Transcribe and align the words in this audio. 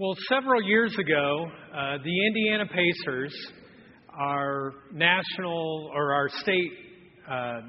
Well, 0.00 0.16
several 0.30 0.62
years 0.62 0.96
ago, 0.98 1.44
uh, 1.74 1.98
the 2.02 2.26
Indiana 2.26 2.64
Pacers, 2.64 3.34
our 4.18 4.72
national 4.94 5.90
or 5.94 6.14
our 6.14 6.26
state 6.40 6.72
uh, 7.30 7.60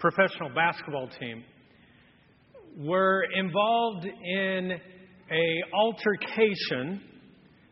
professional 0.00 0.48
basketball 0.52 1.08
team, 1.20 1.44
were 2.76 3.22
involved 3.36 4.04
in 4.04 4.72
a 5.30 5.62
altercation, 5.72 7.02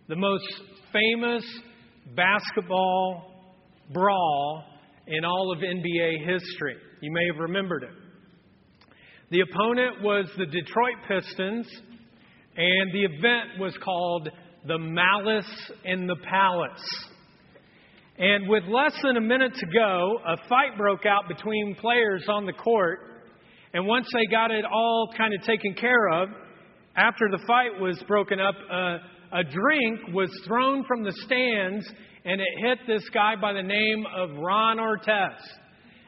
the 0.08 0.14
most 0.14 0.44
famous 0.92 1.44
basketball 2.14 3.32
brawl 3.92 4.62
in 5.08 5.24
all 5.24 5.52
of 5.52 5.58
NBA 5.58 6.20
history. 6.20 6.76
You 7.00 7.10
may 7.10 7.26
have 7.32 7.40
remembered 7.40 7.82
it. 7.82 7.90
The 9.32 9.40
opponent 9.40 10.04
was 10.04 10.26
the 10.38 10.46
Detroit 10.46 10.98
Pistons, 11.08 11.66
and 12.56 12.92
the 12.92 13.04
event 13.04 13.58
was 13.58 13.76
called 13.82 14.28
The 14.66 14.78
Malice 14.78 15.72
in 15.84 16.06
the 16.06 16.16
Palace. 16.16 17.06
And 18.16 18.48
with 18.48 18.62
less 18.68 18.92
than 19.02 19.16
a 19.16 19.20
minute 19.20 19.54
to 19.54 19.66
go, 19.66 20.18
a 20.24 20.36
fight 20.48 20.78
broke 20.78 21.04
out 21.04 21.26
between 21.28 21.76
players 21.80 22.24
on 22.28 22.46
the 22.46 22.52
court. 22.52 23.00
And 23.72 23.86
once 23.86 24.06
they 24.12 24.26
got 24.26 24.52
it 24.52 24.64
all 24.64 25.10
kind 25.16 25.34
of 25.34 25.42
taken 25.42 25.74
care 25.74 26.08
of, 26.10 26.28
after 26.96 27.28
the 27.28 27.42
fight 27.44 27.80
was 27.80 28.00
broken 28.06 28.38
up, 28.38 28.54
uh, 28.70 28.98
a 29.32 29.42
drink 29.42 30.14
was 30.14 30.30
thrown 30.46 30.84
from 30.86 31.02
the 31.02 31.12
stands 31.24 31.84
and 32.24 32.40
it 32.40 32.46
hit 32.58 32.78
this 32.86 33.02
guy 33.12 33.34
by 33.34 33.52
the 33.52 33.62
name 33.62 34.04
of 34.16 34.30
Ron 34.38 34.78
Artest. 34.78 35.42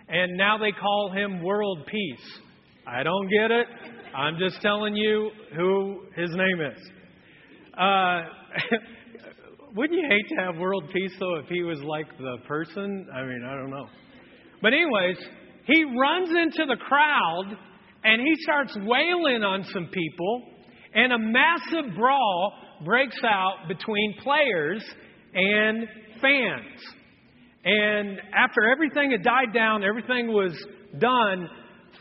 And 0.09 0.37
now 0.37 0.57
they 0.57 0.71
call 0.71 1.13
him 1.13 1.43
World 1.43 1.87
Peace. 1.87 2.41
I 2.87 3.03
don't 3.03 3.29
get 3.29 3.51
it. 3.51 3.67
I'm 4.15 4.39
just 4.39 4.61
telling 4.61 4.97
you 4.97 5.31
who 5.57 6.03
his 6.15 6.31
name 6.31 6.61
is. 6.61 6.91
Uh, 7.77 8.21
wouldn't 9.77 9.99
you 9.99 10.07
hate 10.09 10.29
to 10.37 10.43
have 10.43 10.57
world 10.57 10.85
peace, 10.93 11.13
though, 11.19 11.37
if 11.37 11.47
he 11.49 11.63
was 11.63 11.79
like 11.83 12.07
the 12.19 12.37
person? 12.47 13.07
I 13.15 13.23
mean, 13.23 13.43
I 13.47 13.55
don't 13.55 13.71
know. 13.71 13.87
But, 14.63 14.73
anyways, 14.73 15.17
he 15.67 15.85
runs 15.85 16.31
into 16.31 16.67
the 16.67 16.77
crowd 16.77 17.57
and 18.05 18.21
he 18.21 18.35
starts 18.43 18.77
wailing 18.77 19.43
on 19.43 19.65
some 19.73 19.89
people, 19.93 20.43
and 20.95 21.13
a 21.13 21.19
massive 21.19 21.95
brawl 21.97 22.53
breaks 22.85 23.19
out 23.25 23.69
between 23.69 24.15
players 24.23 24.85
and 25.35 25.87
fans. 26.21 26.81
And 27.65 28.21
after 28.33 28.71
everything 28.71 29.11
had 29.11 29.23
died 29.23 29.53
down, 29.53 29.83
everything 29.83 30.29
was 30.29 30.53
done, 30.99 31.49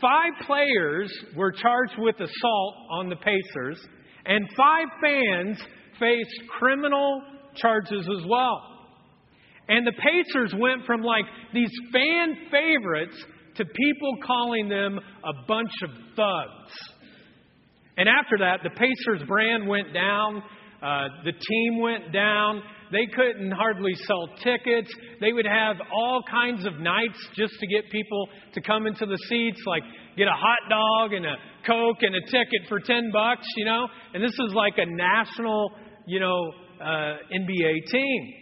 five 0.00 0.46
players 0.46 1.12
were 1.36 1.52
charged 1.52 1.94
with 1.98 2.16
assault 2.16 2.74
on 2.90 3.08
the 3.08 3.16
Pacers, 3.16 3.78
and 4.24 4.48
five 4.56 4.88
fans 5.02 5.58
faced 5.98 6.48
criminal 6.58 7.22
charges 7.56 8.02
as 8.02 8.26
well. 8.28 8.62
And 9.68 9.86
the 9.86 9.92
Pacers 9.92 10.54
went 10.58 10.84
from 10.86 11.02
like 11.02 11.24
these 11.52 11.70
fan 11.92 12.36
favorites 12.50 13.16
to 13.56 13.64
people 13.64 14.16
calling 14.24 14.68
them 14.68 14.98
a 15.24 15.46
bunch 15.46 15.72
of 15.82 15.90
thugs. 16.14 16.72
And 17.96 18.08
after 18.08 18.38
that, 18.38 18.60
the 18.62 18.70
Pacers 18.70 19.26
brand 19.26 19.66
went 19.66 19.94
down, 19.94 20.42
uh, 20.86 21.08
the 21.24 21.32
team 21.32 21.80
went 21.80 22.12
down, 22.12 22.62
they 22.92 23.06
couldn't 23.12 23.50
hardly 23.50 23.92
sell 24.06 24.28
tickets. 24.44 24.88
They 25.20 25.32
would 25.32 25.46
have 25.46 25.76
all 25.92 26.22
kinds 26.30 26.64
of 26.64 26.78
nights 26.78 27.18
just 27.34 27.54
to 27.58 27.66
get 27.66 27.90
people 27.90 28.28
to 28.54 28.60
come 28.60 28.86
into 28.86 29.04
the 29.04 29.18
seats, 29.28 29.60
like 29.66 29.82
get 30.16 30.28
a 30.28 30.36
hot 30.36 30.58
dog 30.70 31.12
and 31.12 31.26
a 31.26 31.34
Coke 31.66 32.02
and 32.02 32.14
a 32.14 32.20
ticket 32.26 32.68
for 32.68 32.78
10 32.78 33.10
bucks, 33.12 33.46
you 33.56 33.64
know? 33.64 33.88
And 34.14 34.22
this 34.22 34.30
is 34.30 34.54
like 34.54 34.74
a 34.76 34.86
national, 34.86 35.72
you 36.06 36.20
know, 36.20 36.52
uh, 36.80 37.16
NBA 37.34 37.86
team. 37.90 38.34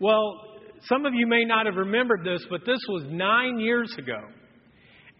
Well, 0.00 0.40
some 0.84 1.04
of 1.04 1.12
you 1.12 1.26
may 1.26 1.44
not 1.44 1.66
have 1.66 1.74
remembered 1.74 2.24
this, 2.24 2.42
but 2.48 2.60
this 2.64 2.80
was 2.88 3.04
nine 3.10 3.58
years 3.58 3.94
ago. 3.98 4.20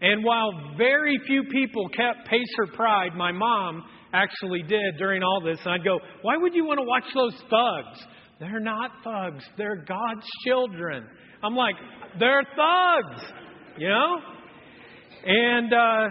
And 0.01 0.23
while 0.23 0.51
very 0.75 1.19
few 1.27 1.43
people 1.51 1.87
kept 1.89 2.27
Pacer 2.27 2.73
pride, 2.73 3.15
my 3.15 3.31
mom 3.31 3.83
actually 4.13 4.63
did 4.63 4.97
during 4.97 5.23
all 5.23 5.41
this. 5.43 5.59
And 5.65 5.73
I'd 5.73 5.83
go, 5.83 5.99
Why 6.21 6.37
would 6.37 6.53
you 6.53 6.65
want 6.65 6.79
to 6.79 6.85
watch 6.85 7.05
those 7.13 7.35
thugs? 7.49 7.99
They're 8.39 8.59
not 8.59 8.91
thugs. 9.03 9.43
They're 9.57 9.83
God's 9.87 10.25
children. 10.45 11.07
I'm 11.43 11.55
like, 11.55 11.75
they're 12.19 12.43
thugs, 12.43 13.23
you 13.77 13.89
know? 13.89 14.17
And 15.25 15.73
uh, 15.73 16.09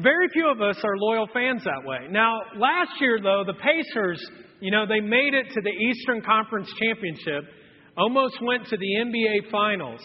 very 0.00 0.28
few 0.32 0.50
of 0.50 0.60
us 0.60 0.76
are 0.84 0.96
loyal 0.96 1.26
fans 1.32 1.64
that 1.64 1.86
way. 1.86 2.08
Now, 2.10 2.40
last 2.56 2.92
year, 3.00 3.18
though, 3.22 3.44
the 3.46 3.54
Pacers, 3.54 4.24
you 4.60 4.70
know, 4.70 4.86
they 4.86 5.00
made 5.00 5.34
it 5.34 5.46
to 5.52 5.60
the 5.60 5.70
Eastern 5.70 6.22
Conference 6.22 6.68
Championship, 6.78 7.44
almost 7.96 8.36
went 8.42 8.66
to 8.68 8.76
the 8.76 8.86
NBA 8.86 9.50
Finals. 9.50 10.00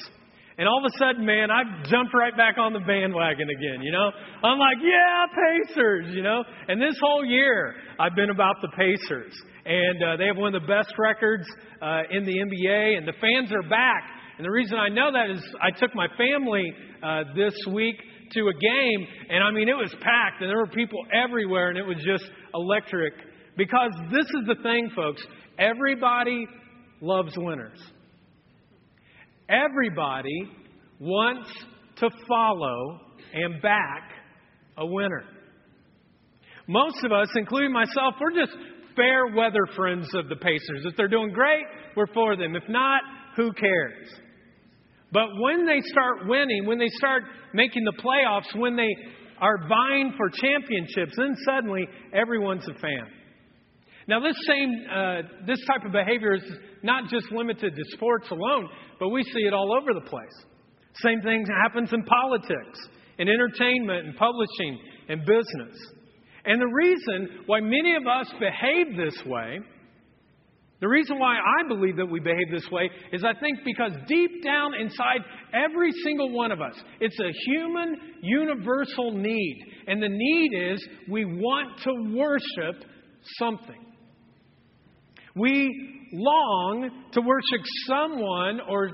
And 0.57 0.67
all 0.67 0.83
of 0.83 0.91
a 0.91 0.97
sudden, 0.97 1.23
man, 1.23 1.51
I 1.51 1.61
jumped 1.85 2.13
right 2.13 2.35
back 2.35 2.57
on 2.57 2.73
the 2.73 2.79
bandwagon 2.79 3.47
again, 3.49 3.81
you 3.83 3.91
know? 3.91 4.09
I'm 4.43 4.57
like, 4.57 4.77
yeah, 4.81 5.25
Pacers, 5.29 6.15
you 6.15 6.23
know? 6.23 6.43
And 6.67 6.81
this 6.81 6.97
whole 6.99 7.23
year, 7.23 7.75
I've 7.99 8.15
been 8.15 8.31
about 8.31 8.55
the 8.61 8.69
Pacers 8.69 9.33
and 9.67 10.01
uh, 10.01 10.17
they 10.17 10.25
have 10.25 10.37
one 10.37 10.55
of 10.55 10.61
the 10.61 10.67
best 10.67 10.93
records 10.97 11.45
uh, 11.81 12.03
in 12.09 12.23
the 12.23 12.31
NBA, 12.31 12.97
and 12.97 13.05
the 13.05 13.13
fans 13.19 13.51
are 13.51 13.67
back. 13.69 14.03
And 14.37 14.45
the 14.45 14.51
reason 14.51 14.77
I 14.77 14.87
know 14.87 15.11
that 15.11 15.29
is 15.29 15.43
I 15.61 15.77
took 15.77 15.93
my 15.93 16.07
family 16.17 16.73
uh, 17.03 17.23
this 17.35 17.53
week 17.73 17.97
to 18.31 18.47
a 18.47 18.53
game, 18.53 19.07
and 19.29 19.43
I 19.43 19.51
mean, 19.51 19.67
it 19.67 19.75
was 19.75 19.93
packed, 19.99 20.41
and 20.41 20.49
there 20.49 20.57
were 20.57 20.67
people 20.67 20.99
everywhere, 21.13 21.69
and 21.69 21.77
it 21.77 21.85
was 21.85 21.97
just 21.97 22.23
electric. 22.53 23.13
Because 23.57 23.91
this 24.11 24.25
is 24.25 24.47
the 24.47 24.55
thing, 24.63 24.89
folks 24.95 25.21
everybody 25.59 26.47
loves 27.01 27.33
winners. 27.35 27.79
Everybody 29.49 30.49
wants 30.99 31.49
to 31.97 32.09
follow 32.27 32.99
and 33.33 33.61
back 33.61 34.11
a 34.77 34.85
winner. 34.85 35.23
Most 36.67 37.03
of 37.05 37.11
us, 37.11 37.29
including 37.35 37.71
myself, 37.71 38.15
we're 38.19 38.31
just 38.31 38.55
fair 38.95 39.27
weather 39.27 39.65
friends 39.75 40.07
of 40.13 40.27
the 40.27 40.35
Pacers. 40.35 40.85
If 40.85 40.97
they're 40.97 41.07
doing 41.07 41.31
great, 41.31 41.63
we're 41.95 42.07
for 42.13 42.35
them. 42.35 42.55
If 42.55 42.67
not, 42.67 43.01
who 43.37 43.53
cares? 43.53 44.09
But 45.13 45.27
when 45.39 45.65
they 45.65 45.79
start 45.85 46.27
winning, 46.27 46.65
when 46.65 46.79
they 46.79 46.89
start 46.89 47.23
making 47.53 47.85
the 47.85 47.93
playoffs, 48.03 48.59
when 48.59 48.75
they 48.75 48.93
are 49.39 49.67
vying 49.69 50.13
for 50.17 50.29
championships, 50.29 51.13
then 51.15 51.35
suddenly 51.45 51.87
everyone's 52.13 52.67
a 52.67 52.73
fan. 52.79 53.07
Now, 54.07 54.21
this 54.21 54.37
same 54.47 54.85
uh, 54.89 55.21
this 55.45 55.59
type 55.67 55.85
of 55.85 55.91
behavior 55.91 56.35
is 56.35 56.43
not 56.81 57.09
just 57.09 57.29
limited 57.31 57.75
to 57.75 57.83
sports 57.95 58.29
alone, 58.31 58.69
but 58.99 59.09
we 59.09 59.21
see 59.23 59.41
it 59.41 59.53
all 59.53 59.75
over 59.75 59.93
the 59.93 60.09
place. 60.09 60.45
Same 61.03 61.21
thing 61.21 61.45
happens 61.61 61.91
in 61.91 62.03
politics, 62.03 62.79
in 63.19 63.27
entertainment, 63.27 64.07
in 64.07 64.13
publishing, 64.13 64.79
in 65.09 65.19
business. 65.19 65.77
And 66.45 66.61
the 66.61 66.67
reason 66.67 67.43
why 67.45 67.59
many 67.59 67.95
of 67.95 68.07
us 68.07 68.31
behave 68.39 68.95
this 68.95 69.21
way, 69.25 69.59
the 70.79 70.87
reason 70.87 71.19
why 71.19 71.35
I 71.35 71.67
believe 71.67 71.97
that 71.97 72.05
we 72.05 72.19
behave 72.21 72.49
this 72.51 72.69
way 72.71 72.89
is 73.11 73.23
I 73.23 73.33
think 73.39 73.59
because 73.65 73.91
deep 74.07 74.43
down 74.43 74.73
inside 74.79 75.21
every 75.53 75.91
single 76.03 76.31
one 76.31 76.51
of 76.51 76.61
us, 76.61 76.75
it's 77.01 77.19
a 77.19 77.31
human 77.47 77.95
universal 78.21 79.11
need. 79.11 79.65
And 79.87 80.01
the 80.01 80.09
need 80.09 80.71
is 80.71 80.87
we 81.09 81.25
want 81.25 81.81
to 81.83 82.15
worship 82.15 82.85
something. 83.39 83.86
We 85.37 86.09
long 86.13 86.89
to 87.11 87.21
worship 87.21 87.65
someone 87.85 88.59
or 88.69 88.91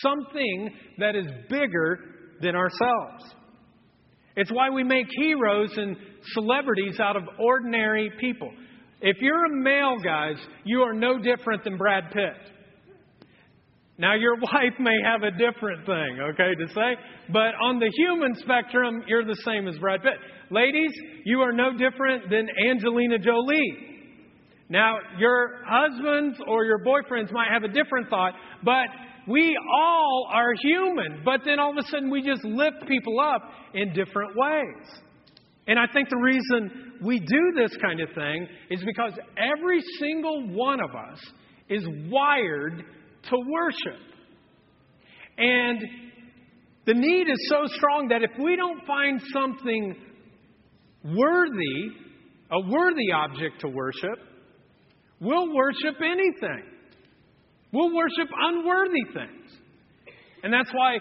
something 0.00 0.70
that 0.98 1.14
is 1.14 1.26
bigger 1.48 1.98
than 2.40 2.56
ourselves. 2.56 3.34
It's 4.36 4.50
why 4.50 4.70
we 4.70 4.82
make 4.82 5.06
heroes 5.10 5.70
and 5.76 5.96
celebrities 6.32 6.98
out 7.00 7.16
of 7.16 7.24
ordinary 7.38 8.10
people. 8.18 8.50
If 9.00 9.18
you're 9.20 9.46
a 9.46 9.62
male, 9.62 9.98
guys, 10.02 10.36
you 10.64 10.80
are 10.82 10.94
no 10.94 11.18
different 11.18 11.64
than 11.64 11.76
Brad 11.76 12.04
Pitt. 12.12 12.52
Now, 13.98 14.14
your 14.14 14.36
wife 14.40 14.78
may 14.78 14.96
have 15.04 15.22
a 15.22 15.30
different 15.32 15.84
thing, 15.84 16.18
okay, 16.32 16.54
to 16.54 16.68
say, 16.68 16.96
but 17.30 17.54
on 17.60 17.78
the 17.78 17.90
human 17.96 18.34
spectrum, 18.36 19.02
you're 19.06 19.24
the 19.24 19.40
same 19.44 19.68
as 19.68 19.76
Brad 19.78 20.02
Pitt. 20.02 20.18
Ladies, 20.50 20.92
you 21.24 21.40
are 21.40 21.52
no 21.52 21.76
different 21.76 22.30
than 22.30 22.48
Angelina 22.70 23.18
Jolie. 23.18 23.91
Now, 24.68 24.96
your 25.18 25.60
husbands 25.66 26.38
or 26.46 26.64
your 26.64 26.78
boyfriends 26.78 27.32
might 27.32 27.48
have 27.52 27.64
a 27.64 27.68
different 27.68 28.08
thought, 28.08 28.34
but 28.64 28.86
we 29.28 29.56
all 29.72 30.28
are 30.32 30.52
human. 30.62 31.22
But 31.24 31.40
then 31.44 31.58
all 31.58 31.70
of 31.70 31.84
a 31.84 31.88
sudden, 31.88 32.10
we 32.10 32.22
just 32.22 32.44
lift 32.44 32.86
people 32.88 33.20
up 33.20 33.42
in 33.74 33.92
different 33.92 34.32
ways. 34.36 35.00
And 35.66 35.78
I 35.78 35.84
think 35.92 36.08
the 36.08 36.16
reason 36.16 36.92
we 37.02 37.20
do 37.20 37.52
this 37.54 37.76
kind 37.84 38.00
of 38.00 38.08
thing 38.14 38.48
is 38.70 38.82
because 38.84 39.12
every 39.36 39.80
single 40.00 40.48
one 40.48 40.80
of 40.80 40.90
us 40.90 41.20
is 41.68 41.86
wired 42.10 42.84
to 43.30 43.36
worship. 43.36 44.00
And 45.38 45.80
the 46.84 46.94
need 46.94 47.28
is 47.28 47.48
so 47.48 47.66
strong 47.76 48.08
that 48.08 48.22
if 48.22 48.30
we 48.42 48.56
don't 48.56 48.84
find 48.86 49.20
something 49.32 49.96
worthy, 51.04 51.88
a 52.50 52.60
worthy 52.68 53.12
object 53.14 53.60
to 53.60 53.68
worship, 53.68 54.18
we'll 55.22 55.54
worship 55.54 56.00
anything. 56.02 56.64
We'll 57.72 57.94
worship 57.94 58.28
unworthy 58.38 59.04
things. 59.14 59.52
And 60.42 60.52
that's 60.52 60.70
why 60.72 60.98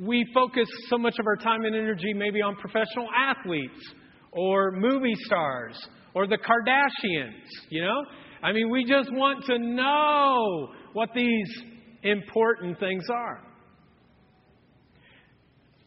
we 0.00 0.26
focus 0.34 0.68
so 0.88 0.98
much 0.98 1.14
of 1.18 1.26
our 1.26 1.36
time 1.36 1.64
and 1.64 1.74
energy 1.74 2.12
maybe 2.12 2.42
on 2.42 2.56
professional 2.56 3.08
athletes 3.16 3.94
or 4.32 4.72
movie 4.72 5.14
stars 5.24 5.76
or 6.14 6.26
the 6.26 6.38
Kardashians, 6.38 7.44
you 7.70 7.82
know? 7.82 8.04
I 8.42 8.52
mean, 8.52 8.70
we 8.70 8.84
just 8.84 9.10
want 9.12 9.44
to 9.46 9.58
know 9.58 10.68
what 10.92 11.10
these 11.14 11.62
important 12.02 12.78
things 12.78 13.04
are. 13.10 13.42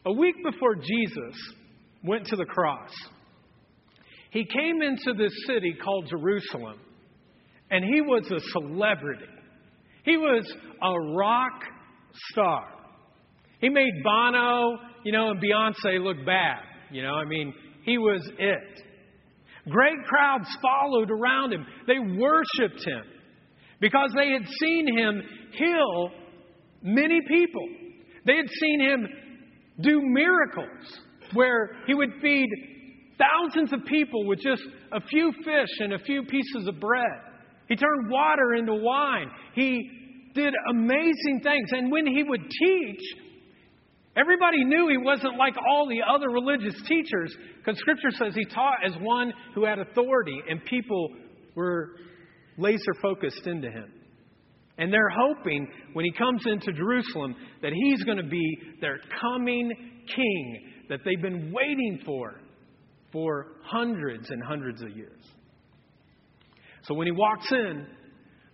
A 0.06 0.14
week 0.14 0.36
before 0.44 0.76
Jesus 0.76 1.36
went 2.04 2.26
to 2.28 2.36
the 2.36 2.46
cross, 2.46 2.92
he 4.32 4.46
came 4.46 4.82
into 4.82 5.14
this 5.18 5.34
city 5.46 5.76
called 5.84 6.08
Jerusalem, 6.10 6.80
and 7.72 7.84
he 7.84 8.02
was 8.02 8.30
a 8.32 8.40
celebrity. 8.52 9.26
He 10.04 10.18
was 10.18 10.52
a 10.82 11.16
rock 11.16 11.62
star. 12.32 12.68
He 13.62 13.70
made 13.70 13.92
Bono, 14.04 14.78
you 15.04 15.12
know, 15.12 15.32
and 15.32 15.42
Beyonce 15.42 16.02
look 16.02 16.26
bad. 16.26 16.62
You 16.92 17.04
know, 17.04 17.14
I 17.14 17.26
mean, 17.26 17.54
he 17.84 17.98
was 17.98 18.22
it. 18.38 18.84
Great 19.70 19.98
crowds 20.06 20.48
followed 20.62 21.12
around 21.12 21.54
him. 21.54 21.66
They 21.86 22.00
worshiped 22.00 22.86
him 22.86 23.04
because 23.80 24.10
they 24.16 24.30
had 24.32 24.48
seen 24.60 24.98
him 24.98 25.22
heal 25.52 26.10
many 26.82 27.20
people. 27.28 27.68
They 28.26 28.38
had 28.38 28.50
seen 28.50 28.82
him 28.82 29.08
do 29.82 30.02
miracles 30.02 31.00
where 31.34 31.76
he 31.86 31.94
would 31.94 32.10
feed 32.22 32.48
thousands 33.18 33.74
of 33.74 33.86
people 33.86 34.26
with 34.26 34.40
just 34.40 34.64
a 34.92 35.02
few 35.02 35.32
fish 35.44 35.70
and 35.80 35.94
a 35.94 36.00
few 36.00 36.24
pieces 36.24 36.68
of 36.68 36.80
bread. 36.80 37.29
He 37.70 37.76
turned 37.76 38.10
water 38.10 38.56
into 38.56 38.74
wine. 38.74 39.30
He 39.54 39.90
did 40.34 40.54
amazing 40.72 41.42
things. 41.44 41.70
And 41.72 41.92
when 41.92 42.08
he 42.08 42.24
would 42.24 42.42
teach, 42.42 43.02
everybody 44.18 44.66
knew 44.66 44.88
he 44.90 44.98
wasn't 44.98 45.38
like 45.38 45.54
all 45.70 45.88
the 45.88 46.02
other 46.02 46.30
religious 46.30 46.76
teachers 46.88 47.36
because 47.58 47.80
Scripture 47.80 48.12
says 48.12 48.34
he 48.36 48.46
taught 48.46 48.78
as 48.84 48.94
one 49.00 49.32
who 49.54 49.66
had 49.66 49.80
authority 49.80 50.42
and 50.50 50.64
people 50.66 51.10
were 51.56 51.92
laser 52.58 52.94
focused 53.02 53.46
into 53.46 53.70
him. 53.70 53.92
And 54.80 54.92
they're 54.92 55.10
hoping 55.10 55.68
when 55.94 56.06
he 56.06 56.12
comes 56.12 56.42
into 56.46 56.72
Jerusalem 56.72 57.36
that 57.62 57.74
he's 57.74 58.04
going 58.04 58.18
to 58.18 58.30
be 58.30 58.58
their 58.82 59.00
coming 59.22 59.72
king 60.16 60.72
that 60.90 61.02
they've 61.06 61.22
been 61.22 61.54
waiting 61.54 62.02
for 62.06 62.42
for 63.12 63.58
hundreds 63.64 64.30
and 64.30 64.42
hundreds 64.44 64.82
of 64.82 64.96
years. 64.96 65.22
So 66.90 66.96
when 66.96 67.06
he 67.06 67.12
walks 67.12 67.52
in, 67.52 67.86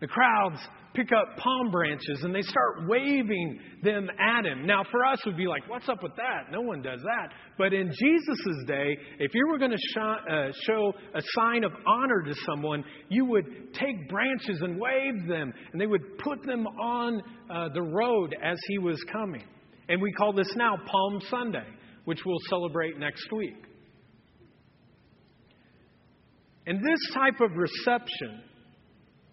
the 0.02 0.08
crowds 0.08 0.60
pick 0.94 1.10
up 1.14 1.38
palm 1.38 1.72
branches 1.72 2.20
and 2.24 2.36
they 2.36 2.42
start 2.42 2.88
waving 2.88 3.60
them 3.82 4.10
at 4.20 4.46
him. 4.46 4.66
Now, 4.66 4.84
for 4.92 5.06
us, 5.06 5.20
it 5.26 5.30
would 5.30 5.38
be 5.38 5.48
like, 5.48 5.70
what's 5.70 5.88
up 5.88 6.04
with 6.04 6.12
that? 6.18 6.52
No 6.52 6.60
one 6.60 6.82
does 6.82 7.00
that. 7.02 7.32
But 7.58 7.74
in 7.74 7.88
Jesus' 7.88 8.66
day, 8.68 8.98
if 9.20 9.32
you 9.34 9.48
were 9.50 9.58
going 9.58 9.72
to 9.72 9.78
sh- 9.78 9.98
uh, 9.98 10.52
show 10.68 10.92
a 11.14 11.22
sign 11.34 11.64
of 11.64 11.72
honor 11.88 12.24
to 12.24 12.36
someone, 12.46 12.84
you 13.08 13.24
would 13.26 13.74
take 13.74 14.10
branches 14.10 14.60
and 14.62 14.80
wave 14.80 15.28
them, 15.30 15.54
and 15.72 15.80
they 15.80 15.88
would 15.88 16.18
put 16.18 16.46
them 16.46 16.68
on 16.68 17.22
uh, 17.50 17.70
the 17.74 17.82
road 17.82 18.36
as 18.44 18.58
he 18.68 18.80
was 18.80 19.02
coming. 19.14 19.44
And 19.88 20.02
we 20.02 20.12
call 20.12 20.34
this 20.34 20.52
now 20.58 20.76
Palm 20.76 21.22
Sunday, 21.30 21.68
which 22.04 22.20
we'll 22.26 22.38
celebrate 22.50 23.00
next 23.00 23.32
week. 23.32 23.64
And 26.68 26.80
this 26.80 27.14
type 27.14 27.42
of 27.42 27.52
reception 27.56 28.42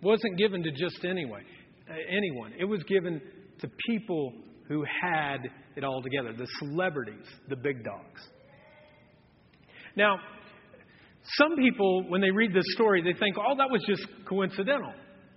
wasn't 0.03 0.37
given 0.37 0.63
to 0.63 0.71
just 0.71 1.05
anyway, 1.05 1.43
uh, 1.89 1.95
anyone. 2.11 2.53
It 2.59 2.65
was 2.65 2.83
given 2.85 3.21
to 3.61 3.69
people 3.89 4.33
who 4.69 4.85
had 5.03 5.39
it 5.77 5.85
all 5.85 6.03
together 6.03 6.33
the 6.37 6.47
celebrities, 6.59 7.27
the 7.49 7.57
big 7.57 7.85
dogs. 7.85 8.21
Now, 9.97 10.17
some 11.37 11.57
people, 11.57 12.05
when 12.09 12.21
they 12.21 12.31
read 12.31 12.53
this 12.53 12.65
story, 12.75 13.03
they 13.03 13.17
think, 13.19 13.37
oh, 13.39 13.57
that 13.57 13.71
was 13.71 13.83
just 13.87 14.03
coincidental 14.29 14.93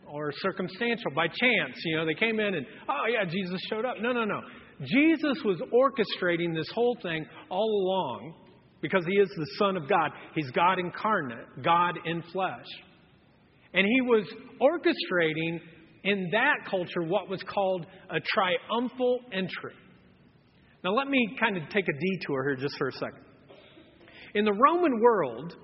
or 0.07 0.31
circumstantial, 0.39 1.11
by 1.15 1.27
chance. 1.27 1.75
You 1.83 1.97
know, 1.97 2.05
they 2.05 2.13
came 2.13 2.39
in 2.39 2.55
and, 2.55 2.65
oh, 2.89 3.03
yeah, 3.11 3.25
Jesus 3.29 3.59
showed 3.69 3.85
up. 3.85 3.95
No, 4.01 4.11
no, 4.11 4.23
no. 4.23 4.41
Jesus 4.81 5.41
was 5.43 5.61
orchestrating 5.73 6.53
this 6.53 6.69
whole 6.73 6.97
thing 7.01 7.25
all 7.49 7.69
along 7.69 8.33
because 8.85 9.03
he 9.07 9.15
is 9.15 9.29
the 9.35 9.47
Son 9.57 9.77
of 9.77 9.89
God. 9.89 10.11
He's 10.35 10.51
God 10.51 10.77
incarnate, 10.77 11.63
God 11.63 11.95
in 12.05 12.21
flesh. 12.31 12.67
And 13.73 13.83
he 13.83 14.01
was 14.01 14.27
orchestrating 14.61 15.59
in 16.03 16.29
that 16.31 16.69
culture 16.69 17.01
what 17.01 17.27
was 17.27 17.41
called 17.51 17.87
a 18.11 18.19
triumphal 18.19 19.21
entry. 19.33 19.73
Now, 20.83 20.91
let 20.91 21.07
me 21.07 21.35
kind 21.39 21.57
of 21.57 21.63
take 21.69 21.85
a 21.87 21.99
detour 21.99 22.43
here 22.43 22.55
just 22.55 22.77
for 22.77 22.89
a 22.89 22.91
second. 22.91 23.23
In 24.35 24.45
the 24.45 24.53
Roman 24.53 25.01
world, 25.01 25.55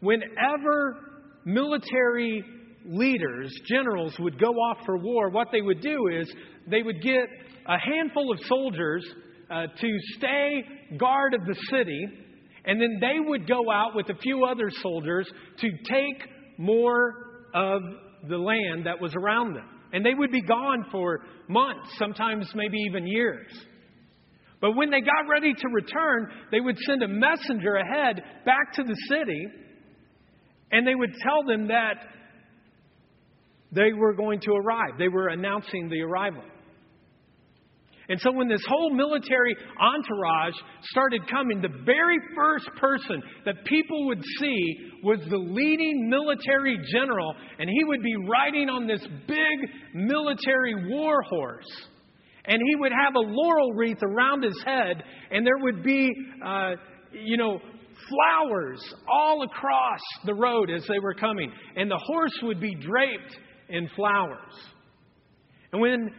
whenever 0.00 0.96
military 1.44 2.42
leaders, 2.84 3.54
generals, 3.66 4.16
would 4.18 4.40
go 4.40 4.48
off 4.48 4.78
for 4.84 4.98
war, 4.98 5.30
what 5.30 5.48
they 5.52 5.60
would 5.60 5.80
do 5.80 6.08
is 6.08 6.28
they 6.68 6.82
would 6.82 7.00
get 7.02 7.26
a 7.68 7.78
handful 7.78 8.32
of 8.32 8.40
soldiers 8.46 9.06
uh, 9.48 9.66
to 9.80 9.98
stay 10.16 10.64
guard 10.96 11.34
of 11.34 11.40
the 11.46 11.56
city, 11.70 12.06
and 12.64 12.80
then 12.80 12.98
they 13.00 13.18
would 13.18 13.48
go 13.48 13.70
out 13.70 13.94
with 13.94 14.08
a 14.08 14.14
few 14.14 14.44
other 14.44 14.70
soldiers 14.82 15.28
to 15.58 15.68
take 15.70 16.28
more 16.58 17.14
of 17.54 17.82
the 18.28 18.36
land 18.36 18.86
that 18.86 19.00
was 19.00 19.14
around 19.14 19.54
them. 19.54 19.68
And 19.92 20.06
they 20.06 20.14
would 20.14 20.30
be 20.30 20.40
gone 20.40 20.86
for 20.90 21.20
months, 21.48 21.88
sometimes 21.98 22.48
maybe 22.54 22.78
even 22.88 23.06
years. 23.06 23.50
But 24.60 24.76
when 24.76 24.90
they 24.90 25.00
got 25.00 25.28
ready 25.28 25.52
to 25.52 25.68
return, 25.68 26.28
they 26.52 26.60
would 26.60 26.78
send 26.86 27.02
a 27.02 27.08
messenger 27.08 27.74
ahead 27.74 28.22
back 28.46 28.72
to 28.74 28.84
the 28.84 28.96
city, 29.08 29.48
and 30.70 30.86
they 30.86 30.94
would 30.94 31.10
tell 31.20 31.42
them 31.46 31.66
that 31.68 31.94
they 33.72 33.92
were 33.92 34.14
going 34.14 34.40
to 34.40 34.52
arrive. 34.52 34.98
They 34.98 35.08
were 35.08 35.28
announcing 35.28 35.88
the 35.88 36.02
arrival. 36.02 36.44
And 38.08 38.20
so 38.20 38.32
when 38.32 38.48
this 38.48 38.64
whole 38.68 38.90
military 38.90 39.56
entourage 39.80 40.54
started 40.90 41.22
coming, 41.30 41.62
the 41.62 41.84
very 41.84 42.18
first 42.34 42.68
person 42.80 43.22
that 43.44 43.64
people 43.64 44.06
would 44.06 44.22
see 44.40 44.90
was 45.02 45.20
the 45.30 45.38
leading 45.38 46.08
military 46.08 46.78
general, 46.92 47.34
and 47.58 47.70
he 47.70 47.84
would 47.84 48.02
be 48.02 48.14
riding 48.28 48.68
on 48.68 48.86
this 48.86 49.06
big 49.26 49.70
military 49.94 50.90
war 50.90 51.22
horse. 51.22 51.88
And 52.44 52.60
he 52.60 52.74
would 52.76 52.92
have 52.92 53.14
a 53.14 53.20
laurel 53.20 53.72
wreath 53.72 54.02
around 54.02 54.42
his 54.42 54.60
head, 54.64 55.02
and 55.30 55.46
there 55.46 55.58
would 55.58 55.84
be, 55.84 56.10
uh, 56.44 56.72
you 57.12 57.36
know, 57.36 57.60
flowers 58.08 58.82
all 59.08 59.44
across 59.44 60.00
the 60.26 60.34
road 60.34 60.70
as 60.70 60.84
they 60.88 60.98
were 60.98 61.14
coming. 61.14 61.52
And 61.76 61.88
the 61.88 62.00
horse 62.04 62.36
would 62.42 62.60
be 62.60 62.74
draped 62.74 63.36
in 63.68 63.88
flowers. 63.94 64.52
And 65.72 65.80
when 65.80 66.10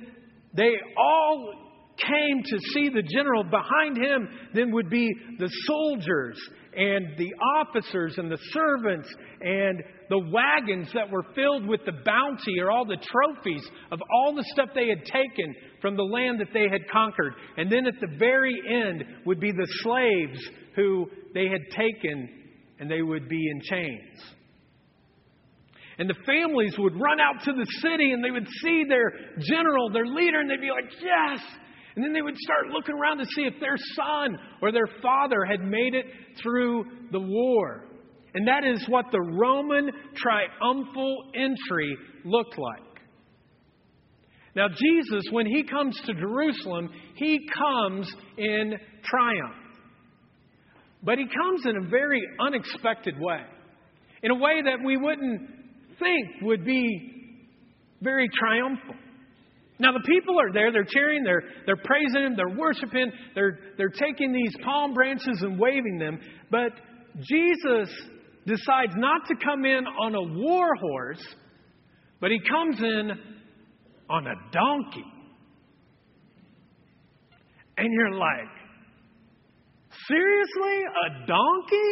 they 0.55 0.71
all 0.97 1.53
came 1.97 2.41
to 2.43 2.59
see 2.73 2.89
the 2.89 3.03
general. 3.03 3.43
Behind 3.43 3.97
him 3.97 4.27
then 4.53 4.71
would 4.71 4.89
be 4.89 5.11
the 5.39 5.49
soldiers 5.65 6.39
and 6.75 7.17
the 7.17 7.31
officers 7.59 8.15
and 8.17 8.31
the 8.31 8.39
servants 8.51 9.07
and 9.41 9.83
the 10.09 10.19
wagons 10.31 10.89
that 10.93 11.09
were 11.09 11.25
filled 11.35 11.67
with 11.67 11.81
the 11.85 11.91
bounty 12.05 12.59
or 12.59 12.71
all 12.71 12.85
the 12.85 12.97
trophies 12.97 13.63
of 13.91 13.99
all 14.11 14.33
the 14.33 14.45
stuff 14.53 14.69
they 14.73 14.89
had 14.89 15.05
taken 15.05 15.55
from 15.81 15.95
the 15.95 16.03
land 16.03 16.39
that 16.39 16.53
they 16.53 16.67
had 16.69 16.89
conquered. 16.91 17.33
And 17.57 17.71
then 17.71 17.85
at 17.85 17.99
the 18.01 18.17
very 18.17 18.55
end 18.69 19.03
would 19.25 19.39
be 19.39 19.51
the 19.51 19.67
slaves 19.83 20.39
who 20.75 21.09
they 21.33 21.47
had 21.47 21.61
taken 21.75 22.29
and 22.79 22.89
they 22.89 23.01
would 23.01 23.29
be 23.29 23.49
in 23.49 23.61
chains. 23.61 24.19
And 25.99 26.09
the 26.09 26.15
families 26.25 26.73
would 26.79 26.99
run 26.99 27.19
out 27.19 27.43
to 27.43 27.53
the 27.53 27.67
city 27.81 28.11
and 28.11 28.23
they 28.23 28.31
would 28.31 28.47
see 28.63 28.83
their 28.89 29.13
general, 29.39 29.91
their 29.91 30.07
leader, 30.07 30.39
and 30.39 30.49
they'd 30.49 30.59
be 30.59 30.71
like, 30.71 30.91
Yes, 30.99 31.39
and 31.95 32.03
then 32.03 32.13
they 32.13 32.21
would 32.21 32.37
start 32.37 32.67
looking 32.71 32.95
around 32.95 33.19
to 33.19 33.25
see 33.35 33.43
if 33.43 33.53
their 33.59 33.77
son 33.95 34.37
or 34.61 34.71
their 34.71 34.87
father 35.01 35.45
had 35.45 35.61
made 35.61 35.93
it 35.93 36.05
through 36.41 36.85
the 37.11 37.19
war. 37.19 37.85
And 38.33 38.47
that 38.47 38.63
is 38.65 38.83
what 38.89 39.05
the 39.11 39.21
Roman 39.21 39.91
triumphal 40.15 41.23
entry 41.35 41.95
looked 42.25 42.57
like. 42.57 42.93
Now, 44.55 44.67
Jesus, 44.69 45.23
when 45.31 45.45
he 45.45 45.63
comes 45.63 45.99
to 46.05 46.13
Jerusalem, 46.13 46.89
he 47.15 47.39
comes 47.55 48.11
in 48.37 48.73
triumph. 49.03 49.55
But 51.03 51.17
he 51.17 51.25
comes 51.25 51.65
in 51.65 51.85
a 51.85 51.89
very 51.89 52.21
unexpected 52.39 53.15
way, 53.19 53.41
in 54.21 54.31
a 54.31 54.35
way 54.35 54.61
that 54.63 54.77
we 54.85 54.97
wouldn't 54.97 55.41
think 55.99 56.41
would 56.41 56.65
be 56.65 57.39
very 58.01 58.27
triumphal. 58.39 58.95
Now, 59.79 59.91
the 59.91 60.03
people 60.07 60.39
are 60.39 60.53
there, 60.53 60.71
they're 60.71 60.85
cheering, 60.87 61.23
they're, 61.23 61.43
they're 61.65 61.81
praising 61.83 62.21
him, 62.21 62.35
they're 62.35 62.57
worshiping, 62.57 63.11
they're, 63.33 63.59
they're 63.77 63.89
taking 63.89 64.31
these 64.31 64.55
palm 64.63 64.93
branches 64.93 65.39
and 65.41 65.59
waving 65.59 65.97
them. 65.97 66.19
But 66.51 66.71
Jesus 67.19 67.89
decides 68.45 68.93
not 68.95 69.27
to 69.27 69.35
come 69.43 69.65
in 69.65 69.85
on 69.85 70.15
a 70.15 70.21
war 70.21 70.75
horse, 70.75 71.25
But 72.23 72.31
he 72.31 72.39
comes 72.39 72.79
in 72.79 73.11
on 74.09 74.27
a 74.27 74.33
donkey. 74.53 75.05
And 77.77 77.89
you're 77.91 78.13
like, 78.13 78.47
seriously? 80.07 80.83
A 81.05 81.27
donkey? 81.27 81.91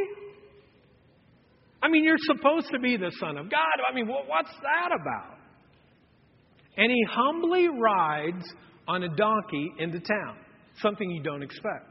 I 1.84 1.90
mean, 1.90 2.06
you're 2.06 2.16
supposed 2.18 2.68
to 2.72 2.80
be 2.80 2.96
the 2.96 3.12
Son 3.20 3.38
of 3.38 3.52
God. 3.52 3.60
I 3.90 3.94
mean, 3.94 4.08
what's 4.08 4.54
that 4.62 4.96
about? 4.96 5.41
And 6.78 6.92
he 6.92 7.06
humbly 7.10 7.68
rides 7.68 8.44
on 8.88 9.04
a 9.04 9.10
donkey 9.16 9.72
into 9.80 10.00
town, 10.00 10.38
something 10.82 11.10
you 11.10 11.22
don't 11.22 11.44
expect. 11.44 11.88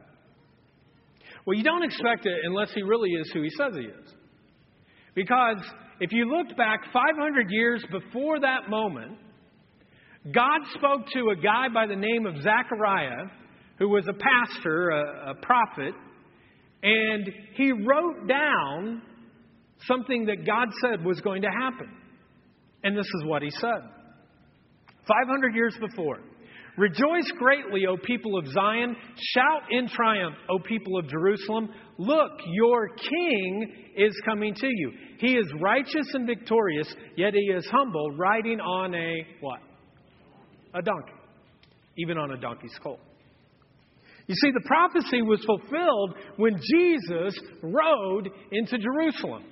Well, 1.47 1.57
you 1.57 1.65
don't 1.65 1.83
expect 1.83 2.27
it 2.27 2.35
unless 2.45 2.73
he 2.75 2.83
really 2.83 3.11
is 3.11 3.31
who 3.33 3.43
he 3.43 3.51
says 3.51 3.73
he 3.75 3.87
is. 3.87 4.15
Because 5.15 5.57
if 6.01 6.13
you 6.13 6.25
looked 6.25 6.57
back 6.57 6.81
500 6.93 7.51
years 7.51 7.85
before 7.91 8.41
that 8.41 8.69
moment, 8.69 9.19
God 10.33 10.61
spoke 10.75 11.07
to 11.15 11.31
a 11.31 11.37
guy 11.37 11.69
by 11.73 11.87
the 11.87 11.97
name 11.97 12.27
of 12.27 12.37
Zechariah, 12.43 13.27
who 13.79 13.89
was 13.89 14.07
a 14.07 14.13
pastor, 14.13 14.91
a, 14.91 15.31
a 15.31 15.35
prophet, 15.37 15.95
and 16.83 17.31
he 17.55 17.73
wrote 17.73 18.29
down 18.29 19.03
something 19.87 20.27
that 20.27 20.47
God 20.47 20.69
said 20.83 21.05
was 21.05 21.21
going 21.21 21.43
to 21.43 21.49
happen. 21.49 21.91
And 22.85 22.97
this 22.97 23.07
is 23.07 23.25
what 23.25 23.43
he 23.43 23.51
said 23.51 24.00
500 25.07 25.55
years 25.55 25.77
before. 25.81 26.21
Rejoice 26.77 27.31
greatly, 27.39 27.87
O 27.87 27.97
people 27.97 28.39
of 28.39 28.47
Zion. 28.47 28.97
Shout 29.35 29.63
in 29.71 29.89
triumph, 29.89 30.37
O 30.49 30.59
people 30.59 30.99
of 30.99 31.09
Jerusalem. 31.09 31.69
Look, 31.99 32.33
your 32.47 32.89
king 32.89 33.75
is 33.97 34.15
coming 34.25 34.55
to 34.55 34.67
you. 34.67 34.93
He 35.19 35.35
is 35.35 35.47
righteous 35.61 36.15
and 36.15 36.27
victorious, 36.27 36.95
yet 37.17 37.35
he 37.35 37.53
is 37.53 37.67
humble, 37.71 38.13
riding 38.13 38.61
on 38.61 38.95
a 38.95 39.27
what? 39.41 39.61
A 40.75 40.81
donkey. 40.81 41.13
Even 41.99 42.17
on 42.17 42.31
a 42.31 42.39
donkey's 42.39 42.79
colt. 42.83 43.01
You 44.27 44.35
see, 44.37 44.53
the 44.53 44.65
prophecy 44.65 45.23
was 45.23 45.45
fulfilled 45.45 46.15
when 46.37 46.55
Jesus 46.55 47.39
rode 47.63 48.31
into 48.53 48.79
Jerusalem. 48.79 49.45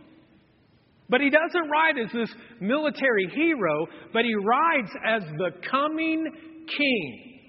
But 1.09 1.21
he 1.21 1.31
doesn't 1.31 1.71
ride 1.71 1.99
as 1.99 2.12
this 2.12 2.35
military 2.61 3.29
hero, 3.35 3.87
but 4.12 4.25
he 4.25 4.35
rides 4.35 4.91
as 5.07 5.23
the 5.38 5.50
coming 5.71 6.27
king, 6.77 7.41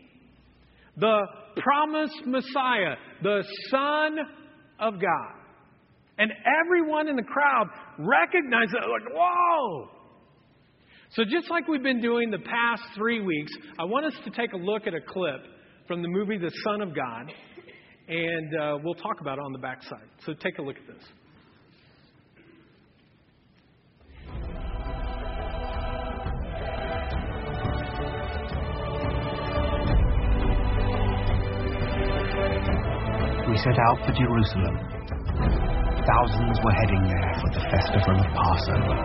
the 0.97 1.21
promised 1.57 2.25
Messiah, 2.25 2.95
the 3.21 3.43
Son 3.69 4.17
of 4.79 4.93
God. 4.93 5.39
And 6.17 6.31
everyone 6.65 7.07
in 7.07 7.15
the 7.15 7.23
crowd 7.23 7.67
recognized 7.97 8.73
it, 8.73 8.89
like, 8.89 9.13
whoa! 9.13 9.89
So, 11.11 11.23
just 11.23 11.49
like 11.49 11.67
we've 11.67 11.83
been 11.83 12.01
doing 12.01 12.29
the 12.29 12.39
past 12.39 12.83
three 12.95 13.21
weeks, 13.21 13.51
I 13.79 13.85
want 13.85 14.05
us 14.05 14.13
to 14.25 14.31
take 14.31 14.53
a 14.53 14.57
look 14.57 14.85
at 14.85 14.93
a 14.93 15.01
clip 15.01 15.41
from 15.87 16.01
the 16.01 16.07
movie 16.07 16.37
The 16.37 16.51
Son 16.63 16.81
of 16.81 16.95
God, 16.95 17.33
and 18.07 18.55
uh, 18.55 18.77
we'll 18.83 18.95
talk 18.95 19.21
about 19.21 19.37
it 19.37 19.41
on 19.41 19.51
the 19.53 19.59
backside. 19.59 20.07
So, 20.25 20.33
take 20.33 20.59
a 20.59 20.61
look 20.61 20.75
at 20.77 20.93
this. 20.93 21.03
Set 33.63 33.77
out 33.77 33.99
for 34.05 34.13
Jerusalem. 34.13 34.75
Thousands 36.07 36.59
were 36.63 36.71
heading 36.71 37.03
there 37.11 37.33
for 37.43 37.49
the 37.51 37.59
festival 37.67 38.15
of 38.15 38.27
Passover. 38.31 38.95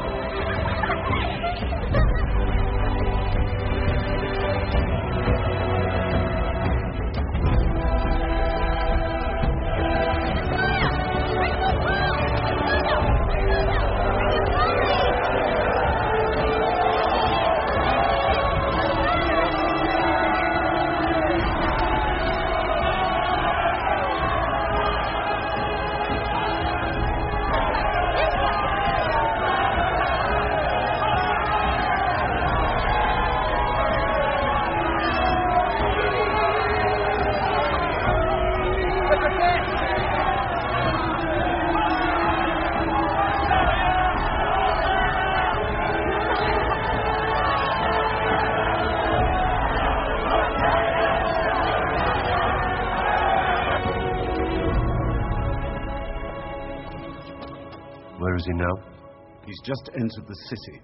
Just 59.64 59.90
entered 59.94 60.26
the 60.28 60.36
city 60.48 60.80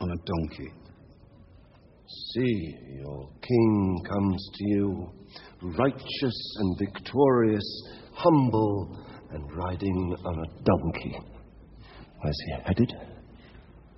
on 0.00 0.10
a 0.10 0.16
donkey. 0.16 0.72
See, 2.34 2.76
your 2.98 3.28
king 3.40 4.04
comes 4.08 4.50
to 4.54 4.64
you, 4.68 5.12
righteous 5.78 6.56
and 6.58 6.78
victorious, 6.78 7.82
humble 8.14 9.06
and 9.30 9.44
riding 9.54 10.16
on 10.24 10.38
a 10.38 10.62
donkey. 10.64 11.18
Where's 12.20 12.40
he 12.46 12.52
headed? 12.64 12.92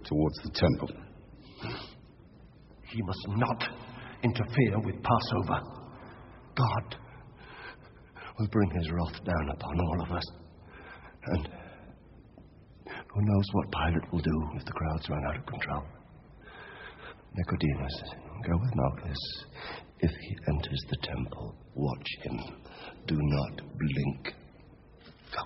Towards 0.05 0.39
the 0.43 0.51
temple. 0.51 0.91
He 2.93 3.03
must 3.03 3.27
not 3.29 3.65
interfere 4.23 4.79
with 4.85 4.97
Passover. 5.03 5.61
God 6.55 6.97
will 8.39 8.49
bring 8.49 8.71
his 8.71 8.91
wrath 8.91 9.25
down 9.25 9.49
upon 9.51 9.81
all 9.81 10.03
of 10.03 10.13
us. 10.13 10.25
And 11.25 11.49
who 13.15 13.23
knows 13.23 13.45
what 13.53 13.71
Pilate 13.71 14.13
will 14.13 14.21
do 14.21 14.49
if 14.57 14.65
the 14.65 14.73
crowds 14.73 15.09
run 15.11 15.25
out 15.27 15.37
of 15.37 15.47
control? 15.47 15.85
Nicodemus, 17.35 18.03
go 18.47 18.57
with 18.59 18.75
Malchus. 18.75 19.45
If 20.01 20.11
he 20.11 20.37
enters 20.49 20.83
the 20.91 20.97
temple, 21.03 21.55
watch 21.75 22.09
him. 22.23 22.39
Do 23.07 23.17
not 23.19 23.61
blink. 23.79 24.35
Go. 25.33 25.43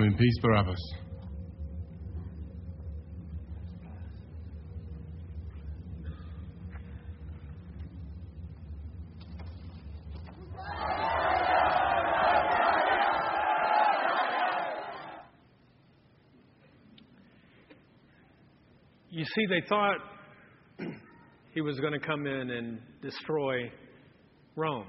Come 0.00 0.08
in 0.08 0.16
peace, 0.16 0.34
Barabbas. 0.40 0.78
You 19.10 19.24
see, 19.24 19.46
they 19.48 19.60
thought 19.68 19.96
he 21.52 21.60
was 21.60 21.78
going 21.80 21.92
to 21.92 21.98
come 21.98 22.26
in 22.26 22.50
and 22.50 22.78
destroy 23.02 23.70
Rome. 24.56 24.86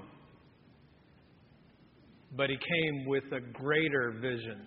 But 2.34 2.48
he 2.48 2.56
came 2.56 3.06
with 3.06 3.24
a 3.32 3.40
greater 3.52 4.14
vision, 4.22 4.66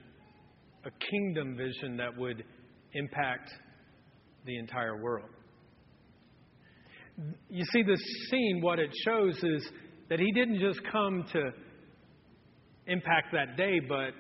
a 0.86 0.92
kingdom 1.12 1.58
vision 1.58 1.98
that 1.98 2.15
would 2.15 2.44
impact 2.94 3.50
the 4.46 4.58
entire 4.58 5.01
world. 5.01 5.30
You 7.50 7.63
see, 7.72 7.82
this 7.82 8.01
scene, 8.30 8.62
what 8.62 8.77
it 8.77 8.92
shows 9.06 9.36
is 9.44 9.68
that 10.10 10.20
he 10.20 10.32
didn't 10.34 10.60
just 10.60 10.80
come 10.92 11.25
to 11.34 11.51
impact 12.88 13.34
that 13.34 13.58
day, 13.58 13.80
but 13.80 14.13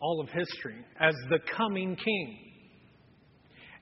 all 0.00 0.20
of 0.20 0.28
history 0.28 0.84
as 1.00 1.14
the 1.30 1.38
coming 1.56 1.96
king. 1.96 2.38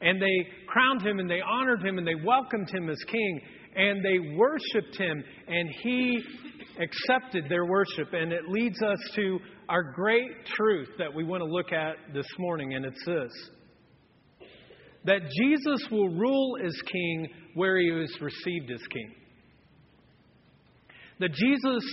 And 0.00 0.20
they 0.20 0.48
crowned 0.66 1.02
him 1.02 1.18
and 1.18 1.28
they 1.28 1.40
honored 1.40 1.84
him 1.84 1.98
and 1.98 2.06
they 2.06 2.14
welcomed 2.14 2.70
him 2.70 2.88
as 2.88 2.98
king 3.06 3.40
and 3.76 4.04
they 4.04 4.36
worshiped 4.36 4.96
him 4.96 5.24
and 5.48 5.68
he 5.82 6.20
accepted 6.80 7.44
their 7.48 7.66
worship. 7.66 8.12
And 8.12 8.32
it 8.32 8.48
leads 8.48 8.80
us 8.82 8.98
to 9.16 9.38
our 9.68 9.82
great 9.82 10.30
truth 10.56 10.88
that 10.98 11.12
we 11.14 11.24
want 11.24 11.42
to 11.42 11.48
look 11.48 11.72
at 11.72 11.96
this 12.12 12.26
morning, 12.38 12.74
and 12.74 12.84
it's 12.84 13.04
this 13.06 13.50
that 15.06 15.20
Jesus 15.38 15.86
will 15.90 16.08
rule 16.08 16.56
as 16.64 16.74
king 16.90 17.28
where 17.54 17.78
he 17.78 17.88
is 17.88 18.16
received 18.20 18.70
as 18.70 18.80
king. 18.90 19.14
That 21.20 21.32
Jesus 21.32 21.84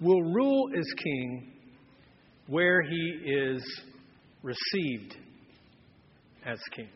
will 0.00 0.22
rule 0.22 0.70
as 0.78 0.86
king 1.02 1.52
where 2.46 2.82
he 2.82 3.22
is 3.26 3.82
received 4.42 5.16
as 6.46 6.58
king. 6.74 6.88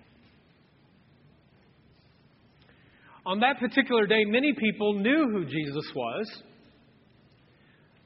On 3.27 3.41
that 3.41 3.59
particular 3.59 4.07
day, 4.07 4.25
many 4.25 4.53
people 4.53 4.95
knew 4.95 5.29
who 5.33 5.45
Jesus 5.45 5.91
was, 5.95 6.43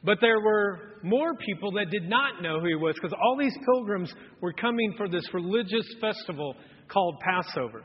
but 0.04 0.18
there 0.20 0.40
were 0.40 1.00
more 1.02 1.34
people 1.34 1.72
that 1.72 1.90
did 1.90 2.08
not 2.08 2.42
know 2.42 2.60
who 2.60 2.68
he 2.68 2.74
was 2.74 2.94
because 2.94 3.16
all 3.20 3.36
these 3.36 3.56
pilgrims 3.64 4.12
were 4.40 4.52
coming 4.52 4.94
for 4.96 5.08
this 5.08 5.24
religious 5.34 5.86
festival 6.00 6.54
called 6.88 7.16
Passover. 7.20 7.82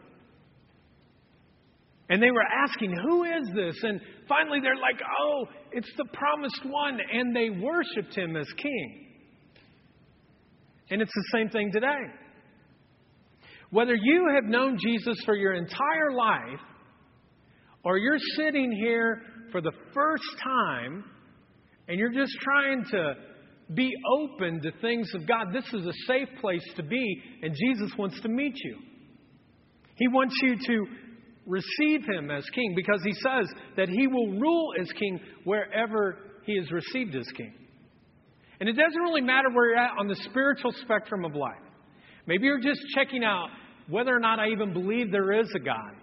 And 2.09 2.21
they 2.21 2.31
were 2.31 2.43
asking, 2.43 2.95
Who 3.03 3.23
is 3.23 3.49
this? 3.55 3.75
And 3.83 3.99
finally 4.27 4.59
they're 4.61 4.75
like, 4.75 5.01
Oh, 5.21 5.45
it's 5.71 5.91
the 5.97 6.05
promised 6.13 6.65
one. 6.65 6.99
And 7.11 7.35
they 7.35 7.49
worshiped 7.49 8.15
him 8.15 8.35
as 8.35 8.47
king. 8.57 9.07
And 10.91 11.01
it's 11.01 11.11
the 11.13 11.37
same 11.37 11.49
thing 11.49 11.71
today. 11.71 11.87
Whether 13.71 13.95
you 13.95 14.29
have 14.35 14.43
known 14.43 14.77
Jesus 14.79 15.17
for 15.25 15.35
your 15.35 15.53
entire 15.53 16.11
life, 16.15 16.59
or 17.83 17.97
you're 17.97 18.19
sitting 18.37 18.71
here 18.71 19.23
for 19.51 19.61
the 19.61 19.71
first 19.93 20.23
time 20.43 21.03
and 21.87 21.99
you're 21.99 22.13
just 22.13 22.33
trying 22.41 22.85
to 22.91 23.13
be 23.73 23.91
open 24.19 24.61
to 24.61 24.71
things 24.81 25.09
of 25.13 25.27
God, 25.27 25.47
this 25.53 25.65
is 25.73 25.85
a 25.85 25.93
safe 26.07 26.29
place 26.41 26.63
to 26.75 26.83
be, 26.83 27.21
and 27.41 27.55
Jesus 27.55 27.91
wants 27.97 28.19
to 28.21 28.29
meet 28.29 28.55
you. 28.63 28.77
He 29.95 30.07
wants 30.07 30.35
you 30.41 30.55
to 30.67 30.85
receive 31.45 32.05
him 32.05 32.31
as 32.31 32.45
king 32.53 32.73
because 32.75 33.01
he 33.03 33.13
says 33.13 33.47
that 33.77 33.89
he 33.89 34.07
will 34.07 34.39
rule 34.39 34.73
as 34.79 34.89
king 34.93 35.19
wherever 35.43 36.17
he 36.45 36.53
is 36.53 36.71
received 36.71 37.15
as 37.15 37.27
king. 37.35 37.53
And 38.59 38.69
it 38.69 38.73
doesn't 38.73 39.01
really 39.01 39.21
matter 39.21 39.49
where 39.51 39.69
you're 39.71 39.79
at 39.79 39.91
on 39.99 40.07
the 40.07 40.15
spiritual 40.29 40.71
spectrum 40.83 41.25
of 41.25 41.35
life. 41.35 41.55
Maybe 42.25 42.45
you're 42.45 42.61
just 42.61 42.79
checking 42.95 43.23
out 43.23 43.47
whether 43.89 44.15
or 44.15 44.19
not 44.19 44.39
I 44.39 44.49
even 44.49 44.71
believe 44.71 45.11
there 45.11 45.33
is 45.39 45.51
a 45.55 45.59
God. 45.59 45.95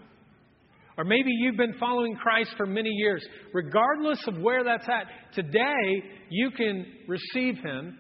Or 1.01 1.05
maybe 1.05 1.31
you've 1.31 1.57
been 1.57 1.79
following 1.81 2.15
Christ 2.15 2.51
for 2.59 2.67
many 2.67 2.91
years. 2.91 3.27
Regardless 3.55 4.23
of 4.27 4.37
where 4.37 4.63
that's 4.63 4.87
at, 4.87 5.07
today 5.35 6.05
you 6.29 6.51
can 6.51 6.85
receive 7.09 7.57
him 7.57 7.99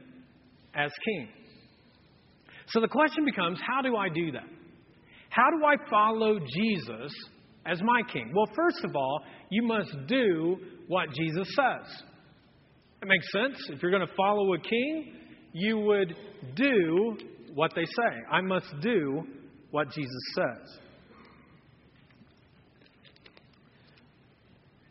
as 0.74 0.90
king. 1.06 1.28
So 2.66 2.78
the 2.82 2.88
question 2.88 3.24
becomes 3.24 3.58
how 3.66 3.80
do 3.80 3.96
I 3.96 4.10
do 4.10 4.32
that? 4.32 4.44
How 5.30 5.48
do 5.48 5.64
I 5.64 5.76
follow 5.88 6.40
Jesus 6.40 7.10
as 7.64 7.80
my 7.80 8.02
king? 8.12 8.30
Well, 8.36 8.50
first 8.54 8.84
of 8.84 8.94
all, 8.94 9.22
you 9.48 9.62
must 9.62 9.92
do 10.06 10.58
what 10.86 11.08
Jesus 11.14 11.48
says. 11.56 12.02
That 13.00 13.06
makes 13.06 13.32
sense. 13.32 13.56
If 13.70 13.80
you're 13.80 13.92
going 13.92 14.06
to 14.06 14.14
follow 14.14 14.52
a 14.52 14.60
king, 14.60 15.14
you 15.54 15.78
would 15.78 16.14
do 16.54 17.16
what 17.54 17.70
they 17.74 17.86
say. 17.86 18.16
I 18.30 18.42
must 18.42 18.66
do 18.82 19.22
what 19.70 19.90
Jesus 19.90 20.22
says. 20.34 20.80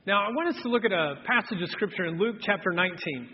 Now, 0.09 0.25
I 0.25 0.29
want 0.29 0.49
us 0.49 0.59
to 0.63 0.69
look 0.69 0.85
at 0.85 0.91
a 0.91 1.17
passage 1.23 1.61
of 1.61 1.69
Scripture 1.69 2.05
in 2.05 2.17
Luke 2.17 2.37
chapter 2.41 2.71
19. 2.71 3.29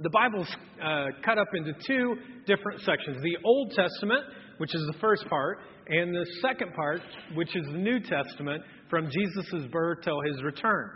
The 0.00 0.10
Bible's 0.10 0.54
uh, 0.78 1.06
cut 1.24 1.38
up 1.38 1.46
into 1.54 1.72
two 1.86 2.16
different 2.46 2.82
sections 2.82 3.22
the 3.22 3.38
Old 3.42 3.70
Testament, 3.70 4.20
which 4.58 4.74
is 4.74 4.82
the 4.92 4.98
first 4.98 5.26
part, 5.30 5.60
and 5.88 6.14
the 6.14 6.26
second 6.42 6.74
part, 6.74 7.00
which 7.34 7.56
is 7.56 7.64
the 7.72 7.78
New 7.78 8.00
Testament, 8.00 8.62
from 8.90 9.08
Jesus' 9.10 9.66
birth 9.72 10.00
till 10.04 10.20
his 10.20 10.42
return. 10.42 10.90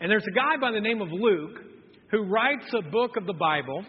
And 0.00 0.10
there's 0.10 0.26
a 0.26 0.34
guy 0.34 0.56
by 0.60 0.72
the 0.72 0.80
name 0.80 1.00
of 1.00 1.12
Luke 1.12 1.60
who 2.10 2.24
writes 2.24 2.66
a 2.76 2.90
book 2.90 3.12
of 3.16 3.26
the 3.26 3.34
Bible, 3.34 3.84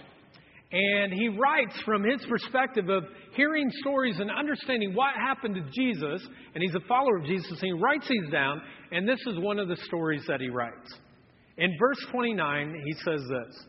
and 0.74 1.14
he 1.14 1.30
writes 1.30 1.80
from 1.86 2.04
his 2.04 2.26
perspective 2.28 2.90
of 2.90 3.04
hearing 3.36 3.70
stories 3.82 4.20
and 4.20 4.32
understanding 4.32 4.94
what 4.96 5.14
happened 5.16 5.56
to 5.56 5.62
Jesus, 5.72 6.28
and 6.54 6.64
he's 6.64 6.74
a 6.74 6.88
follower 6.88 7.18
of 7.18 7.26
Jesus, 7.26 7.52
and 7.52 7.62
he 7.62 7.72
writes 7.72 8.08
these 8.10 8.32
down, 8.32 8.60
and 8.92 9.08
this 9.08 9.20
is 9.28 9.38
one 9.38 9.60
of 9.60 9.68
the 9.68 9.78
stories 9.86 10.24
that 10.28 10.42
he 10.42 10.50
writes. 10.50 11.00
In 11.58 11.72
verse 11.80 12.04
29, 12.12 12.82
he 12.86 12.94
says 12.94 13.22
this 13.30 13.66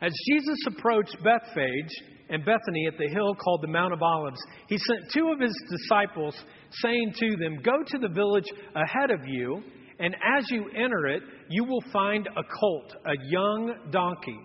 As 0.00 0.12
Jesus 0.32 0.58
approached 0.68 1.14
Bethphage 1.22 1.92
and 2.30 2.42
Bethany 2.42 2.86
at 2.86 2.96
the 2.96 3.08
hill 3.12 3.34
called 3.34 3.60
the 3.62 3.68
Mount 3.68 3.92
of 3.92 4.02
Olives, 4.02 4.40
he 4.68 4.78
sent 4.78 5.12
two 5.12 5.28
of 5.30 5.38
his 5.38 5.54
disciples, 5.70 6.34
saying 6.82 7.12
to 7.18 7.36
them, 7.36 7.58
Go 7.62 7.82
to 7.86 7.98
the 7.98 8.08
village 8.08 8.50
ahead 8.74 9.10
of 9.10 9.20
you 9.26 9.62
and 9.98 10.14
as 10.36 10.50
you 10.50 10.68
enter 10.76 11.06
it, 11.06 11.22
you 11.48 11.64
will 11.64 11.82
find 11.92 12.26
a 12.26 12.42
colt, 12.60 12.94
a 13.06 13.14
young 13.30 13.74
donkey, 13.90 14.38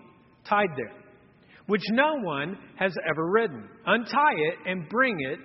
tied 0.48 0.70
there, 0.76 0.92
which 1.66 1.82
no 1.90 2.14
one 2.20 2.56
has 2.76 2.94
ever 3.08 3.30
ridden. 3.30 3.68
Untie 3.86 4.34
it 4.36 4.54
and 4.66 4.88
bring 4.88 5.18
it 5.20 5.38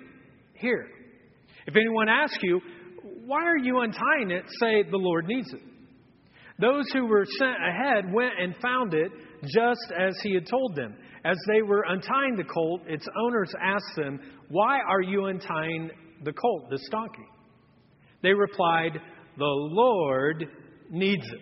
here. 0.54 0.86
If 1.66 1.76
anyone 1.76 2.08
asks 2.08 2.38
you, 2.42 2.60
Why 3.26 3.44
are 3.44 3.58
you 3.58 3.80
untying 3.80 4.30
it? 4.30 4.44
say, 4.60 4.82
The 4.82 4.96
Lord 4.96 5.26
needs 5.26 5.52
it. 5.52 5.60
Those 6.60 6.90
who 6.92 7.06
were 7.06 7.24
sent 7.38 7.56
ahead 7.68 8.12
went 8.12 8.32
and 8.40 8.54
found 8.60 8.92
it 8.94 9.12
just 9.44 9.92
as 9.96 10.18
he 10.22 10.34
had 10.34 10.46
told 10.46 10.74
them. 10.74 10.96
As 11.24 11.36
they 11.46 11.62
were 11.62 11.84
untying 11.88 12.36
the 12.36 12.44
colt, 12.44 12.82
its 12.86 13.06
owners 13.24 13.52
asked 13.62 13.96
them, 13.96 14.20
Why 14.48 14.78
are 14.80 15.02
you 15.02 15.26
untying 15.26 15.90
the 16.24 16.32
colt, 16.32 16.70
this 16.70 16.86
donkey? 16.90 17.26
They 18.22 18.32
replied, 18.32 18.98
the 19.38 19.44
Lord 19.44 20.46
needs 20.90 21.24
it. 21.24 21.40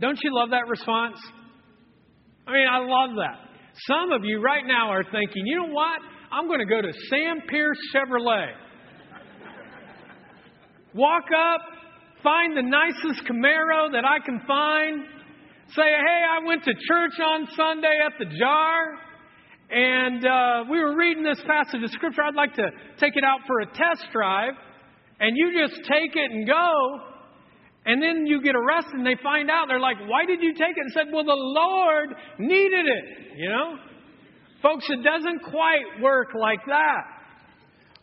Don't 0.00 0.18
you 0.22 0.34
love 0.34 0.50
that 0.50 0.66
response? 0.68 1.16
I 2.46 2.52
mean, 2.52 2.68
I 2.70 2.78
love 2.78 3.16
that. 3.16 3.38
Some 3.86 4.12
of 4.12 4.24
you 4.24 4.40
right 4.40 4.64
now 4.66 4.90
are 4.90 5.02
thinking, 5.04 5.46
you 5.46 5.56
know 5.56 5.72
what? 5.72 6.00
I'm 6.30 6.46
going 6.46 6.60
to 6.60 6.66
go 6.66 6.80
to 6.80 6.92
Sam 7.10 7.40
Pierce 7.48 7.78
Chevrolet. 7.94 8.52
Walk 10.94 11.24
up, 11.36 11.60
find 12.22 12.56
the 12.56 12.62
nicest 12.62 13.26
Camaro 13.26 13.90
that 13.92 14.04
I 14.04 14.24
can 14.24 14.40
find. 14.46 15.04
Say, 15.74 15.82
hey, 15.82 16.22
I 16.30 16.46
went 16.46 16.62
to 16.64 16.72
church 16.72 17.18
on 17.20 17.48
Sunday 17.56 17.98
at 18.04 18.12
the 18.18 18.26
jar, 18.38 18.98
and 19.70 20.24
uh, 20.24 20.70
we 20.70 20.78
were 20.78 20.96
reading 20.96 21.24
this 21.24 21.40
passage 21.46 21.82
of 21.82 21.90
Scripture. 21.90 22.22
I'd 22.22 22.34
like 22.34 22.54
to 22.54 22.70
take 22.98 23.16
it 23.16 23.24
out 23.24 23.40
for 23.46 23.60
a 23.60 23.66
test 23.66 24.06
drive 24.12 24.54
and 25.20 25.36
you 25.36 25.66
just 25.66 25.80
take 25.84 26.14
it 26.14 26.30
and 26.30 26.46
go, 26.46 27.00
and 27.86 28.02
then 28.02 28.26
you 28.26 28.42
get 28.42 28.56
arrested 28.56 28.94
and 28.94 29.06
they 29.06 29.16
find 29.22 29.50
out. 29.50 29.66
They're 29.68 29.80
like, 29.80 29.98
Why 30.06 30.24
did 30.24 30.42
you 30.42 30.52
take 30.54 30.76
it? 30.76 30.80
And 30.80 30.92
said, 30.92 31.06
Well, 31.12 31.24
the 31.24 31.34
Lord 31.34 32.08
needed 32.38 32.86
it. 32.86 33.04
You 33.36 33.48
know? 33.48 33.76
Folks, 34.62 34.86
it 34.88 35.02
doesn't 35.04 35.40
quite 35.50 36.00
work 36.02 36.28
like 36.34 36.60
that. 36.66 37.02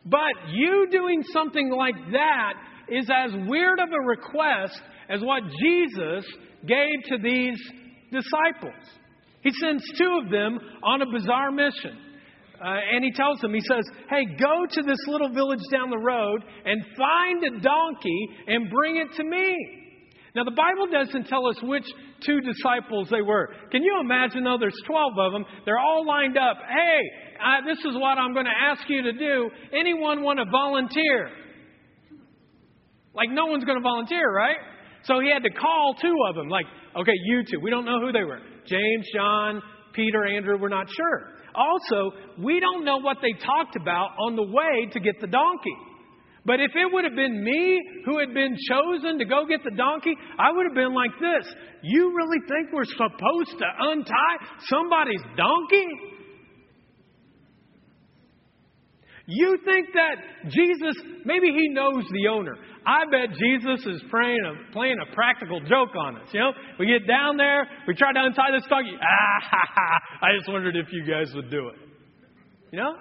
But 0.05 0.51
you 0.51 0.87
doing 0.91 1.23
something 1.33 1.71
like 1.71 1.95
that 2.11 2.53
is 2.89 3.09
as 3.09 3.31
weird 3.47 3.79
of 3.79 3.89
a 3.89 4.07
request 4.07 4.79
as 5.09 5.21
what 5.21 5.43
Jesus 5.59 6.25
gave 6.67 7.03
to 7.09 7.17
these 7.17 7.57
disciples. 8.11 8.83
He 9.41 9.51
sends 9.59 9.83
two 9.97 10.21
of 10.23 10.29
them 10.29 10.59
on 10.83 11.01
a 11.01 11.05
bizarre 11.11 11.51
mission. 11.51 11.97
Uh, 12.61 12.77
and 12.93 13.03
he 13.03 13.11
tells 13.11 13.39
them, 13.39 13.53
he 13.53 13.61
says, 13.61 13.83
Hey, 14.09 14.25
go 14.37 14.65
to 14.69 14.81
this 14.83 14.99
little 15.07 15.33
village 15.33 15.63
down 15.71 15.89
the 15.89 15.97
road 15.97 16.43
and 16.63 16.83
find 16.95 17.43
a 17.43 17.59
donkey 17.59 18.27
and 18.47 18.69
bring 18.69 18.97
it 18.97 19.15
to 19.17 19.23
me. 19.23 19.81
Now, 20.35 20.45
the 20.45 20.51
Bible 20.55 20.87
doesn't 20.87 21.27
tell 21.27 21.47
us 21.47 21.57
which 21.63 21.83
two 22.25 22.39
disciples 22.39 23.09
they 23.09 23.21
were. 23.21 23.49
Can 23.71 23.83
you 23.83 23.99
imagine, 23.99 24.43
though? 24.43 24.57
There's 24.59 24.79
12 24.85 25.13
of 25.19 25.31
them. 25.33 25.45
They're 25.65 25.79
all 25.79 26.05
lined 26.05 26.37
up. 26.37 26.57
Hey, 26.69 26.99
uh, 27.43 27.65
this 27.65 27.79
is 27.79 27.97
what 27.99 28.17
I'm 28.17 28.33
going 28.33 28.45
to 28.45 28.51
ask 28.57 28.81
you 28.87 29.01
to 29.01 29.11
do. 29.11 29.49
Anyone 29.73 30.23
want 30.23 30.39
to 30.39 30.45
volunteer? 30.49 31.31
Like, 33.13 33.29
no 33.29 33.47
one's 33.47 33.65
going 33.65 33.77
to 33.77 33.83
volunteer, 33.83 34.31
right? 34.31 34.55
So 35.03 35.19
he 35.19 35.29
had 35.29 35.43
to 35.43 35.49
call 35.49 35.95
two 35.99 36.15
of 36.29 36.35
them, 36.35 36.47
like, 36.47 36.65
okay, 36.95 37.15
you 37.25 37.43
two. 37.43 37.59
We 37.59 37.69
don't 37.69 37.85
know 37.85 37.99
who 37.99 38.13
they 38.13 38.23
were. 38.23 38.39
James, 38.65 39.05
John, 39.13 39.61
Peter, 39.93 40.25
Andrew, 40.25 40.57
we're 40.57 40.69
not 40.69 40.87
sure. 40.95 41.30
Also, 41.55 42.11
we 42.39 42.59
don't 42.59 42.85
know 42.85 42.97
what 42.97 43.17
they 43.21 43.33
talked 43.45 43.75
about 43.75 44.11
on 44.19 44.35
the 44.35 44.43
way 44.43 44.89
to 44.91 44.99
get 44.99 45.19
the 45.21 45.27
donkey. 45.27 45.75
But 46.45 46.59
if 46.59 46.71
it 46.73 46.91
would 46.91 47.03
have 47.03 47.15
been 47.15 47.43
me 47.43 47.79
who 48.05 48.17
had 48.17 48.33
been 48.33 48.57
chosen 48.67 49.19
to 49.19 49.25
go 49.25 49.45
get 49.45 49.63
the 49.63 49.75
donkey, 49.77 50.13
I 50.39 50.51
would 50.51 50.65
have 50.65 50.73
been 50.75 50.93
like 50.93 51.11
this. 51.19 51.53
You 51.83 52.15
really 52.15 52.39
think 52.47 52.73
we're 52.73 52.85
supposed 52.85 53.59
to 53.59 53.65
untie 53.79 54.37
somebody's 54.67 55.21
donkey? 55.37 55.87
You 59.33 59.57
think 59.63 59.87
that 59.93 60.15
Jesus, 60.49 60.95
maybe 61.23 61.47
he 61.47 61.69
knows 61.69 62.03
the 62.11 62.27
owner. 62.27 62.57
I 62.85 63.05
bet 63.09 63.29
Jesus 63.31 63.85
is 63.85 64.03
playing 64.11 64.43
a, 64.43 64.73
playing 64.73 64.97
a 64.99 65.15
practical 65.15 65.61
joke 65.61 65.95
on 65.95 66.17
us. 66.17 66.27
You 66.33 66.41
know, 66.41 66.51
we 66.77 66.87
get 66.87 67.07
down 67.07 67.37
there, 67.37 67.65
we 67.87 67.95
try 67.95 68.11
to 68.11 68.19
untie 68.19 68.51
this 68.51 68.67
donkey. 68.67 68.91
Ah, 68.99 69.39
ha, 69.39 69.61
ha. 69.73 69.99
I 70.27 70.37
just 70.37 70.51
wondered 70.51 70.75
if 70.75 70.91
you 70.91 71.05
guys 71.05 71.33
would 71.33 71.49
do 71.49 71.69
it. 71.69 71.75
You 72.73 72.79
know? 72.79 72.93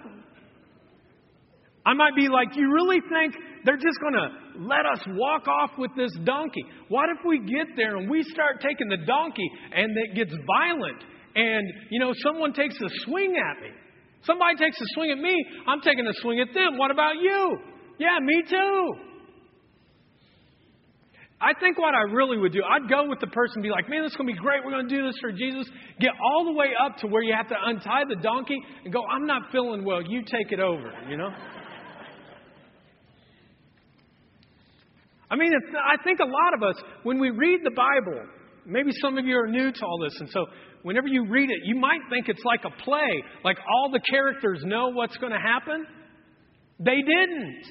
I 1.85 1.95
might 1.95 2.15
be 2.15 2.29
like, 2.29 2.55
you 2.55 2.73
really 2.73 3.01
think 3.01 3.35
they're 3.65 3.75
just 3.75 3.99
going 4.01 4.15
to 4.15 4.29
let 4.61 4.87
us 4.87 5.03
walk 5.09 5.49
off 5.49 5.71
with 5.79 5.91
this 5.97 6.13
donkey? 6.25 6.63
What 6.89 7.09
if 7.09 7.27
we 7.27 7.41
get 7.41 7.75
there 7.75 7.97
and 7.97 8.09
we 8.09 8.23
start 8.23 8.61
taking 8.61 8.89
the 8.89 8.99
donkey 9.05 9.51
and 9.75 9.97
it 9.97 10.15
gets 10.15 10.33
violent 10.47 11.03
and, 11.35 11.67
you 11.91 11.99
know, 11.99 12.13
someone 12.23 12.53
takes 12.53 12.77
a 12.77 12.89
swing 13.05 13.35
at 13.35 13.63
me? 13.63 13.71
Somebody 14.25 14.57
takes 14.57 14.81
a 14.81 14.85
swing 14.95 15.11
at 15.11 15.19
me, 15.19 15.35
I'm 15.67 15.81
taking 15.81 16.07
a 16.07 16.13
swing 16.21 16.41
at 16.41 16.53
them. 16.53 16.77
What 16.77 16.91
about 16.91 17.15
you? 17.21 17.59
Yeah, 17.99 18.19
me 18.21 18.43
too. 18.49 18.95
I 21.43 21.59
think 21.59 21.79
what 21.79 21.95
I 21.95 22.03
really 22.13 22.37
would 22.37 22.53
do, 22.53 22.61
I'd 22.63 22.89
go 22.91 23.09
with 23.09 23.19
the 23.21 23.27
person 23.29 23.57
and 23.57 23.63
be 23.63 23.71
like, 23.71 23.89
man, 23.89 24.03
this 24.03 24.13
is 24.13 24.17
going 24.17 24.29
to 24.29 24.35
be 24.35 24.39
great. 24.39 24.61
We're 24.63 24.73
going 24.73 24.87
to 24.87 24.95
do 24.95 25.07
this 25.07 25.17
for 25.23 25.33
Jesus. 25.33 25.67
Get 25.99 26.11
all 26.23 26.45
the 26.45 26.53
way 26.53 26.69
up 26.85 26.99
to 26.99 27.07
where 27.07 27.23
you 27.23 27.33
have 27.35 27.49
to 27.49 27.57
untie 27.65 28.05
the 28.07 28.17
donkey 28.17 28.59
and 28.85 28.93
go, 28.93 29.01
I'm 29.11 29.27
not 29.27 29.51
feeling 29.51 29.83
well. 29.83 30.03
You 30.03 30.21
take 30.21 30.53
it 30.53 30.61
over, 30.61 30.93
you 31.09 31.17
know? 31.17 31.31
I 35.31 35.37
mean, 35.37 35.53
I 35.55 36.03
think 36.03 36.19
a 36.19 36.25
lot 36.25 36.55
of 36.55 36.63
us, 36.63 36.83
when 37.05 37.19
we 37.19 37.31
read 37.31 37.61
the 37.65 37.71
Bible, 37.71 38.21
maybe 38.67 38.91
some 39.01 39.17
of 39.17 39.25
you 39.25 39.37
are 39.39 39.47
new 39.47 39.73
to 39.73 39.85
all 39.87 39.99
this, 40.03 40.21
and 40.21 40.29
so 40.29 40.45
whenever 40.83 41.09
you 41.09 41.27
read 41.27 41.51
it, 41.51 41.59
you 41.65 41.77
might 41.77 42.01
think 42.11 42.29
it's 42.29 42.45
like 42.45 42.61
a 42.65 42.83
play, 42.83 43.23
like 43.45 43.59
all 43.69 43.91
the 43.91 44.01
characters 44.11 44.61
know 44.65 44.89
what's 44.89 45.17
going 45.19 45.33
to 45.33 45.39
happen. 45.39 45.87
They 46.79 46.97
didn't. 46.97 47.65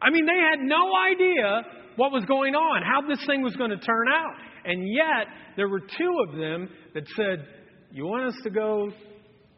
I 0.00 0.10
mean, 0.10 0.26
they 0.26 0.38
had 0.38 0.60
no 0.60 0.90
idea 1.12 1.62
what 1.96 2.10
was 2.10 2.24
going 2.24 2.54
on, 2.54 2.82
how 2.82 3.06
this 3.06 3.24
thing 3.26 3.42
was 3.42 3.54
going 3.56 3.70
to 3.70 3.76
turn 3.76 4.06
out. 4.12 4.34
And 4.64 4.88
yet, 4.88 5.26
there 5.56 5.68
were 5.68 5.80
two 5.80 6.24
of 6.28 6.36
them 6.38 6.68
that 6.94 7.04
said, 7.16 7.46
You 7.90 8.06
want 8.06 8.24
us 8.24 8.34
to 8.44 8.50
go 8.50 8.90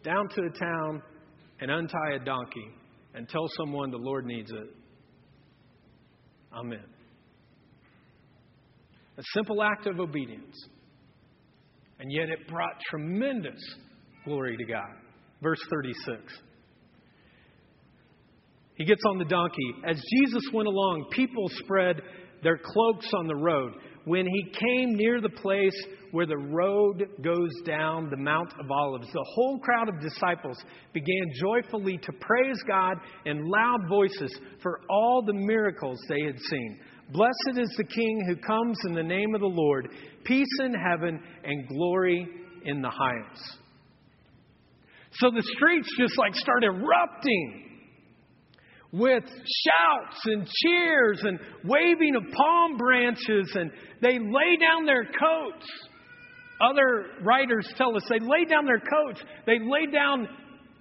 down 0.03 0.29
to 0.29 0.43
the 0.43 0.59
town 0.59 1.03
and 1.61 1.71
untie 1.71 2.17
a 2.21 2.25
donkey 2.25 2.69
and 3.15 3.29
tell 3.29 3.49
someone 3.57 3.91
the 3.91 3.97
Lord 3.97 4.27
needs 4.27 4.51
it? 4.51 4.75
Amen. 6.53 6.85
A 9.17 9.23
simple 9.35 9.63
act 9.63 9.87
of 9.87 10.01
obedience. 10.01 10.57
And 12.05 12.13
yet 12.13 12.29
it 12.29 12.47
brought 12.49 12.79
tremendous 12.91 13.59
glory 14.27 14.59
to 14.59 14.65
God. 14.67 14.91
Verse 15.43 15.59
36. 15.71 16.21
He 18.75 18.85
gets 18.85 19.01
on 19.09 19.17
the 19.17 19.25
donkey. 19.25 19.73
As 19.87 19.97
Jesus 19.97 20.43
went 20.53 20.69
along, 20.69 21.07
people 21.13 21.49
spread 21.65 22.03
their 22.43 22.59
cloaks 22.59 23.09
on 23.17 23.27
the 23.27 23.35
road. 23.35 23.73
When 24.05 24.27
he 24.27 24.53
came 24.53 24.97
near 24.99 25.23
the 25.23 25.31
place 25.31 25.73
where 26.11 26.27
the 26.27 26.37
road 26.37 27.09
goes 27.23 27.51
down 27.65 28.11
the 28.11 28.19
Mount 28.19 28.53
of 28.61 28.71
Olives, 28.71 29.11
the 29.11 29.27
whole 29.35 29.59
crowd 29.61 29.89
of 29.89 29.99
disciples 30.03 30.63
began 30.93 31.25
joyfully 31.41 31.97
to 31.97 32.13
praise 32.21 32.63
God 32.69 32.99
in 33.25 33.49
loud 33.49 33.89
voices 33.89 34.39
for 34.63 34.83
all 34.91 35.23
the 35.25 35.33
miracles 35.33 35.99
they 36.11 36.21
had 36.21 36.39
seen. 36.51 36.81
Blessed 37.13 37.59
is 37.59 37.75
the 37.77 37.85
King 37.85 38.25
who 38.27 38.37
comes 38.37 38.79
in 38.87 38.95
the 38.95 39.03
name 39.03 39.35
of 39.35 39.41
the 39.41 39.47
Lord, 39.47 39.89
peace 40.25 40.59
in 40.65 40.75
heaven 40.75 41.21
and 41.45 41.69
glory 41.69 42.27
in 42.65 42.81
the 42.81 42.91
highest. 42.91 43.59
So 45.13 45.31
the 45.31 45.43
streets 45.57 45.89
just 45.99 46.19
like 46.19 46.35
start 46.35 46.65
erupting 46.65 47.65
with 48.93 49.25
shouts 49.25 50.21
and 50.25 50.47
cheers 50.47 51.21
and 51.25 51.39
waving 51.65 52.17
of 52.17 52.23
palm 52.33 52.77
branches, 52.77 53.51
and 53.55 53.71
they 54.01 54.19
lay 54.19 54.57
down 54.61 54.87
their 54.87 55.05
coats. 55.05 55.67
Other 56.61 57.07
writers 57.23 57.67
tell 57.77 57.97
us 57.97 58.03
they 58.09 58.21
lay 58.21 58.45
down 58.49 58.65
their 58.65 58.81
coats, 58.81 59.21
they 59.47 59.59
lay 59.59 59.91
down 59.93 60.29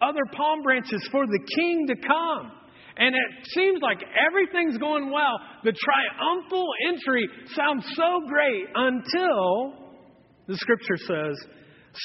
other 0.02 0.22
palm 0.32 0.62
branches 0.62 1.08
for 1.12 1.26
the 1.26 1.40
king 1.56 1.88
to 1.88 1.96
come. 1.96 2.52
And 2.98 3.16
it 3.16 3.48
seems 3.48 3.82
like 3.82 4.04
everything's 4.28 4.78
going 4.78 5.12
well. 5.12 5.40
The 5.64 5.74
triumphal 5.74 6.68
entry 6.88 7.28
sounds 7.56 7.86
so 7.96 8.22
great 8.28 8.66
until 8.76 9.74
the 10.48 10.58
scripture 10.58 10.98
says, 10.98 11.36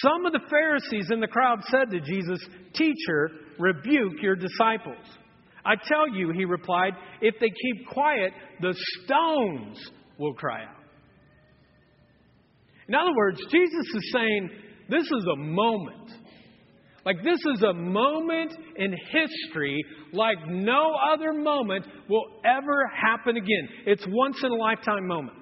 Some 0.02 0.24
of 0.24 0.32
the 0.32 0.40
Pharisees 0.48 1.10
in 1.10 1.20
the 1.20 1.26
crowd 1.26 1.58
said 1.64 1.90
to 1.90 2.00
Jesus, 2.00 2.40
Teacher, 2.72 3.30
rebuke 3.58 4.22
your 4.22 4.36
disciples. 4.36 5.04
I 5.64 5.74
tell 5.86 6.08
you, 6.08 6.32
he 6.32 6.44
replied, 6.44 6.94
if 7.20 7.34
they 7.40 7.48
keep 7.48 7.88
quiet, 7.88 8.32
the 8.60 8.74
stones 9.04 9.90
will 10.18 10.32
cry 10.34 10.62
out. 10.62 10.76
In 12.88 12.94
other 12.94 13.12
words, 13.14 13.38
Jesus 13.50 13.86
is 13.94 14.12
saying, 14.12 14.50
this 14.88 15.02
is 15.02 15.26
a 15.30 15.36
moment. 15.36 16.10
Like, 17.04 17.22
this 17.22 17.40
is 17.54 17.62
a 17.62 17.72
moment 17.72 18.52
in 18.76 18.94
history 19.10 19.82
like 20.12 20.36
no 20.48 20.94
other 21.12 21.32
moment 21.32 21.86
will 22.08 22.26
ever 22.44 22.90
happen 22.94 23.36
again. 23.36 23.68
It's 23.86 24.04
once 24.08 24.36
in 24.42 24.50
a 24.50 24.56
lifetime 24.56 25.06
moment. 25.06 25.38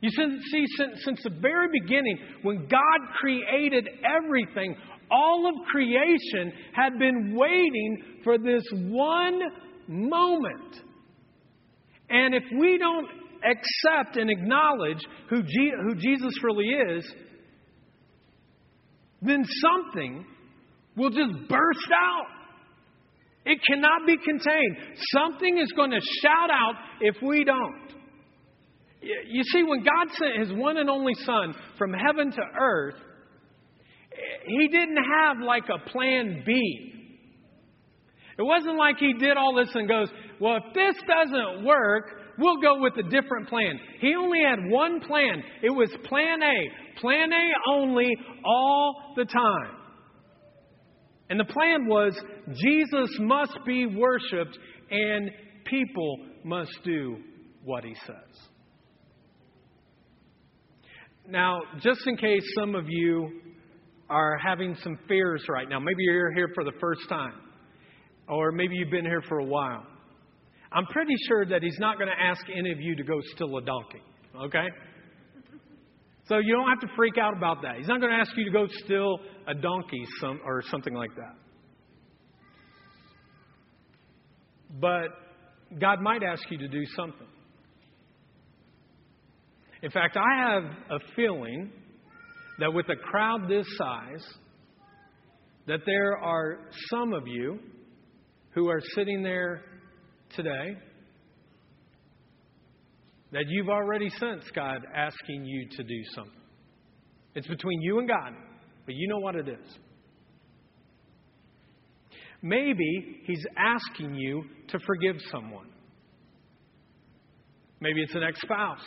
You 0.00 0.08
see, 0.10 0.64
since, 0.78 1.04
since 1.04 1.22
the 1.22 1.30
very 1.40 1.68
beginning, 1.82 2.18
when 2.42 2.66
God 2.68 3.14
created 3.18 3.88
everything, 4.04 4.74
all 5.10 5.46
of 5.48 5.66
creation 5.70 6.52
had 6.72 6.98
been 6.98 7.34
waiting 7.36 8.20
for 8.24 8.38
this 8.38 8.62
one 8.72 9.40
moment. 9.88 10.76
And 12.08 12.34
if 12.34 12.44
we 12.58 12.78
don't 12.78 13.06
accept 13.44 14.16
and 14.16 14.30
acknowledge 14.30 15.04
who, 15.28 15.42
G- 15.42 15.72
who 15.82 15.94
Jesus 15.96 16.32
really 16.42 16.66
is, 16.66 17.12
then 19.22 19.44
something 19.44 20.24
will 21.00 21.10
just 21.10 21.48
burst 21.48 21.90
out. 21.92 22.26
It 23.46 23.58
cannot 23.66 24.06
be 24.06 24.16
contained. 24.18 24.76
Something 25.12 25.58
is 25.58 25.72
going 25.74 25.90
to 25.90 26.00
shout 26.22 26.50
out 26.50 26.74
if 27.00 27.16
we 27.22 27.42
don't. 27.44 27.94
You 29.00 29.42
see, 29.44 29.62
when 29.62 29.82
God 29.82 30.08
sent 30.18 30.48
His 30.48 30.58
one 30.58 30.76
and 30.76 30.90
only 30.90 31.14
Son 31.24 31.54
from 31.78 31.94
heaven 31.94 32.30
to 32.30 32.42
earth, 32.60 32.96
He 34.46 34.68
didn't 34.68 34.98
have 34.98 35.38
like 35.42 35.64
a 35.74 35.90
plan 35.90 36.42
B. 36.44 36.92
It 38.38 38.42
wasn't 38.42 38.76
like 38.76 38.96
He 38.98 39.14
did 39.14 39.38
all 39.38 39.54
this 39.54 39.74
and 39.74 39.88
goes, 39.88 40.08
well, 40.38 40.56
if 40.56 40.74
this 40.74 41.02
doesn't 41.06 41.64
work, 41.64 42.20
we'll 42.38 42.60
go 42.60 42.80
with 42.80 42.92
a 42.98 43.08
different 43.08 43.48
plan. 43.48 43.78
He 44.00 44.14
only 44.14 44.40
had 44.46 44.70
one 44.70 45.00
plan. 45.00 45.42
It 45.62 45.70
was 45.70 45.90
plan 46.06 46.42
A. 46.42 47.00
Plan 47.00 47.32
A 47.32 47.70
only 47.72 48.08
all 48.44 49.14
the 49.16 49.24
time. 49.24 49.79
And 51.30 51.38
the 51.38 51.44
plan 51.44 51.86
was 51.86 52.12
Jesus 52.52 53.16
must 53.20 53.56
be 53.64 53.86
worshiped 53.86 54.58
and 54.90 55.30
people 55.64 56.18
must 56.44 56.72
do 56.84 57.18
what 57.64 57.84
he 57.84 57.94
says. 58.06 58.48
Now, 61.28 61.60
just 61.80 62.00
in 62.06 62.16
case 62.16 62.42
some 62.58 62.74
of 62.74 62.86
you 62.88 63.40
are 64.08 64.36
having 64.38 64.74
some 64.82 64.98
fears 65.06 65.44
right 65.48 65.68
now, 65.68 65.78
maybe 65.78 66.02
you're 66.02 66.34
here 66.34 66.50
for 66.52 66.64
the 66.64 66.72
first 66.80 67.02
time, 67.08 67.34
or 68.28 68.50
maybe 68.50 68.74
you've 68.74 68.90
been 68.90 69.04
here 69.04 69.22
for 69.28 69.38
a 69.38 69.44
while. 69.44 69.86
I'm 70.72 70.86
pretty 70.86 71.14
sure 71.28 71.46
that 71.46 71.62
he's 71.62 71.78
not 71.78 71.98
going 71.98 72.10
to 72.10 72.20
ask 72.20 72.42
any 72.52 72.72
of 72.72 72.80
you 72.80 72.96
to 72.96 73.04
go 73.04 73.20
steal 73.34 73.56
a 73.56 73.62
donkey, 73.62 74.02
okay? 74.46 74.66
So 76.30 76.38
you 76.38 76.54
don't 76.54 76.68
have 76.68 76.78
to 76.88 76.94
freak 76.94 77.18
out 77.18 77.36
about 77.36 77.62
that. 77.62 77.78
He's 77.78 77.88
not 77.88 78.00
going 78.00 78.12
to 78.12 78.16
ask 78.16 78.30
you 78.36 78.44
to 78.44 78.52
go 78.52 78.68
steal 78.84 79.18
a 79.48 79.54
donkey 79.54 80.04
some, 80.20 80.40
or 80.46 80.62
something 80.70 80.94
like 80.94 81.10
that. 81.16 81.34
But 84.80 85.08
God 85.80 86.00
might 86.00 86.22
ask 86.22 86.48
you 86.48 86.58
to 86.58 86.68
do 86.68 86.82
something. 86.94 87.26
In 89.82 89.90
fact, 89.90 90.16
I 90.16 90.52
have 90.52 90.62
a 90.90 90.98
feeling 91.16 91.72
that 92.60 92.72
with 92.72 92.86
a 92.90 92.96
crowd 93.10 93.48
this 93.48 93.66
size, 93.76 94.24
that 95.66 95.80
there 95.84 96.16
are 96.16 96.60
some 96.90 97.12
of 97.12 97.26
you 97.26 97.58
who 98.54 98.68
are 98.68 98.80
sitting 98.94 99.24
there 99.24 99.62
today 100.36 100.76
that 103.32 103.44
you've 103.48 103.68
already 103.68 104.08
sensed 104.18 104.52
God 104.54 104.84
asking 104.94 105.44
you 105.44 105.68
to 105.76 105.82
do 105.82 106.02
something. 106.14 106.32
It's 107.34 107.46
between 107.46 107.80
you 107.80 107.98
and 107.98 108.08
God, 108.08 108.32
but 108.86 108.94
you 108.94 109.08
know 109.08 109.18
what 109.18 109.36
it 109.36 109.48
is. 109.48 109.78
Maybe 112.42 113.20
He's 113.24 113.44
asking 113.56 114.14
you 114.14 114.44
to 114.68 114.78
forgive 114.86 115.16
someone. 115.30 115.68
Maybe 117.80 118.02
it's 118.02 118.14
an 118.14 118.22
ex 118.22 118.40
spouse. 118.40 118.84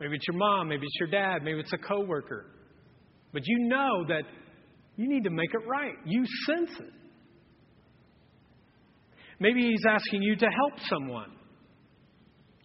Maybe 0.00 0.16
it's 0.16 0.26
your 0.26 0.36
mom. 0.38 0.68
Maybe 0.68 0.86
it's 0.86 0.98
your 0.98 1.08
dad. 1.08 1.42
Maybe 1.42 1.60
it's 1.60 1.72
a 1.72 1.78
coworker. 1.78 2.46
But 3.32 3.42
you 3.44 3.68
know 3.68 4.04
that 4.08 4.22
you 4.96 5.08
need 5.08 5.24
to 5.24 5.30
make 5.30 5.52
it 5.52 5.66
right. 5.68 5.94
You 6.04 6.24
sense 6.46 6.70
it. 6.80 6.92
Maybe 9.40 9.62
He's 9.62 9.84
asking 9.88 10.22
you 10.22 10.36
to 10.36 10.46
help 10.46 10.80
someone 10.88 11.30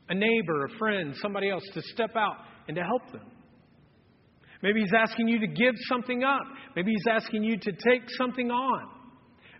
a 0.10 0.16
neighbor, 0.16 0.66
a 0.66 0.78
friend, 0.78 1.16
somebody 1.22 1.50
else 1.50 1.64
to 1.74 1.82
step 1.94 2.12
out 2.16 2.38
and 2.68 2.76
to 2.76 2.84
help 2.84 3.12
them. 3.12 3.26
Maybe 4.62 4.82
He's 4.82 4.94
asking 4.96 5.28
you 5.28 5.40
to 5.40 5.48
give 5.48 5.76
something 5.88 6.24
up. 6.24 6.42
Maybe 6.76 6.92
He's 6.92 7.08
asking 7.10 7.44
you 7.44 7.58
to 7.58 7.72
take 7.72 8.04
something 8.18 8.52
on. 8.52 8.90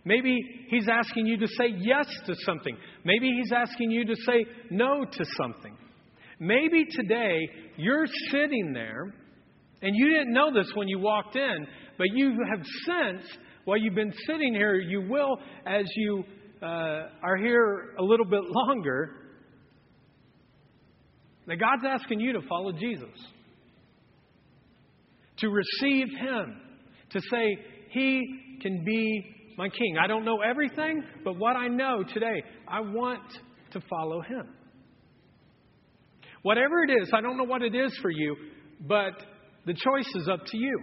Maybe 0.04 0.38
He's 0.68 0.88
asking 0.88 1.26
you 1.26 1.38
to 1.38 1.46
say 1.46 1.74
yes 1.78 2.06
to 2.26 2.34
something. 2.44 2.76
Maybe 3.04 3.30
He's 3.40 3.52
asking 3.52 3.90
you 3.90 4.04
to 4.04 4.16
say 4.26 4.44
no 4.70 5.04
to 5.04 5.24
something. 5.40 5.76
Maybe 6.38 6.86
today 6.90 7.38
you're 7.76 8.06
sitting 8.30 8.72
there 8.72 9.14
and 9.82 9.94
you 9.94 10.10
didn't 10.10 10.32
know 10.32 10.52
this 10.52 10.70
when 10.74 10.88
you 10.88 10.98
walked 10.98 11.36
in, 11.36 11.66
but 11.96 12.08
you 12.14 12.36
have 12.50 12.64
sensed 12.86 13.38
while 13.64 13.78
you've 13.78 13.94
been 13.94 14.12
sitting 14.26 14.54
here, 14.54 14.76
you 14.76 15.02
will 15.02 15.38
as 15.66 15.84
you 15.96 16.24
uh, 16.62 17.08
are 17.22 17.36
here 17.36 17.94
a 17.98 18.02
little 18.02 18.24
bit 18.26 18.40
longer, 18.42 19.19
that 21.50 21.56
God's 21.56 21.82
asking 21.84 22.20
you 22.20 22.32
to 22.34 22.40
follow 22.48 22.70
Jesus, 22.70 23.10
to 25.38 25.48
receive 25.48 26.06
Him, 26.16 26.60
to 27.10 27.20
say, 27.20 27.58
He 27.90 28.58
can 28.62 28.84
be 28.84 29.24
my 29.58 29.68
King. 29.68 29.96
I 30.00 30.06
don't 30.06 30.24
know 30.24 30.42
everything, 30.48 31.02
but 31.24 31.36
what 31.36 31.56
I 31.56 31.66
know 31.66 32.04
today, 32.04 32.44
I 32.68 32.80
want 32.80 33.24
to 33.72 33.80
follow 33.90 34.20
Him. 34.20 34.54
Whatever 36.42 36.84
it 36.84 37.02
is, 37.02 37.10
I 37.12 37.20
don't 37.20 37.36
know 37.36 37.44
what 37.44 37.62
it 37.62 37.74
is 37.74 37.98
for 38.00 38.10
you, 38.10 38.36
but 38.86 39.20
the 39.66 39.74
choice 39.74 40.08
is 40.14 40.28
up 40.28 40.46
to 40.46 40.56
you. 40.56 40.78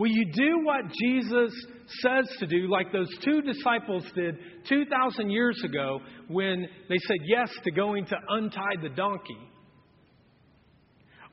Will 0.00 0.08
you 0.08 0.32
do 0.32 0.64
what 0.64 0.90
Jesus 0.98 1.52
says 2.00 2.26
to 2.38 2.46
do, 2.46 2.70
like 2.70 2.90
those 2.90 3.10
two 3.22 3.42
disciples 3.42 4.02
did 4.14 4.34
2,000 4.66 5.28
years 5.28 5.60
ago 5.62 6.00
when 6.28 6.66
they 6.88 6.96
said 7.06 7.18
yes 7.26 7.50
to 7.64 7.70
going 7.70 8.06
to 8.06 8.16
untie 8.30 8.80
the 8.80 8.88
donkey? 8.88 9.36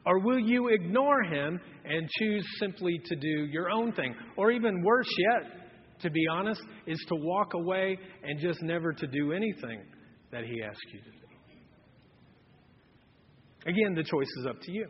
Or 0.05 0.19
will 0.19 0.39
you 0.39 0.67
ignore 0.67 1.23
him 1.23 1.61
and 1.85 2.09
choose 2.19 2.45
simply 2.59 2.99
to 3.05 3.15
do 3.15 3.45
your 3.49 3.69
own 3.69 3.93
thing? 3.93 4.13
Or 4.35 4.51
even 4.51 4.83
worse 4.83 5.07
yet, 5.17 6.01
to 6.01 6.09
be 6.09 6.27
honest, 6.29 6.61
is 6.85 6.99
to 7.07 7.15
walk 7.15 7.53
away 7.53 7.97
and 8.23 8.37
just 8.37 8.61
never 8.61 8.91
to 8.91 9.07
do 9.07 9.31
anything 9.31 9.81
that 10.33 10.43
he 10.43 10.61
asks 10.61 10.81
you 10.91 10.99
to 10.99 11.09
do. 11.09 11.17
Again, 13.65 13.95
the 13.95 14.03
choice 14.03 14.27
is 14.41 14.45
up 14.45 14.59
to 14.61 14.71
you. 14.73 14.87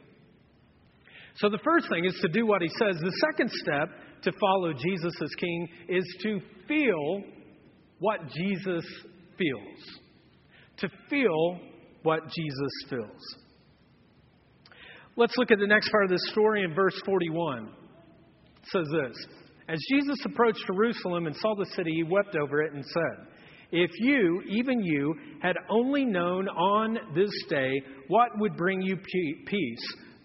So 1.37 1.49
the 1.49 1.59
first 1.63 1.87
thing 1.89 2.05
is 2.05 2.17
to 2.21 2.29
do 2.29 2.47
what 2.47 2.61
he 2.61 2.69
says. 2.69 2.97
The 2.99 3.21
second 3.31 3.51
step 3.51 3.89
to 4.23 4.31
follow 4.39 4.73
Jesus 4.73 5.13
as 5.21 5.29
king 5.39 5.67
is 5.87 6.03
to 6.23 6.39
feel 6.67 7.21
what 7.99 8.21
Jesus 8.35 8.85
feels. 9.37 9.99
To 10.77 10.89
feel 11.09 11.59
what 12.01 12.21
Jesus 12.35 12.71
feels. 12.89 13.35
Let's 15.15 15.35
look 15.37 15.51
at 15.51 15.59
the 15.59 15.67
next 15.67 15.91
part 15.91 16.05
of 16.05 16.09
the 16.11 16.19
story 16.31 16.63
in 16.63 16.73
verse 16.73 16.99
41. 17.05 17.65
It 17.65 17.71
says 18.71 18.87
this 18.91 19.25
As 19.67 19.79
Jesus 19.91 20.17
approached 20.25 20.63
Jerusalem 20.65 21.27
and 21.27 21.35
saw 21.35 21.55
the 21.55 21.69
city, 21.75 21.91
he 21.95 22.03
wept 22.03 22.35
over 22.35 22.61
it 22.61 22.73
and 22.73 22.83
said, 22.83 23.27
If 23.71 23.91
you, 23.99 24.41
even 24.47 24.83
you, 24.83 25.15
had 25.41 25.55
only 25.69 26.05
known 26.05 26.47
on 26.47 26.97
this 27.15 27.31
day 27.49 27.81
what 28.07 28.29
would 28.39 28.57
bring 28.57 28.81
you 28.81 28.97
peace, 29.47 29.95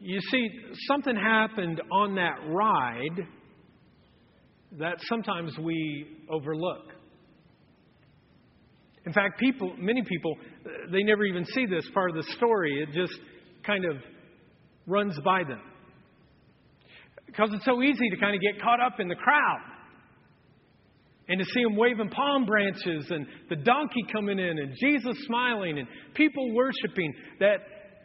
You 0.00 0.20
see, 0.30 0.48
something 0.86 1.16
happened 1.16 1.80
on 1.90 2.14
that 2.14 2.36
ride 2.46 3.26
that 4.78 4.96
sometimes 5.02 5.56
we 5.58 6.06
overlook. 6.30 6.84
In 9.06 9.12
fact, 9.12 9.40
people, 9.40 9.74
many 9.78 10.02
people, 10.02 10.36
they 10.92 11.02
never 11.02 11.24
even 11.24 11.44
see 11.46 11.66
this 11.66 11.88
part 11.94 12.10
of 12.10 12.16
the 12.16 12.32
story. 12.34 12.82
It 12.82 12.92
just 12.92 13.18
kind 13.66 13.84
of 13.84 13.96
runs 14.86 15.18
by 15.24 15.42
them. 15.44 15.62
Because 17.26 17.50
it's 17.52 17.64
so 17.64 17.82
easy 17.82 18.08
to 18.10 18.16
kind 18.16 18.34
of 18.34 18.40
get 18.40 18.62
caught 18.62 18.80
up 18.80 19.00
in 19.00 19.08
the 19.08 19.14
crowd 19.14 19.60
and 21.28 21.38
to 21.38 21.44
see 21.44 21.62
them 21.62 21.76
waving 21.76 22.08
palm 22.10 22.46
branches 22.46 23.06
and 23.10 23.26
the 23.50 23.56
donkey 23.56 24.04
coming 24.12 24.38
in 24.38 24.58
and 24.58 24.74
Jesus 24.80 25.16
smiling 25.26 25.78
and 25.78 25.88
people 26.14 26.54
worshiping 26.54 27.12
that 27.40 27.58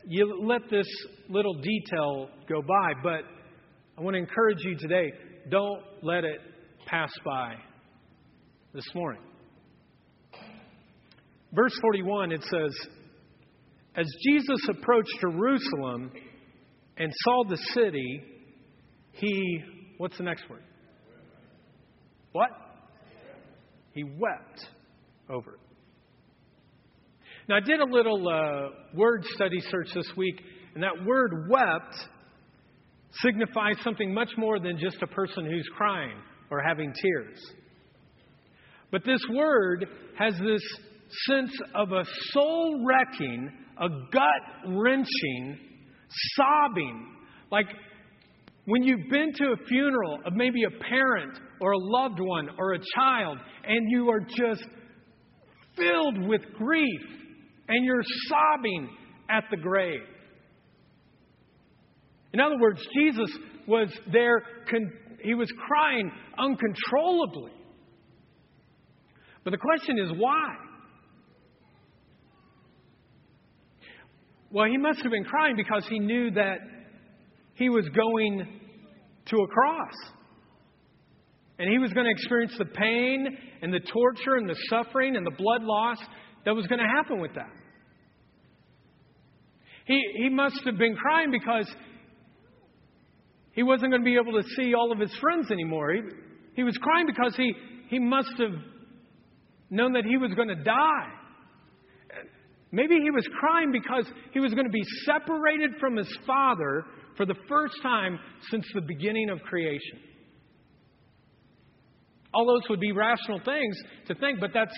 you 0.07 0.41
let 0.43 0.69
this 0.69 0.87
little 1.29 1.53
detail 1.53 2.29
go 2.47 2.61
by, 2.61 2.93
but 3.01 3.21
I 3.97 4.01
want 4.01 4.15
to 4.15 4.19
encourage 4.19 4.63
you 4.63 4.77
today 4.77 5.11
don't 5.49 5.81
let 6.01 6.23
it 6.23 6.39
pass 6.85 7.11
by 7.25 7.55
this 8.73 8.85
morning. 8.95 9.21
Verse 11.53 11.77
41, 11.81 12.31
it 12.31 12.43
says, 12.43 12.89
As 13.95 14.07
Jesus 14.27 14.59
approached 14.69 15.15
Jerusalem 15.21 16.11
and 16.97 17.11
saw 17.23 17.43
the 17.47 17.57
city, 17.73 18.23
he, 19.11 19.61
what's 19.97 20.17
the 20.17 20.23
next 20.23 20.49
word? 20.49 20.63
What? 22.31 22.49
He 23.93 24.03
wept 24.03 24.65
over 25.29 25.53
it. 25.53 25.62
Now, 27.49 27.57
I 27.57 27.59
did 27.59 27.81
a 27.81 27.85
little 27.85 28.25
uh, 28.29 28.69
word 28.95 29.25
study 29.35 29.59
search 29.69 29.89
this 29.93 30.09
week, 30.15 30.39
and 30.75 30.83
that 30.83 31.05
word 31.05 31.49
wept 31.49 31.95
signifies 33.21 33.75
something 33.83 34.13
much 34.13 34.29
more 34.37 34.59
than 34.59 34.77
just 34.79 35.01
a 35.01 35.07
person 35.07 35.45
who's 35.45 35.67
crying 35.75 36.17
or 36.49 36.61
having 36.65 36.93
tears. 36.93 37.39
But 38.91 39.03
this 39.03 39.19
word 39.29 39.87
has 40.17 40.33
this 40.35 40.61
sense 41.27 41.51
of 41.75 41.91
a 41.91 42.05
soul 42.31 42.85
wrecking, 42.87 43.51
a 43.77 43.89
gut 43.89 44.73
wrenching, 44.77 45.57
sobbing. 46.35 47.07
Like 47.51 47.67
when 48.65 48.83
you've 48.83 49.09
been 49.11 49.33
to 49.33 49.45
a 49.51 49.67
funeral 49.67 50.19
of 50.25 50.33
maybe 50.33 50.63
a 50.63 50.83
parent 50.83 51.37
or 51.59 51.73
a 51.73 51.77
loved 51.77 52.21
one 52.21 52.49
or 52.57 52.73
a 52.73 52.79
child, 52.95 53.37
and 53.65 53.91
you 53.91 54.09
are 54.09 54.21
just 54.21 54.63
filled 55.75 56.25
with 56.25 56.41
grief 56.57 57.01
and 57.67 57.85
you're 57.85 58.03
sobbing 58.27 58.89
at 59.29 59.45
the 59.49 59.57
grave. 59.57 60.01
In 62.33 62.39
other 62.39 62.57
words, 62.59 62.79
Jesus 62.93 63.29
was 63.67 63.89
there, 64.11 64.43
he 65.21 65.35
was 65.35 65.51
crying 65.67 66.11
uncontrollably. 66.37 67.51
But 69.43 69.51
the 69.51 69.57
question 69.57 69.99
is 69.99 70.11
why? 70.17 70.55
Well, 74.51 74.65
he 74.65 74.77
must 74.77 75.01
have 75.01 75.11
been 75.11 75.25
crying 75.25 75.55
because 75.55 75.85
he 75.89 75.99
knew 75.99 76.31
that 76.31 76.59
he 77.55 77.69
was 77.69 77.87
going 77.89 78.47
to 79.25 79.37
a 79.37 79.47
cross. 79.47 79.93
And 81.59 81.69
he 81.69 81.77
was 81.77 81.91
going 81.93 82.05
to 82.05 82.11
experience 82.11 82.53
the 82.57 82.65
pain 82.65 83.27
and 83.61 83.73
the 83.73 83.79
torture 83.79 84.35
and 84.37 84.49
the 84.49 84.55
suffering 84.69 85.15
and 85.15 85.25
the 85.25 85.35
blood 85.37 85.63
loss 85.63 85.97
that 86.45 86.53
was 86.53 86.67
going 86.67 86.79
to 86.79 86.87
happen 86.87 87.19
with 87.19 87.33
that. 87.35 87.51
He, 89.85 90.01
he 90.15 90.29
must 90.29 90.59
have 90.65 90.77
been 90.77 90.95
crying 90.95 91.31
because 91.31 91.67
he 93.51 93.63
wasn't 93.63 93.91
going 93.91 94.01
to 94.01 94.05
be 94.05 94.15
able 94.15 94.41
to 94.41 94.47
see 94.55 94.73
all 94.73 94.91
of 94.91 94.99
his 94.99 95.13
friends 95.19 95.51
anymore. 95.51 95.93
He, 95.93 96.01
he 96.55 96.63
was 96.63 96.77
crying 96.77 97.05
because 97.05 97.35
he, 97.35 97.53
he 97.89 97.99
must 97.99 98.31
have 98.39 98.53
known 99.69 99.93
that 99.93 100.05
he 100.05 100.17
was 100.17 100.33
going 100.35 100.47
to 100.49 100.63
die. 100.63 101.09
Maybe 102.71 102.95
he 102.95 103.11
was 103.11 103.27
crying 103.39 103.71
because 103.71 104.05
he 104.31 104.39
was 104.39 104.53
going 104.53 104.65
to 104.65 104.71
be 104.71 104.83
separated 105.05 105.71
from 105.79 105.95
his 105.95 106.17
father 106.25 106.85
for 107.15 107.25
the 107.25 107.35
first 107.47 107.75
time 107.83 108.17
since 108.49 108.65
the 108.73 108.81
beginning 108.81 109.29
of 109.29 109.39
creation. 109.41 109.99
All 112.33 112.47
those 112.47 112.67
would 112.69 112.79
be 112.79 112.91
rational 112.91 113.39
things 113.45 113.77
to 114.07 114.15
think, 114.15 114.39
but 114.39 114.51
that's 114.55 114.73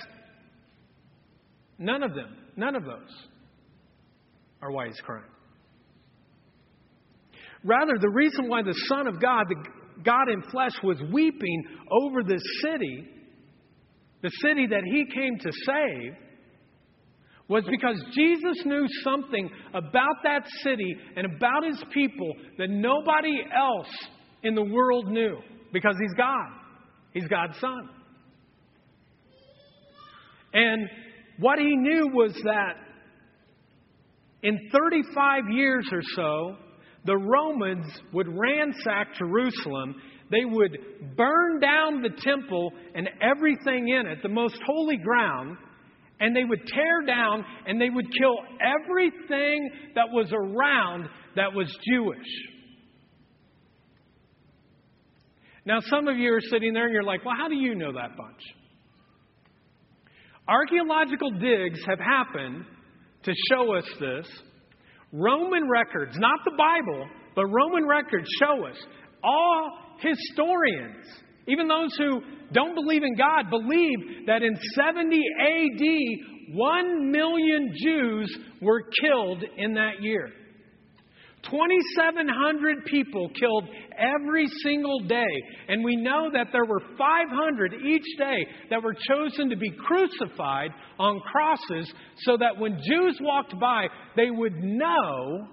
none 1.78 2.04
of 2.04 2.14
them. 2.14 2.36
None 2.56 2.76
of 2.76 2.84
those 2.84 3.28
are 4.62 4.72
why 4.72 4.88
he's 4.88 5.00
crying. 5.02 5.24
Rather, 7.64 7.94
the 8.00 8.10
reason 8.10 8.48
why 8.48 8.62
the 8.62 8.76
Son 8.88 9.08
of 9.08 9.20
God, 9.20 9.46
the 9.50 9.56
God 10.04 10.30
in 10.32 10.42
flesh, 10.52 10.74
was 10.84 10.98
weeping 11.12 11.64
over 11.92 12.24
this 12.24 12.44
city, 12.62 13.08
the 14.22 14.30
city 14.42 14.68
that 14.68 14.84
he 14.86 15.06
came 15.14 15.38
to 15.40 15.52
save, 15.66 16.14
was 17.48 17.64
because 17.70 18.02
Jesus 18.14 18.66
knew 18.66 18.86
something 19.04 19.50
about 19.74 20.16
that 20.24 20.44
city 20.64 20.96
and 21.16 21.26
about 21.26 21.64
his 21.64 21.84
people 21.94 22.34
that 22.58 22.70
nobody 22.70 23.42
else 23.56 23.94
in 24.44 24.56
the 24.56 24.64
world 24.64 25.08
knew 25.08 25.38
because 25.72 25.96
he's 26.00 26.14
God. 26.18 26.48
He's 27.14 27.28
God's 27.28 27.60
Son. 27.60 27.90
And 30.54 30.88
what 31.40 31.60
he 31.60 31.76
knew 31.76 32.10
was 32.14 32.34
that 32.44 32.76
in 34.44 34.70
35 34.72 35.44
years 35.52 35.88
or 35.92 36.02
so, 36.16 36.56
the 37.06 37.18
Romans 37.18 37.86
would 38.14 38.28
ransack 38.28 39.16
Jerusalem. 39.18 39.96
They 40.32 40.46
would 40.46 40.78
burn 41.16 41.60
down 41.60 42.02
the 42.02 42.10
temple 42.24 42.72
and 42.94 43.10
everything 43.22 43.90
in 43.90 44.08
it, 44.08 44.20
the 44.24 44.30
most 44.30 44.58
holy 44.66 44.98
ground, 44.98 45.58
and 46.20 46.36
they 46.36 46.44
would 46.44 46.66
tear 46.68 47.06
down 47.06 47.44
and 47.68 47.80
they 47.80 47.90
would 47.90 48.06
kill 48.20 48.38
everything 48.62 49.70
that 49.96 50.10
was 50.12 50.32
around 50.32 51.10
that 51.36 51.54
was 51.54 51.68
Jewish. 51.92 52.28
Now, 55.66 55.80
some 55.90 56.08
of 56.08 56.18
you 56.18 56.34
are 56.34 56.42
sitting 56.52 56.74
there 56.74 56.86
and 56.86 56.94
you're 56.94 57.04
like, 57.04 57.26
well, 57.26 57.36
how 57.38 57.48
do 57.48 57.56
you 57.56 57.74
know 57.74 57.92
that 57.94 58.16
bunch? 58.16 58.42
Archaeological 60.48 61.32
digs 61.32 61.80
have 61.88 62.00
happened 62.00 62.66
to 63.24 63.34
show 63.50 63.74
us 63.76 63.86
this. 64.00 64.28
Roman 65.12 65.68
records, 65.70 66.16
not 66.18 66.40
the 66.46 66.52
Bible, 66.58 67.08
but 67.36 67.46
Roman 67.46 67.88
records 67.88 68.28
show 68.40 68.66
us. 68.66 68.78
All 69.24 69.72
historians, 70.00 71.04
even 71.48 71.68
those 71.68 71.96
who 71.98 72.22
don't 72.54 72.76
believe 72.76 73.02
in 73.04 73.16
God, 73.16 73.50
believe 73.50 74.28
that 74.28 74.44
in 74.44 74.56
70 74.76 75.20
AD, 75.42 76.56
1 76.56 77.12
million 77.12 77.74
Jews 77.84 78.38
were 78.62 78.84
killed 79.02 79.44
in 79.58 79.74
that 79.74 80.02
year. 80.02 80.30
2,700 81.50 82.86
people 82.86 83.30
killed 83.40 83.66
every 83.98 84.48
single 84.64 85.00
day. 85.02 85.24
And 85.68 85.84
we 85.84 85.96
know 85.96 86.30
that 86.34 86.48
there 86.52 86.66
were 86.66 86.82
500 86.98 87.74
each 87.86 88.18
day 88.18 88.46
that 88.70 88.82
were 88.82 88.96
chosen 89.08 89.50
to 89.50 89.56
be 89.56 89.72
crucified 89.72 90.72
on 91.00 91.20
crosses 91.22 91.92
so 92.20 92.38
that 92.38 92.58
when 92.58 92.80
Jews 92.84 93.18
walked 93.22 93.60
by, 93.60 93.88
they 94.16 94.32
would 94.32 94.56
know 94.56 95.48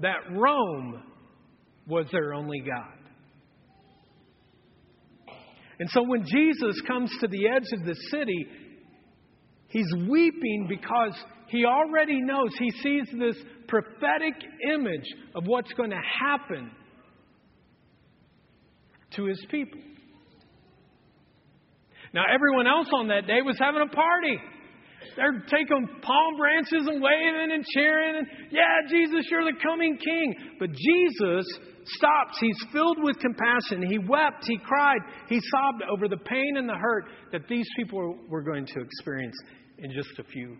that 0.00 0.18
Rome 0.30 1.02
was 1.86 2.06
their 2.12 2.34
only 2.34 2.60
God. 2.60 2.98
And 5.78 5.88
so 5.90 6.02
when 6.02 6.24
Jesus 6.24 6.80
comes 6.86 7.10
to 7.20 7.26
the 7.26 7.48
edge 7.48 7.66
of 7.72 7.84
the 7.84 7.96
city, 8.10 8.46
he's 9.68 9.92
weeping 10.08 10.66
because 10.68 11.14
he 11.52 11.66
already 11.66 12.22
knows, 12.22 12.48
he 12.58 12.70
sees 12.82 13.06
this 13.18 13.36
prophetic 13.68 14.34
image 14.72 15.04
of 15.34 15.44
what's 15.46 15.70
going 15.74 15.90
to 15.90 16.00
happen 16.20 16.70
to 19.16 19.26
his 19.26 19.44
people. 19.50 19.78
Now, 22.14 22.22
everyone 22.32 22.66
else 22.66 22.88
on 22.94 23.08
that 23.08 23.26
day 23.26 23.42
was 23.44 23.58
having 23.58 23.82
a 23.82 23.94
party. 23.94 24.38
They're 25.16 25.44
taking 25.50 25.88
palm 26.00 26.36
branches 26.38 26.88
and 26.88 27.02
waving 27.02 27.50
and 27.52 27.64
cheering, 27.74 28.16
and 28.16 28.26
yeah, 28.50 28.88
Jesus, 28.88 29.26
you're 29.30 29.44
the 29.44 29.58
coming 29.62 29.98
king. 29.98 30.34
But 30.58 30.70
Jesus 30.70 31.46
stops. 31.84 32.38
He's 32.40 32.56
filled 32.72 32.96
with 33.02 33.18
compassion. 33.18 33.86
He 33.86 33.98
wept, 33.98 34.44
he 34.46 34.56
cried, 34.56 35.00
he 35.28 35.38
sobbed 35.38 35.82
over 35.90 36.08
the 36.08 36.16
pain 36.16 36.56
and 36.56 36.66
the 36.66 36.74
hurt 36.74 37.04
that 37.32 37.46
these 37.46 37.66
people 37.76 38.16
were 38.30 38.42
going 38.42 38.64
to 38.64 38.80
experience 38.80 39.36
in 39.78 39.92
just 39.92 40.18
a 40.18 40.24
few 40.24 40.56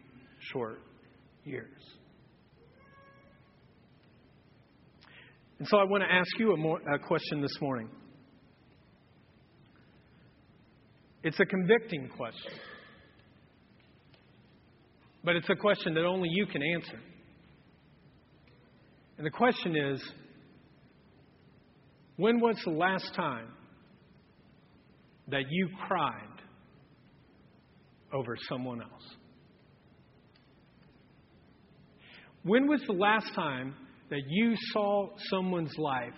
short 0.50 0.80
years. 1.44 1.70
And 5.58 5.68
so 5.68 5.76
I 5.76 5.84
want 5.84 6.02
to 6.02 6.12
ask 6.12 6.28
you 6.38 6.52
a, 6.52 6.56
more, 6.56 6.80
a 6.92 6.98
question 6.98 7.40
this 7.40 7.56
morning. 7.60 7.88
It's 11.22 11.38
a 11.38 11.46
convicting 11.46 12.08
question. 12.16 12.52
But 15.22 15.36
it's 15.36 15.48
a 15.48 15.54
question 15.54 15.94
that 15.94 16.04
only 16.04 16.28
you 16.32 16.46
can 16.46 16.62
answer. 16.62 16.98
And 19.18 19.26
the 19.26 19.30
question 19.30 19.76
is 19.76 20.02
when 22.16 22.40
was 22.40 22.56
the 22.64 22.72
last 22.72 23.14
time 23.14 23.46
that 25.28 25.44
you 25.48 25.68
cried 25.86 26.42
over 28.12 28.36
someone 28.48 28.82
else? 28.82 29.16
When 32.44 32.66
was 32.66 32.80
the 32.86 32.92
last 32.92 33.32
time 33.34 33.74
that 34.10 34.22
you 34.28 34.54
saw 34.72 35.08
someone's 35.30 35.76
life 35.78 36.14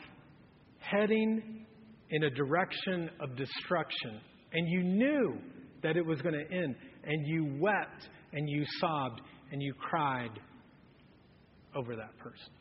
heading 0.79 1.67
in 2.11 2.25
a 2.25 2.31
direction 2.31 3.11
of 3.21 3.37
destruction 3.37 4.21
and 4.53 4.69
you 4.69 4.83
knew 4.83 5.39
that 5.83 5.97
it 5.97 6.05
was 6.05 6.23
going 6.23 6.35
to 6.35 6.57
end 6.57 6.75
and 7.05 7.27
you 7.27 7.57
wept 7.61 8.09
and 8.33 8.49
you 8.49 8.65
sobbed 8.81 9.21
and 9.53 9.63
you 9.63 9.75
cried 9.75 10.31
over 11.77 11.95
that 11.95 12.17
person? 12.19 12.53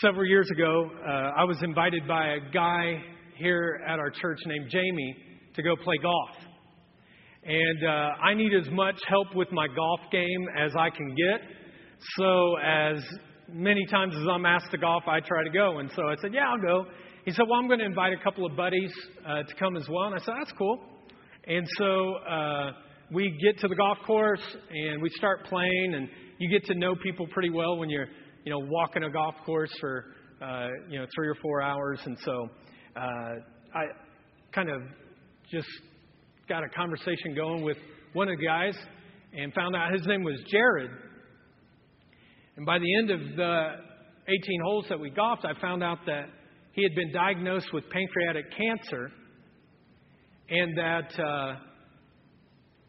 Several 0.00 0.26
years 0.26 0.48
ago, 0.50 0.90
uh, 1.06 1.10
I 1.36 1.44
was 1.44 1.60
invited 1.62 2.06
by 2.06 2.34
a 2.34 2.40
guy 2.52 3.02
here 3.36 3.80
at 3.86 3.98
our 3.98 4.10
church 4.10 4.38
named 4.46 4.70
Jamie 4.70 5.16
to 5.54 5.62
go 5.62 5.76
play 5.76 5.96
golf. 6.02 6.43
And 7.46 7.84
uh, 7.84 8.10
I 8.22 8.32
need 8.32 8.54
as 8.54 8.70
much 8.70 8.96
help 9.06 9.34
with 9.34 9.52
my 9.52 9.66
golf 9.68 10.00
game 10.10 10.46
as 10.58 10.72
I 10.78 10.88
can 10.88 11.14
get. 11.14 11.40
So, 12.16 12.56
as 12.56 13.02
many 13.52 13.84
times 13.86 14.14
as 14.16 14.26
I'm 14.30 14.46
asked 14.46 14.70
to 14.70 14.78
golf, 14.78 15.04
I 15.06 15.20
try 15.20 15.44
to 15.44 15.50
go. 15.50 15.78
And 15.78 15.90
so 15.94 16.08
I 16.08 16.14
said, 16.22 16.32
Yeah, 16.32 16.48
I'll 16.48 16.60
go. 16.60 16.86
He 17.26 17.32
said, 17.32 17.44
Well, 17.48 17.60
I'm 17.60 17.66
going 17.66 17.80
to 17.80 17.84
invite 17.84 18.14
a 18.14 18.22
couple 18.22 18.46
of 18.46 18.56
buddies 18.56 18.92
uh, 19.26 19.42
to 19.42 19.54
come 19.58 19.76
as 19.76 19.86
well. 19.90 20.04
And 20.04 20.14
I 20.14 20.18
said, 20.24 20.34
That's 20.38 20.52
cool. 20.52 20.78
And 21.46 21.66
so 21.76 22.14
uh, 22.14 22.70
we 23.12 23.38
get 23.42 23.58
to 23.60 23.68
the 23.68 23.74
golf 23.74 23.98
course 24.06 24.40
and 24.70 25.02
we 25.02 25.10
start 25.10 25.44
playing, 25.44 25.94
and 25.94 26.08
you 26.38 26.50
get 26.50 26.66
to 26.68 26.74
know 26.74 26.94
people 26.94 27.26
pretty 27.26 27.50
well 27.50 27.76
when 27.76 27.90
you're, 27.90 28.08
you 28.44 28.52
know, 28.52 28.60
walking 28.70 29.02
a 29.02 29.10
golf 29.10 29.34
course 29.44 29.72
for, 29.80 30.06
uh, 30.40 30.68
you 30.88 30.98
know, 30.98 31.06
three 31.14 31.28
or 31.28 31.34
four 31.42 31.60
hours. 31.60 32.00
And 32.06 32.16
so 32.24 32.48
uh, 32.96 33.34
I 33.74 33.84
kind 34.52 34.70
of 34.70 34.80
just 35.50 35.68
got 36.48 36.62
a 36.62 36.68
conversation 36.68 37.34
going 37.34 37.62
with 37.62 37.76
one 38.12 38.28
of 38.28 38.38
the 38.38 38.44
guys 38.44 38.74
and 39.32 39.52
found 39.54 39.74
out 39.74 39.92
his 39.92 40.06
name 40.06 40.22
was 40.22 40.38
Jared. 40.50 40.90
And 42.56 42.66
by 42.66 42.78
the 42.78 42.96
end 42.98 43.10
of 43.10 43.20
the 43.36 43.68
18 44.28 44.60
holes 44.62 44.86
that 44.88 44.98
we 45.00 45.10
golfed, 45.10 45.44
I 45.44 45.58
found 45.60 45.82
out 45.82 45.98
that 46.06 46.26
he 46.72 46.82
had 46.82 46.94
been 46.94 47.12
diagnosed 47.12 47.72
with 47.72 47.84
pancreatic 47.90 48.44
cancer 48.50 49.10
and 50.48 50.76
that 50.76 51.18
uh, 51.18 51.56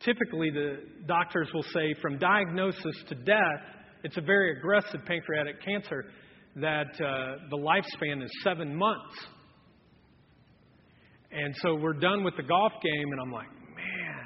typically 0.04 0.50
the 0.50 0.80
doctors 1.08 1.48
will 1.54 1.66
say 1.74 1.96
from 2.02 2.18
diagnosis 2.18 2.96
to 3.10 3.16
death, 3.16 3.62
it's 4.04 4.18
a 4.18 4.22
very 4.22 4.58
aggressive 4.58 5.00
pancreatic 5.06 5.64
cancer, 5.64 6.06
that 6.58 6.88
uh, 6.96 7.48
the 7.50 7.58
lifespan 7.58 8.24
is 8.24 8.32
seven 8.44 8.76
months. 8.76 9.16
And 11.36 11.54
so 11.62 11.76
we're 11.76 12.00
done 12.00 12.24
with 12.24 12.38
the 12.38 12.44
golf 12.44 12.72
game, 12.82 13.12
and 13.12 13.20
I'm 13.20 13.32
like, 13.32 13.50
man. 13.76 14.26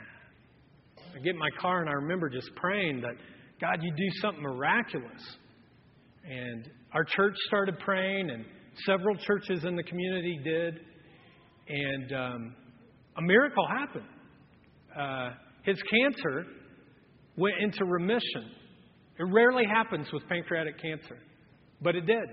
I 1.16 1.18
get 1.24 1.34
in 1.34 1.40
my 1.40 1.50
car, 1.60 1.82
and 1.82 1.90
I 1.90 1.94
remember 1.94 2.30
just 2.30 2.54
praying 2.56 3.02
that, 3.02 3.16
God, 3.60 3.80
you 3.82 3.92
do 3.92 4.20
something 4.22 4.44
miraculous. 4.44 5.38
And 6.24 6.70
our 6.94 7.04
church 7.04 7.34
started 7.48 7.80
praying, 7.80 8.30
and 8.30 8.46
several 8.86 9.16
churches 9.18 9.66
in 9.66 9.76
the 9.76 9.82
community 9.82 10.40
did. 10.44 10.82
And 11.68 12.14
um, 12.14 12.56
a 13.18 13.22
miracle 13.24 13.68
happened. 13.68 14.06
Uh, 14.96 15.32
his 15.64 15.82
cancer 15.90 16.46
went 17.38 17.56
into 17.60 17.86
remission. 17.86 18.52
It 19.18 19.24
rarely 19.24 19.66
happens 19.66 20.08
with 20.14 20.28
pancreatic 20.30 20.80
cancer, 20.80 21.18
but 21.82 21.96
it 21.96 22.06
did. 22.06 22.30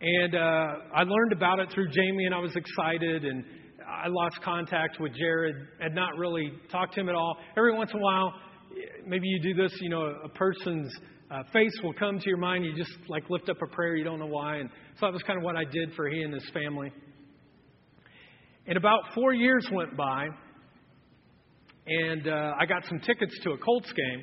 And 0.00 0.34
uh, 0.34 0.74
I 0.94 1.02
learned 1.02 1.32
about 1.32 1.58
it 1.58 1.70
through 1.74 1.88
Jamie, 1.90 2.26
and 2.26 2.34
I 2.34 2.38
was 2.38 2.54
excited. 2.54 3.24
And 3.24 3.44
I 3.84 4.06
lost 4.08 4.40
contact 4.44 5.00
with 5.00 5.12
Jared, 5.14 5.56
had 5.80 5.94
not 5.94 6.16
really 6.16 6.52
talked 6.70 6.94
to 6.94 7.00
him 7.00 7.08
at 7.08 7.16
all. 7.16 7.36
Every 7.56 7.74
once 7.74 7.90
in 7.92 7.98
a 7.98 8.02
while, 8.02 8.32
maybe 9.06 9.26
you 9.26 9.42
do 9.42 9.60
this, 9.60 9.72
you 9.80 9.90
know, 9.90 10.14
a 10.22 10.28
person's 10.28 10.92
uh, 11.30 11.42
face 11.52 11.72
will 11.82 11.94
come 11.94 12.18
to 12.20 12.28
your 12.28 12.38
mind. 12.38 12.64
You 12.64 12.76
just 12.76 12.92
like 13.08 13.28
lift 13.28 13.48
up 13.48 13.56
a 13.60 13.66
prayer, 13.74 13.96
you 13.96 14.04
don't 14.04 14.20
know 14.20 14.26
why. 14.26 14.56
And 14.56 14.70
so 15.00 15.06
that 15.06 15.12
was 15.12 15.22
kind 15.24 15.36
of 15.36 15.44
what 15.44 15.56
I 15.56 15.64
did 15.64 15.92
for 15.94 16.08
he 16.08 16.22
and 16.22 16.32
his 16.32 16.48
family. 16.54 16.92
And 18.66 18.76
about 18.76 19.00
four 19.14 19.32
years 19.32 19.66
went 19.72 19.96
by, 19.96 20.28
and 21.86 22.28
uh, 22.28 22.52
I 22.60 22.66
got 22.66 22.84
some 22.86 23.00
tickets 23.00 23.34
to 23.44 23.52
a 23.52 23.58
Colts 23.58 23.90
game. 23.92 24.22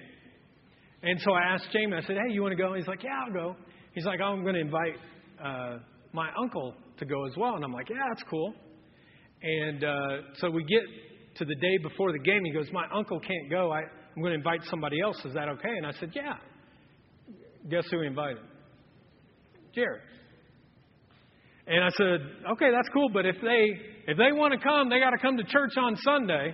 And 1.03 1.19
so 1.21 1.33
I 1.33 1.53
asked 1.53 1.67
Jamie, 1.73 1.97
I 1.97 2.01
said, 2.01 2.15
hey, 2.15 2.33
you 2.33 2.41
want 2.41 2.53
to 2.53 2.55
go? 2.55 2.73
he's 2.75 2.87
like, 2.87 3.03
yeah, 3.03 3.09
I'll 3.25 3.33
go. 3.33 3.55
He's 3.93 4.05
like, 4.05 4.19
oh, 4.21 4.27
I'm 4.27 4.43
going 4.43 4.55
to 4.55 4.61
invite 4.61 4.95
uh, 5.43 5.77
my 6.13 6.29
uncle 6.39 6.73
to 6.97 7.05
go 7.05 7.25
as 7.25 7.35
well. 7.37 7.55
And 7.55 7.63
I'm 7.63 7.73
like, 7.73 7.89
yeah, 7.89 7.97
that's 8.09 8.23
cool. 8.29 8.53
And 9.41 9.83
uh, 9.83 9.97
so 10.35 10.49
we 10.49 10.63
get 10.63 10.81
to 11.37 11.45
the 11.45 11.55
day 11.55 11.77
before 11.83 12.11
the 12.11 12.19
game. 12.19 12.41
He 12.43 12.51
goes, 12.51 12.67
my 12.71 12.85
uncle 12.93 13.19
can't 13.19 13.49
go. 13.49 13.71
I, 13.71 13.79
I'm 13.79 14.21
going 14.21 14.31
to 14.31 14.37
invite 14.37 14.61
somebody 14.69 15.01
else. 15.01 15.17
Is 15.25 15.33
that 15.33 15.49
okay? 15.49 15.75
And 15.77 15.85
I 15.85 15.91
said, 15.99 16.11
yeah. 16.15 16.35
Guess 17.69 17.85
who 17.91 18.01
he 18.01 18.07
invited? 18.07 18.43
Jared. 19.73 20.01
And 21.67 21.83
I 21.83 21.89
said, 21.97 22.19
okay, 22.51 22.69
that's 22.71 22.87
cool, 22.93 23.09
but 23.11 23.25
if 23.25 23.37
they 23.41 23.69
if 24.07 24.17
they 24.17 24.31
want 24.31 24.53
to 24.53 24.59
come, 24.59 24.87
they 24.87 24.99
got 24.99 25.09
to 25.11 25.17
come 25.17 25.35
to 25.37 25.43
church 25.43 25.73
on 25.77 25.95
Sunday. 25.97 26.53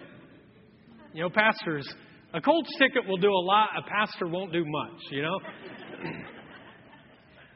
You 1.13 1.23
know, 1.23 1.29
pastors, 1.29 1.85
a 2.33 2.39
Colts 2.39 2.69
ticket 2.79 3.05
will 3.05 3.17
do 3.17 3.29
a 3.29 3.43
lot. 3.43 3.69
A 3.77 3.81
pastor 3.81 4.27
won't 4.27 4.53
do 4.53 4.63
much. 4.65 4.99
You 5.11 5.23
know. 5.23 5.39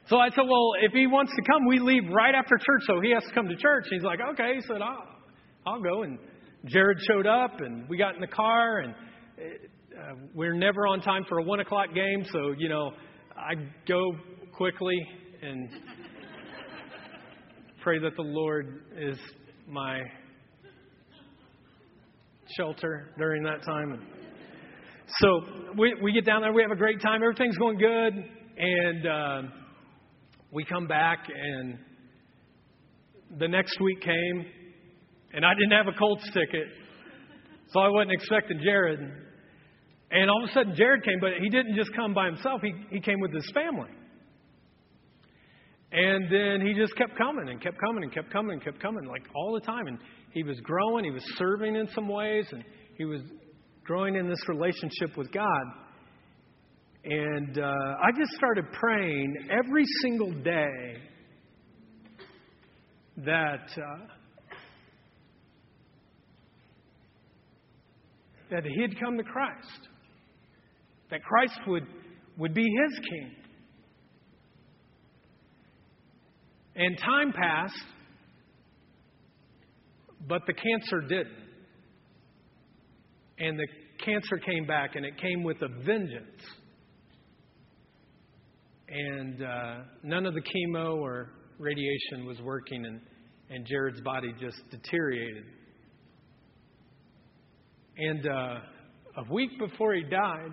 So 0.07 0.17
I 0.17 0.29
said, 0.29 0.43
well, 0.47 0.71
if 0.81 0.91
he 0.91 1.07
wants 1.07 1.31
to 1.35 1.41
come, 1.41 1.65
we 1.67 1.79
leave 1.79 2.03
right 2.11 2.35
after 2.35 2.55
church, 2.57 2.81
so 2.87 3.01
he 3.01 3.11
has 3.11 3.23
to 3.23 3.33
come 3.33 3.47
to 3.47 3.55
church. 3.55 3.85
He's 3.89 4.03
like, 4.03 4.19
okay. 4.33 4.55
He 4.55 4.61
said, 4.61 4.81
I'll, 4.81 5.07
I'll 5.65 5.81
go. 5.81 6.03
And 6.03 6.19
Jared 6.65 6.97
showed 7.07 7.25
up, 7.25 7.59
and 7.59 7.89
we 7.89 7.97
got 7.97 8.15
in 8.15 8.21
the 8.21 8.27
car, 8.27 8.79
and 8.79 8.93
uh, 8.93 10.15
we're 10.33 10.53
never 10.53 10.87
on 10.87 11.01
time 11.01 11.23
for 11.27 11.39
a 11.39 11.43
one 11.43 11.59
o'clock 11.59 11.87
game, 11.93 12.25
so 12.31 12.53
you 12.57 12.69
know, 12.69 12.91
I 13.35 13.53
go 13.87 14.15
quickly 14.55 14.95
and 15.41 15.69
pray 17.81 17.99
that 17.99 18.15
the 18.15 18.23
Lord 18.23 18.83
is 18.97 19.17
my 19.67 20.01
shelter 22.57 23.13
during 23.17 23.43
that 23.43 23.63
time. 23.63 24.01
So 25.19 25.41
we, 25.77 25.95
we 26.01 26.11
get 26.13 26.25
down 26.25 26.41
there, 26.41 26.51
we 26.51 26.61
have 26.61 26.71
a 26.71 26.75
great 26.75 27.01
time, 27.01 27.21
everything's 27.21 27.57
going 27.57 27.77
good, 27.77 28.13
and 28.57 29.07
uh, 29.07 29.41
we 30.51 30.63
come 30.63 30.87
back, 30.87 31.27
and 31.27 31.77
the 33.39 33.47
next 33.47 33.79
week 33.81 34.01
came, 34.01 34.45
and 35.33 35.45
I 35.45 35.53
didn't 35.53 35.71
have 35.71 35.87
a 35.87 35.97
Colts 35.97 36.23
ticket, 36.33 36.67
so 37.69 37.79
I 37.79 37.89
wasn't 37.89 38.13
expecting 38.13 38.59
Jared. 38.63 38.99
And 40.11 40.29
all 40.29 40.43
of 40.43 40.49
a 40.49 40.53
sudden, 40.53 40.75
Jared 40.75 41.03
came, 41.03 41.19
but 41.19 41.31
he 41.41 41.49
didn't 41.49 41.75
just 41.75 41.93
come 41.95 42.13
by 42.13 42.27
himself, 42.27 42.61
he, 42.61 42.73
he 42.89 42.99
came 42.99 43.19
with 43.19 43.33
his 43.33 43.49
family. 43.53 43.89
And 45.91 46.25
then 46.29 46.65
he 46.65 46.73
just 46.73 46.95
kept 46.97 47.17
coming 47.17 47.47
and 47.49 47.61
kept 47.61 47.77
coming 47.79 48.03
and 48.03 48.13
kept 48.13 48.31
coming 48.31 48.53
and 48.53 48.63
kept 48.63 48.81
coming, 48.81 49.05
like 49.05 49.23
all 49.33 49.53
the 49.53 49.65
time. 49.65 49.87
And 49.87 49.97
he 50.31 50.43
was 50.43 50.59
growing, 50.61 51.05
he 51.05 51.11
was 51.11 51.23
serving 51.37 51.75
in 51.75 51.87
some 51.95 52.07
ways, 52.07 52.45
and 52.51 52.63
he 52.97 53.05
was 53.05 53.21
growing 53.85 54.15
in 54.15 54.27
this 54.27 54.49
relationship 54.49 55.15
with 55.17 55.31
God. 55.31 55.63
And 57.07 57.59
uh, 57.59 57.61
I 57.61 58.11
just 58.17 58.31
started 58.31 58.65
praying 58.73 59.35
every 59.51 59.85
single 60.01 60.31
day 60.31 60.97
that 63.17 63.69
uh, 63.77 64.05
that 68.49 68.63
he'd 68.63 68.99
come 68.99 69.17
to 69.17 69.23
Christ, 69.23 69.87
that 71.11 71.21
Christ 71.23 71.59
would 71.67 71.85
would 72.39 72.55
be 72.55 72.63
his 72.63 72.99
king. 73.07 73.35
And 76.75 76.97
time 76.97 77.31
passed, 77.31 77.85
but 80.27 80.41
the 80.47 80.53
cancer 80.53 81.01
didn't. 81.01 81.37
And 83.37 83.59
the 83.59 83.67
cancer 84.03 84.37
came 84.37 84.65
back, 84.65 84.95
and 84.95 85.05
it 85.05 85.21
came 85.21 85.43
with 85.43 85.57
a 85.61 85.67
vengeance. 85.85 86.41
And 88.87 89.41
uh, 89.41 89.75
none 90.03 90.25
of 90.25 90.33
the 90.33 90.41
chemo 90.41 90.97
or 90.97 91.31
radiation 91.57 92.25
was 92.25 92.39
working, 92.41 92.85
and, 92.85 93.01
and 93.49 93.65
Jared's 93.65 94.01
body 94.01 94.33
just 94.39 94.57
deteriorated. 94.69 95.43
And 97.97 98.27
uh, 98.27 98.59
a 99.17 99.33
week 99.33 99.57
before 99.59 99.93
he 99.93 100.03
died, 100.03 100.51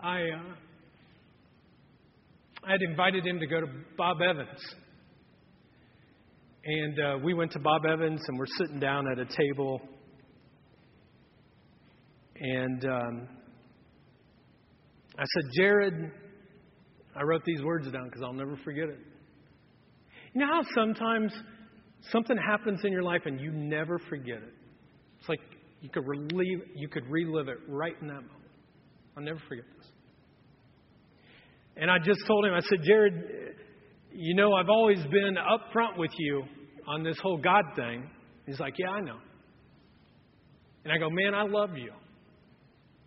I. 0.00 0.20
Uh, 0.20 0.54
I 2.66 2.72
had 2.72 2.82
invited 2.82 3.26
him 3.26 3.40
to 3.40 3.46
go 3.46 3.60
to 3.60 3.66
Bob 3.98 4.22
Evans. 4.22 4.58
And 6.64 6.98
uh, 6.98 7.18
we 7.22 7.34
went 7.34 7.52
to 7.52 7.58
Bob 7.58 7.82
Evans 7.84 8.22
and 8.26 8.38
we're 8.38 8.46
sitting 8.58 8.80
down 8.80 9.04
at 9.12 9.18
a 9.18 9.26
table. 9.26 9.82
And 12.40 12.84
um, 12.86 13.28
I 15.18 15.22
said, 15.22 15.50
Jared, 15.56 16.10
I 17.16 17.22
wrote 17.22 17.44
these 17.44 17.62
words 17.62 17.90
down 17.90 18.06
because 18.06 18.22
I'll 18.22 18.32
never 18.32 18.56
forget 18.64 18.88
it. 18.88 18.98
You 20.34 20.40
know 20.40 20.48
how 20.48 20.62
sometimes 20.74 21.32
something 22.10 22.36
happens 22.36 22.80
in 22.84 22.92
your 22.92 23.04
life 23.04 23.22
and 23.24 23.40
you 23.40 23.52
never 23.52 23.98
forget 24.08 24.38
it? 24.38 24.52
It's 25.20 25.28
like 25.28 25.40
you 25.80 25.88
could 25.88 26.06
relieve, 26.06 26.60
you 26.74 26.88
could 26.88 27.04
relive 27.08 27.48
it 27.48 27.58
right 27.68 27.94
in 28.00 28.08
that 28.08 28.14
moment. 28.14 28.30
I'll 29.16 29.22
never 29.22 29.40
forget 29.48 29.64
this. 29.78 29.86
And 31.76 31.90
I 31.90 31.98
just 31.98 32.20
told 32.26 32.44
him, 32.44 32.52
I 32.52 32.60
said, 32.60 32.78
Jared, 32.84 33.14
you 34.12 34.34
know, 34.34 34.52
I've 34.54 34.68
always 34.68 34.98
been 35.10 35.36
upfront 35.36 35.98
with 35.98 36.12
you 36.18 36.44
on 36.86 37.02
this 37.02 37.18
whole 37.20 37.38
God 37.38 37.64
thing. 37.76 38.08
He's 38.46 38.60
like, 38.60 38.74
Yeah, 38.78 38.90
I 38.90 39.00
know. 39.00 39.18
And 40.84 40.92
I 40.92 40.98
go, 40.98 41.08
Man, 41.10 41.34
I 41.34 41.42
love 41.42 41.76
you. 41.76 41.92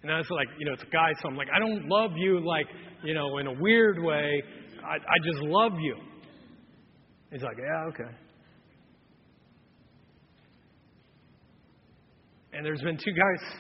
And 0.08 0.16
I 0.16 0.20
was 0.20 0.30
like, 0.30 0.48
you 0.58 0.66
know, 0.66 0.72
it's 0.72 0.84
a 0.84 0.86
guy, 0.86 1.12
so 1.22 1.28
I'm 1.28 1.36
like, 1.36 1.50
I 1.54 1.60
don't 1.60 1.90
love 1.90 2.12
you 2.16 2.40
like, 2.40 2.68
you 3.04 3.14
know, 3.14 3.40
in 3.40 3.48
a 3.48 3.52
weird 3.52 4.02
way. 4.02 4.42
I, 4.82 4.94
I 4.94 5.18
just 5.22 5.44
love 5.44 5.74
you. 5.82 5.98
He's 7.30 7.42
like, 7.42 7.58
Yeah, 7.58 7.90
okay. 7.90 8.16
And 12.54 12.66
there's 12.66 12.82
been 12.82 12.96
two 12.96 13.12
guys 13.12 13.60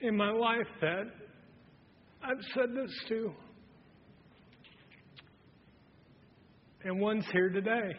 in 0.00 0.16
my 0.16 0.32
life 0.32 0.66
that 0.80 1.04
I've 2.24 2.42
said 2.52 2.70
this 2.74 2.90
to. 3.10 3.32
And 6.82 7.00
one's 7.00 7.26
here 7.32 7.48
today. 7.48 7.92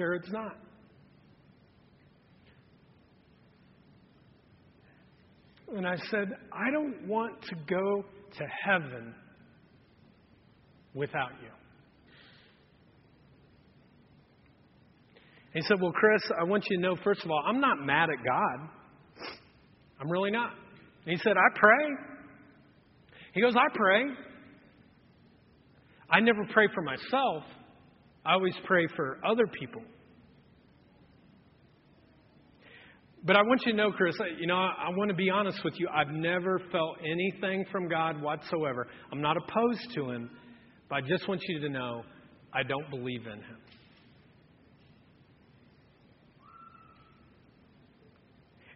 Jared's 0.00 0.32
not. 0.32 0.56
And 5.76 5.86
I 5.86 5.96
said, 6.10 6.32
I 6.50 6.70
don't 6.70 7.06
want 7.06 7.42
to 7.42 7.54
go 7.68 8.02
to 8.38 8.46
heaven 8.64 9.14
without 10.94 11.32
you. 11.42 11.50
He 15.52 15.60
said, 15.60 15.82
Well, 15.82 15.92
Chris, 15.92 16.22
I 16.40 16.44
want 16.44 16.64
you 16.70 16.78
to 16.78 16.82
know, 16.82 16.96
first 17.04 17.22
of 17.22 17.30
all, 17.30 17.44
I'm 17.46 17.60
not 17.60 17.84
mad 17.84 18.08
at 18.08 18.24
God. 18.24 18.70
I'm 20.00 20.10
really 20.10 20.30
not. 20.30 20.52
And 21.04 21.14
he 21.14 21.16
said, 21.22 21.34
I 21.36 21.58
pray. 21.58 21.90
He 23.34 23.42
goes, 23.42 23.54
I 23.54 23.68
pray. 23.74 24.04
I 26.08 26.20
never 26.20 26.46
pray 26.54 26.68
for 26.74 26.80
myself, 26.80 27.44
I 28.24 28.34
always 28.34 28.54
pray 28.64 28.86
for 28.96 29.18
other 29.24 29.46
people. 29.46 29.82
But 33.22 33.36
I 33.36 33.42
want 33.42 33.62
you 33.66 33.72
to 33.72 33.78
know, 33.78 33.92
Chris, 33.92 34.16
you 34.38 34.46
know, 34.46 34.56
I, 34.56 34.86
I 34.86 34.96
want 34.96 35.10
to 35.10 35.14
be 35.14 35.28
honest 35.28 35.62
with 35.62 35.74
you. 35.78 35.88
I've 35.88 36.08
never 36.08 36.58
felt 36.72 36.96
anything 37.04 37.66
from 37.70 37.88
God 37.88 38.20
whatsoever. 38.20 38.86
I'm 39.12 39.20
not 39.20 39.36
opposed 39.36 39.92
to 39.94 40.10
Him, 40.10 40.30
but 40.88 40.96
I 40.96 41.00
just 41.02 41.28
want 41.28 41.42
you 41.46 41.60
to 41.60 41.68
know 41.68 42.02
I 42.52 42.62
don't 42.62 42.88
believe 42.88 43.26
in 43.26 43.38
Him. 43.38 43.56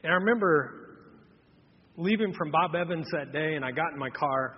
And 0.03 0.13
I 0.13 0.17
remember 0.17 0.99
leaving 1.97 2.35
from 2.35 2.51
Bob 2.51 2.75
Evans 2.75 3.07
that 3.13 3.33
day, 3.33 3.55
and 3.55 3.65
I 3.65 3.71
got 3.71 3.93
in 3.95 3.99
my 3.99 4.11
car, 4.11 4.57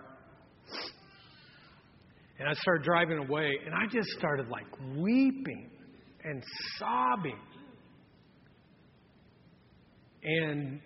and 2.39 2.49
I 2.49 2.53
started 2.55 2.84
driving 2.84 3.18
away, 3.18 3.51
and 3.64 3.74
I 3.74 3.87
just 3.91 4.09
started 4.18 4.49
like 4.49 4.66
weeping 4.97 5.70
and 6.24 6.43
sobbing. 6.78 7.39
And 10.22 10.80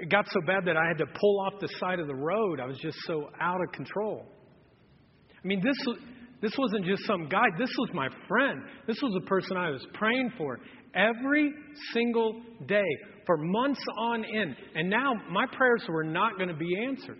it 0.00 0.10
got 0.10 0.26
so 0.28 0.40
bad 0.46 0.64
that 0.66 0.76
I 0.76 0.86
had 0.86 0.98
to 0.98 1.06
pull 1.06 1.40
off 1.40 1.54
the 1.60 1.68
side 1.78 2.00
of 2.00 2.06
the 2.06 2.14
road. 2.14 2.60
I 2.60 2.66
was 2.66 2.78
just 2.78 2.98
so 3.06 3.30
out 3.40 3.60
of 3.62 3.72
control. 3.72 4.26
I 5.42 5.46
mean, 5.46 5.62
this, 5.64 5.96
this 6.42 6.52
wasn't 6.58 6.84
just 6.84 7.06
some 7.06 7.28
guy, 7.28 7.46
this 7.58 7.70
was 7.78 7.90
my 7.94 8.08
friend. 8.28 8.62
This 8.86 8.98
was 9.02 9.12
the 9.14 9.26
person 9.26 9.56
I 9.56 9.70
was 9.70 9.86
praying 9.94 10.32
for 10.36 10.58
every 10.94 11.52
single 11.94 12.42
day 12.66 12.84
for 13.26 13.36
months 13.38 13.80
on 13.98 14.24
end. 14.24 14.56
And 14.74 14.90
now 14.90 15.14
my 15.30 15.46
prayers 15.56 15.84
were 15.88 16.04
not 16.04 16.36
going 16.36 16.48
to 16.48 16.56
be 16.56 16.76
answered. 16.86 17.18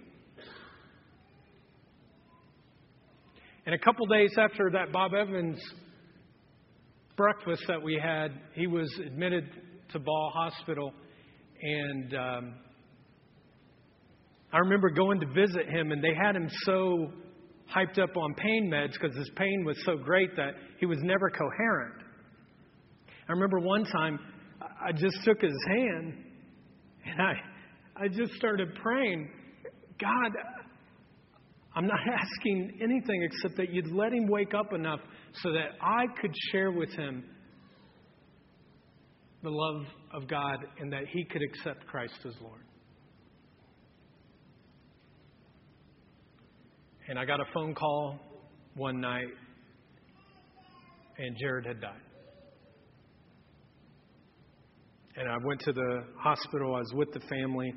And 3.70 3.80
a 3.80 3.84
couple 3.84 4.04
days 4.06 4.32
after 4.36 4.68
that 4.72 4.90
Bob 4.90 5.14
Evans 5.14 5.56
breakfast 7.16 7.62
that 7.68 7.80
we 7.80 8.00
had, 8.02 8.32
he 8.52 8.66
was 8.66 8.92
admitted 9.06 9.44
to 9.92 10.00
Ball 10.00 10.32
Hospital. 10.34 10.92
And 11.62 12.12
um, 12.12 12.54
I 14.52 14.58
remember 14.58 14.90
going 14.90 15.20
to 15.20 15.26
visit 15.28 15.68
him, 15.68 15.92
and 15.92 16.02
they 16.02 16.16
had 16.20 16.34
him 16.34 16.48
so 16.64 17.12
hyped 17.72 18.00
up 18.00 18.16
on 18.16 18.34
pain 18.34 18.68
meds 18.74 18.94
because 18.94 19.16
his 19.16 19.30
pain 19.36 19.62
was 19.64 19.76
so 19.86 19.96
great 19.96 20.34
that 20.34 20.54
he 20.80 20.86
was 20.86 20.98
never 21.02 21.30
coherent. 21.30 21.94
I 23.28 23.32
remember 23.32 23.60
one 23.60 23.84
time 23.84 24.18
I 24.84 24.90
just 24.90 25.16
took 25.24 25.40
his 25.40 25.56
hand 25.68 26.14
and 27.06 27.22
I, 27.22 27.34
I 28.04 28.08
just 28.08 28.32
started 28.32 28.74
praying, 28.82 29.30
God, 30.00 30.32
I'm 31.74 31.86
not 31.86 32.00
asking 32.12 32.78
anything 32.82 33.22
except 33.22 33.56
that 33.56 33.72
you'd 33.72 33.92
let 33.92 34.12
him 34.12 34.26
wake 34.28 34.54
up 34.54 34.72
enough 34.72 35.00
so 35.42 35.52
that 35.52 35.70
I 35.80 36.04
could 36.20 36.34
share 36.52 36.70
with 36.70 36.90
him 36.90 37.24
the 39.42 39.50
love 39.50 39.86
of 40.12 40.28
God 40.28 40.58
and 40.78 40.92
that 40.92 41.04
he 41.12 41.24
could 41.24 41.42
accept 41.42 41.86
Christ 41.86 42.14
as 42.26 42.34
Lord. 42.42 42.60
And 47.08 47.18
I 47.18 47.24
got 47.24 47.40
a 47.40 47.44
phone 47.52 47.74
call 47.74 48.20
one 48.74 49.00
night, 49.00 49.26
and 51.18 51.36
Jared 51.40 51.66
had 51.66 51.80
died. 51.80 52.00
And 55.16 55.28
I 55.28 55.36
went 55.44 55.60
to 55.62 55.72
the 55.72 56.04
hospital, 56.16 56.76
I 56.76 56.78
was 56.78 56.92
with 56.94 57.12
the 57.12 57.20
family, 57.20 57.72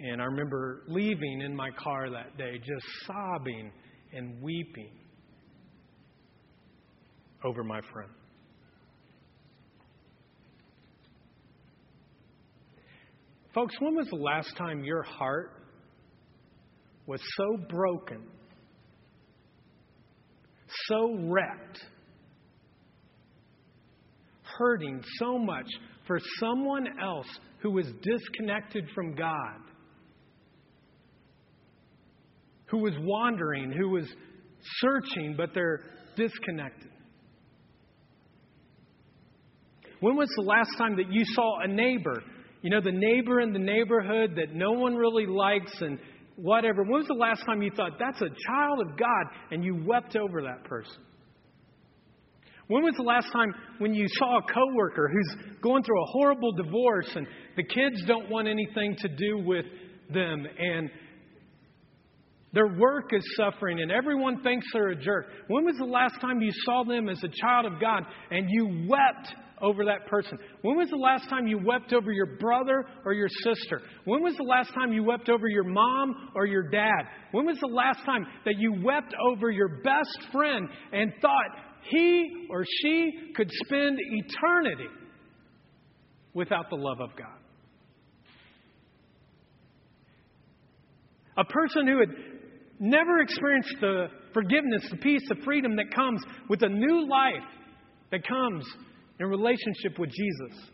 and 0.00 0.22
I 0.22 0.24
remember 0.24 0.82
leaving 0.86 1.42
in 1.42 1.54
my 1.54 1.70
car 1.70 2.10
that 2.10 2.36
day, 2.38 2.58
just 2.58 2.86
sobbing 3.06 3.72
and 4.12 4.40
weeping 4.42 4.92
over 7.44 7.64
my 7.64 7.80
friend. 7.92 8.10
Folks, 13.54 13.74
when 13.80 13.96
was 13.96 14.06
the 14.08 14.16
last 14.16 14.56
time 14.56 14.84
your 14.84 15.02
heart 15.02 15.50
was 17.06 17.20
so 17.36 17.56
broken, 17.68 18.22
so 20.86 21.16
wrecked, 21.22 21.80
hurting 24.58 25.02
so 25.18 25.38
much 25.38 25.66
for 26.06 26.20
someone 26.38 26.86
else 27.02 27.26
who 27.60 27.70
was 27.70 27.86
disconnected 28.02 28.84
from 28.94 29.14
God, 29.14 29.58
who 32.70 32.78
was 32.78 32.94
wandering, 33.00 33.72
who 33.72 33.90
was 33.90 34.06
searching, 34.80 35.34
but 35.36 35.50
they're 35.54 35.80
disconnected? 36.16 36.90
When 40.00 40.16
was 40.16 40.28
the 40.36 40.42
last 40.42 40.70
time 40.78 40.96
that 40.96 41.10
you 41.10 41.24
saw 41.24 41.60
a 41.62 41.68
neighbor 41.68 42.22
you 42.62 42.70
know, 42.70 42.80
the 42.80 42.92
neighbor 42.92 43.40
in 43.40 43.52
the 43.52 43.58
neighborhood 43.58 44.34
that 44.36 44.52
no 44.52 44.72
one 44.72 44.96
really 44.96 45.26
likes 45.26 45.72
and 45.80 45.98
whatever. 46.36 46.82
When 46.82 46.92
was 46.92 47.06
the 47.06 47.14
last 47.14 47.44
time 47.46 47.62
you 47.62 47.70
thought, 47.76 47.92
that's 47.98 48.20
a 48.20 48.28
child 48.46 48.80
of 48.80 48.98
God, 48.98 49.26
and 49.50 49.64
you 49.64 49.82
wept 49.86 50.16
over 50.16 50.42
that 50.42 50.64
person? 50.64 51.02
When 52.66 52.82
was 52.82 52.94
the 52.96 53.04
last 53.04 53.32
time 53.32 53.54
when 53.78 53.94
you 53.94 54.06
saw 54.08 54.38
a 54.38 54.42
coworker 54.42 55.08
who's 55.08 55.60
going 55.62 55.82
through 55.84 56.02
a 56.02 56.06
horrible 56.06 56.52
divorce 56.52 57.08
and 57.14 57.26
the 57.56 57.62
kids 57.62 58.02
don't 58.06 58.28
want 58.28 58.46
anything 58.46 58.94
to 58.98 59.08
do 59.08 59.38
with 59.38 59.64
them 60.12 60.46
and 60.58 60.90
their 62.52 62.66
work 62.66 63.12
is 63.12 63.24
suffering 63.36 63.80
and 63.80 63.92
everyone 63.92 64.42
thinks 64.42 64.66
they're 64.72 64.90
a 64.90 64.96
jerk? 64.96 65.26
When 65.48 65.64
was 65.64 65.76
the 65.78 65.84
last 65.84 66.20
time 66.20 66.40
you 66.40 66.52
saw 66.64 66.84
them 66.84 67.08
as 67.08 67.22
a 67.22 67.28
child 67.28 67.66
of 67.66 67.80
God 67.80 68.04
and 68.30 68.46
you 68.48 68.86
wept 68.88 69.34
over 69.60 69.84
that 69.84 70.06
person? 70.06 70.38
When 70.62 70.76
was 70.76 70.88
the 70.88 70.96
last 70.96 71.28
time 71.28 71.46
you 71.46 71.58
wept 71.62 71.92
over 71.92 72.10
your 72.10 72.38
brother 72.38 72.86
or 73.04 73.12
your 73.12 73.28
sister? 73.28 73.82
When 74.04 74.22
was 74.22 74.34
the 74.36 74.44
last 74.44 74.72
time 74.74 74.92
you 74.92 75.04
wept 75.04 75.28
over 75.28 75.46
your 75.46 75.64
mom 75.64 76.30
or 76.34 76.46
your 76.46 76.68
dad? 76.70 77.02
When 77.32 77.44
was 77.44 77.58
the 77.60 77.74
last 77.74 78.04
time 78.04 78.26
that 78.44 78.54
you 78.58 78.82
wept 78.82 79.14
over 79.30 79.50
your 79.50 79.80
best 79.82 80.18
friend 80.32 80.68
and 80.92 81.12
thought 81.20 81.50
he 81.90 82.46
or 82.50 82.64
she 82.82 83.12
could 83.36 83.50
spend 83.66 83.98
eternity 83.98 84.88
without 86.32 86.70
the 86.70 86.76
love 86.76 87.00
of 87.00 87.10
God? 87.16 87.38
A 91.36 91.44
person 91.44 91.86
who 91.86 92.00
had 92.00 92.08
never 92.78 93.20
experienced 93.20 93.74
the 93.80 94.06
forgiveness, 94.32 94.86
the 94.90 94.96
peace, 94.96 95.22
the 95.28 95.42
freedom 95.44 95.76
that 95.76 95.94
comes 95.94 96.20
with 96.48 96.62
a 96.62 96.68
new 96.68 97.08
life 97.08 97.48
that 98.10 98.26
comes 98.26 98.64
in 99.20 99.26
relationship 99.26 99.98
with 99.98 100.10
Jesus. 100.10 100.70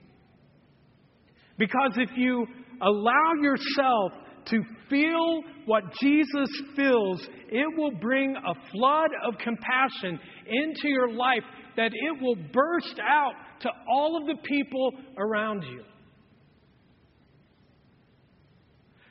Because 1.59 1.93
if 1.97 2.11
you 2.17 2.47
allow 2.83 3.33
yourself 3.41 4.13
to 4.47 4.63
feel 4.91 5.41
what 5.67 5.85
Jesus 6.01 6.49
feels, 6.77 7.27
it 7.49 7.79
will 7.79 7.93
bring 7.93 8.37
a 8.37 8.71
flood 8.71 9.11
of 9.27 9.39
compassion 9.39 10.19
into 10.47 10.89
your 10.89 11.11
life 11.11 11.43
that 11.77 11.93
it 11.93 12.23
will 12.23 12.37
burst 12.53 13.01
out 13.01 13.33
to 13.61 13.71
all 13.91 14.21
of 14.21 14.27
the 14.27 14.43
people 14.43 14.91
around 15.17 15.63
you. 15.63 15.83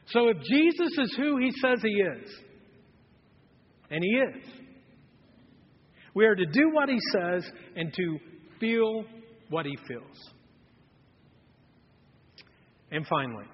So 0.07 0.27
if 0.27 0.37
Jesus 0.41 0.97
is 0.99 1.15
who 1.17 1.37
he 1.37 1.49
says 1.61 1.79
he 1.81 1.89
is, 1.89 2.29
and 3.93 4.03
he 4.03 4.09
is, 4.09 4.43
we 6.15 6.25
are 6.25 6.33
to 6.33 6.45
do 6.47 6.71
what 6.71 6.89
he 6.89 6.97
says 7.11 7.45
and 7.75 7.93
to 7.93 8.17
feel 8.59 9.05
what 9.51 9.67
he 9.67 9.77
feels. 9.87 10.17
And 12.89 13.05
finally, 13.05 13.45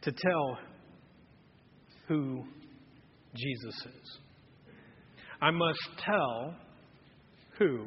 to 0.00 0.10
tell 0.10 0.58
who 2.08 2.44
Jesus 3.36 3.74
is. 3.74 4.18
I 5.42 5.50
must 5.50 5.78
tell 5.98 6.56
who 7.58 7.84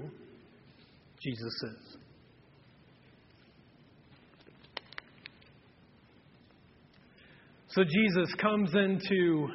Jesus 1.20 1.64
is. 1.64 1.98
So 7.70 7.84
Jesus 7.84 8.34
comes 8.40 8.70
into 8.76 9.48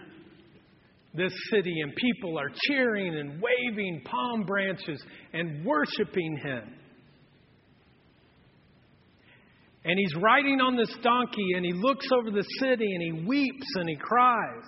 this 1.15 1.33
city, 1.51 1.81
and 1.81 1.95
people 1.97 2.39
are 2.39 2.51
cheering 2.69 3.17
and 3.17 3.43
waving 3.43 4.03
palm 4.05 4.45
branches 4.45 5.03
and 5.33 5.65
worshiping 5.65 6.39
him. 6.43 6.75
And 9.85 9.99
he's 9.99 10.15
riding 10.17 10.61
on 10.61 10.77
this 10.77 10.95
donkey, 11.03 11.55
and 11.57 11.65
he 11.65 11.73
looks 11.73 12.07
over 12.13 12.31
the 12.31 12.45
city, 12.59 12.87
and 12.95 13.03
he 13.03 13.27
weeps 13.27 13.67
and 13.77 13.89
he 13.89 13.97
cries. 13.97 14.65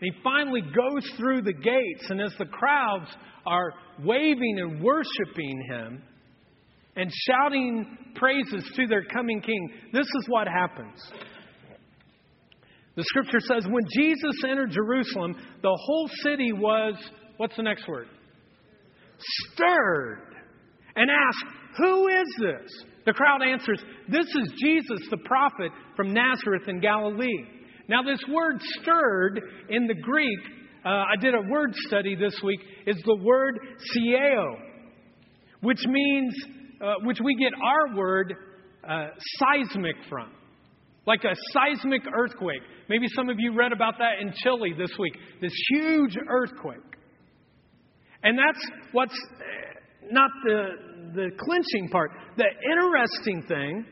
And 0.00 0.12
he 0.12 0.22
finally 0.22 0.60
goes 0.60 1.10
through 1.16 1.42
the 1.42 1.52
gates, 1.52 2.10
and 2.10 2.20
as 2.20 2.32
the 2.38 2.46
crowds 2.46 3.08
are 3.46 3.72
waving 4.04 4.58
and 4.58 4.82
worshiping 4.82 5.66
him 5.70 6.02
and 6.96 7.10
shouting 7.26 7.96
praises 8.16 8.70
to 8.76 8.86
their 8.86 9.04
coming 9.04 9.40
king, 9.40 9.72
this 9.92 10.06
is 10.06 10.26
what 10.28 10.46
happens. 10.46 11.00
The 12.96 13.04
scripture 13.04 13.40
says 13.40 13.66
when 13.68 13.84
Jesus 13.96 14.34
entered 14.46 14.70
Jerusalem, 14.70 15.34
the 15.62 15.78
whole 15.80 16.08
city 16.22 16.52
was, 16.52 16.94
what's 17.38 17.56
the 17.56 17.62
next 17.62 17.88
word? 17.88 18.06
Stirred 19.52 20.34
and 20.96 21.10
asked, 21.10 21.44
Who 21.78 22.08
is 22.08 22.26
this? 22.38 22.84
The 23.06 23.12
crowd 23.12 23.42
answers, 23.42 23.82
This 24.08 24.26
is 24.26 24.52
Jesus, 24.62 25.08
the 25.10 25.18
prophet 25.24 25.72
from 25.96 26.12
Nazareth 26.12 26.68
in 26.68 26.80
Galilee. 26.80 27.46
Now, 27.88 28.02
this 28.02 28.22
word 28.28 28.60
stirred 28.80 29.40
in 29.70 29.86
the 29.86 29.94
Greek, 29.94 30.38
uh, 30.84 30.88
I 30.88 31.16
did 31.20 31.34
a 31.34 31.50
word 31.50 31.74
study 31.86 32.14
this 32.14 32.38
week, 32.44 32.60
is 32.86 32.96
the 33.04 33.16
word 33.16 33.58
seio, 33.96 34.56
which 35.62 35.80
means, 35.86 36.34
uh, 36.80 36.94
which 37.04 37.18
we 37.24 37.34
get 37.36 37.52
our 37.54 37.96
word 37.96 38.34
uh, 38.88 39.06
seismic 39.38 39.96
from 40.08 40.30
like 41.06 41.24
a 41.24 41.34
seismic 41.52 42.02
earthquake. 42.14 42.62
Maybe 42.88 43.06
some 43.14 43.28
of 43.28 43.36
you 43.38 43.54
read 43.54 43.72
about 43.72 43.94
that 43.98 44.20
in 44.20 44.32
Chile 44.42 44.74
this 44.76 44.90
week. 44.98 45.16
This 45.40 45.52
huge 45.70 46.16
earthquake. 46.28 46.78
And 48.22 48.38
that's 48.38 48.64
what's 48.92 49.18
eh, 49.40 50.10
not 50.10 50.30
the, 50.44 50.64
the 51.14 51.30
clinching 51.38 51.88
part. 51.90 52.12
The 52.36 52.46
interesting 52.70 53.42
thing 53.48 53.84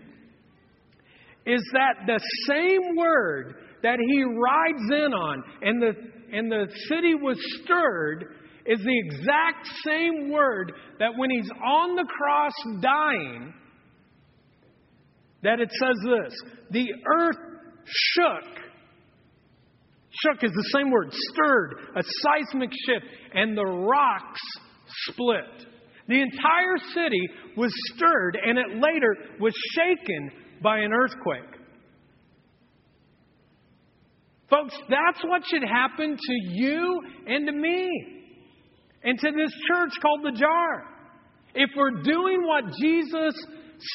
is 1.46 1.62
that 1.72 2.06
the 2.06 2.20
same 2.46 2.96
word 2.96 3.54
that 3.82 3.98
he 3.98 4.22
rides 4.22 5.04
in 5.06 5.12
on 5.12 5.42
and 5.62 5.82
the, 5.82 5.92
and 6.32 6.50
the 6.50 6.66
city 6.88 7.14
was 7.14 7.38
stirred 7.62 8.36
is 8.66 8.78
the 8.78 8.98
exact 9.06 9.66
same 9.84 10.30
word 10.30 10.72
that 10.98 11.10
when 11.16 11.30
he's 11.30 11.50
on 11.64 11.96
the 11.96 12.04
cross 12.04 12.52
dying, 12.82 13.54
that 15.42 15.60
it 15.60 15.70
says 15.70 15.96
this 16.04 16.42
the 16.70 16.88
earth 17.18 17.36
shook. 17.84 18.60
Shook 20.12 20.42
is 20.42 20.50
the 20.50 20.70
same 20.74 20.90
word, 20.90 21.12
stirred, 21.12 21.74
a 21.96 22.02
seismic 22.02 22.70
shift, 22.84 23.06
and 23.32 23.56
the 23.56 23.64
rocks 23.64 24.40
split. 25.06 25.66
The 26.08 26.20
entire 26.20 26.76
city 26.92 27.28
was 27.56 27.72
stirred, 27.94 28.36
and 28.44 28.58
it 28.58 28.66
later 28.74 29.16
was 29.38 29.54
shaken 29.72 30.32
by 30.60 30.78
an 30.78 30.92
earthquake. 30.92 31.60
Folks, 34.50 34.74
that's 34.88 35.22
what 35.24 35.42
should 35.48 35.62
happen 35.62 36.16
to 36.16 36.34
you 36.48 37.00
and 37.28 37.46
to 37.46 37.52
me 37.52 37.88
and 39.04 39.16
to 39.16 39.30
this 39.30 39.52
church 39.68 39.92
called 40.02 40.24
the 40.24 40.36
jar. 40.36 40.86
If 41.54 41.70
we're 41.76 42.02
doing 42.02 42.44
what 42.44 42.64
Jesus 42.80 43.34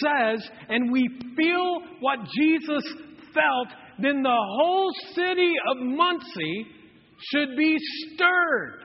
says 0.03 0.47
and 0.69 0.91
we 0.91 1.07
feel 1.37 1.79
what 1.99 2.19
Jesus 2.37 2.83
felt, 3.33 3.67
then 3.99 4.21
the 4.21 4.29
whole 4.29 4.91
city 5.13 5.53
of 5.71 5.77
Muncie 5.77 6.65
should 7.31 7.55
be 7.57 7.77
stirred. 8.13 8.81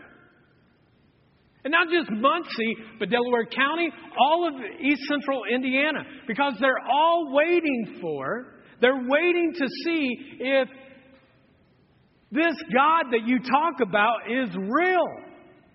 And 1.65 1.73
not 1.73 1.89
just 1.91 2.11
Muncie, 2.11 2.77
but 2.99 3.11
Delaware 3.11 3.45
County, 3.45 3.91
all 4.19 4.49
of 4.49 4.55
East 4.81 5.03
Central 5.09 5.43
Indiana, 5.53 6.05
because 6.27 6.55
they're 6.59 6.89
all 6.91 7.35
waiting 7.35 7.99
for, 8.01 8.55
they're 8.81 9.07
waiting 9.07 9.53
to 9.59 9.67
see 9.85 10.17
if 10.41 10.69
this 12.33 12.55
God 12.73 13.07
that 13.11 13.27
you 13.27 13.41
talk 13.41 13.81
about 13.83 14.31
is 14.31 14.49
real. 14.57 15.07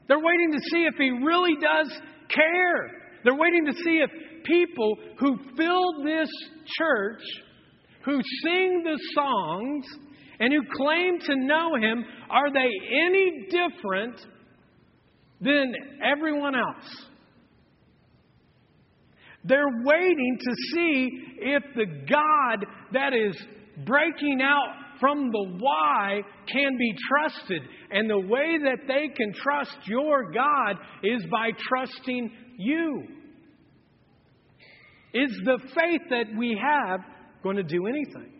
They're 0.07 0.19
waiting 0.19 0.53
to 0.53 0.59
see 0.71 0.85
if 0.85 0.95
He 0.97 1.11
really 1.11 1.55
does 1.55 1.91
care. 2.29 2.91
They're 3.23 3.35
waiting 3.35 3.65
to 3.65 3.73
see 3.73 4.01
if 4.01 4.09
people 4.45 4.97
who 5.19 5.37
fill 5.57 6.03
this 6.03 6.29
church, 6.77 7.21
who 8.03 8.21
sing 8.43 8.83
the 8.83 8.99
songs, 9.13 9.85
and 10.39 10.53
who 10.53 10.61
claim 10.75 11.19
to 11.19 11.35
know 11.35 11.75
Him, 11.75 12.05
are 12.29 12.51
they 12.51 12.69
any 12.91 13.47
different 13.49 14.15
than 15.41 15.73
everyone 16.03 16.55
else? 16.55 17.05
They're 19.43 19.83
waiting 19.83 20.37
to 20.39 20.55
see 20.73 21.09
if 21.37 21.63
the 21.75 21.85
God 22.09 22.65
that 22.93 23.13
is 23.13 23.35
breaking 23.85 24.41
out 24.41 24.85
from 24.99 25.31
the 25.31 25.57
Y 25.61 26.21
can 26.51 26.77
be 26.77 26.93
trusted. 27.09 27.61
And 27.91 28.09
the 28.09 28.19
way 28.19 28.57
that 28.63 28.87
they 28.87 29.07
can 29.15 29.33
trust 29.33 29.77
your 29.85 30.31
God 30.31 30.77
is 31.03 31.23
by 31.29 31.51
trusting 31.69 32.31
you. 32.57 33.03
Is 35.15 35.31
the 35.45 35.57
faith 35.73 36.01
that 36.09 36.25
we 36.37 36.59
have 36.61 36.99
going 37.41 37.55
to 37.55 37.63
do 37.63 37.87
anything? 37.87 38.35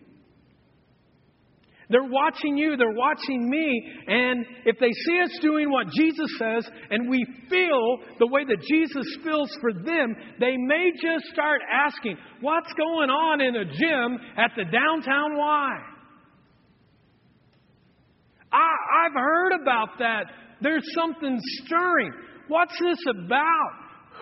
They're 1.88 2.02
watching 2.02 2.58
you, 2.58 2.76
they're 2.76 2.90
watching 2.90 3.48
me, 3.48 3.82
and 4.08 4.44
if 4.66 4.76
they 4.78 4.90
see 4.90 5.20
us 5.22 5.30
doing 5.40 5.70
what 5.70 5.86
Jesus 5.96 6.28
says 6.38 6.68
and 6.90 7.08
we 7.08 7.24
feel 7.48 7.98
the 8.18 8.26
way 8.26 8.44
that 8.44 8.60
Jesus 8.60 9.06
feels 9.24 9.56
for 9.60 9.72
them, 9.72 10.16
they 10.38 10.56
may 10.56 10.90
just 11.00 11.24
start 11.32 11.62
asking, 11.72 12.18
What's 12.40 12.72
going 12.74 13.08
on 13.08 13.40
in 13.40 13.56
a 13.56 13.64
gym 13.64 14.18
at 14.36 14.50
the 14.56 14.64
downtown 14.64 15.38
Y? 15.38 15.78
I, 18.52 19.06
I've 19.06 19.14
heard 19.14 19.52
about 19.62 19.98
that. 20.00 20.24
There's 20.60 20.86
something 20.94 21.38
stirring. 21.64 22.12
What's 22.48 22.78
this 22.80 22.98
about? 23.24 23.70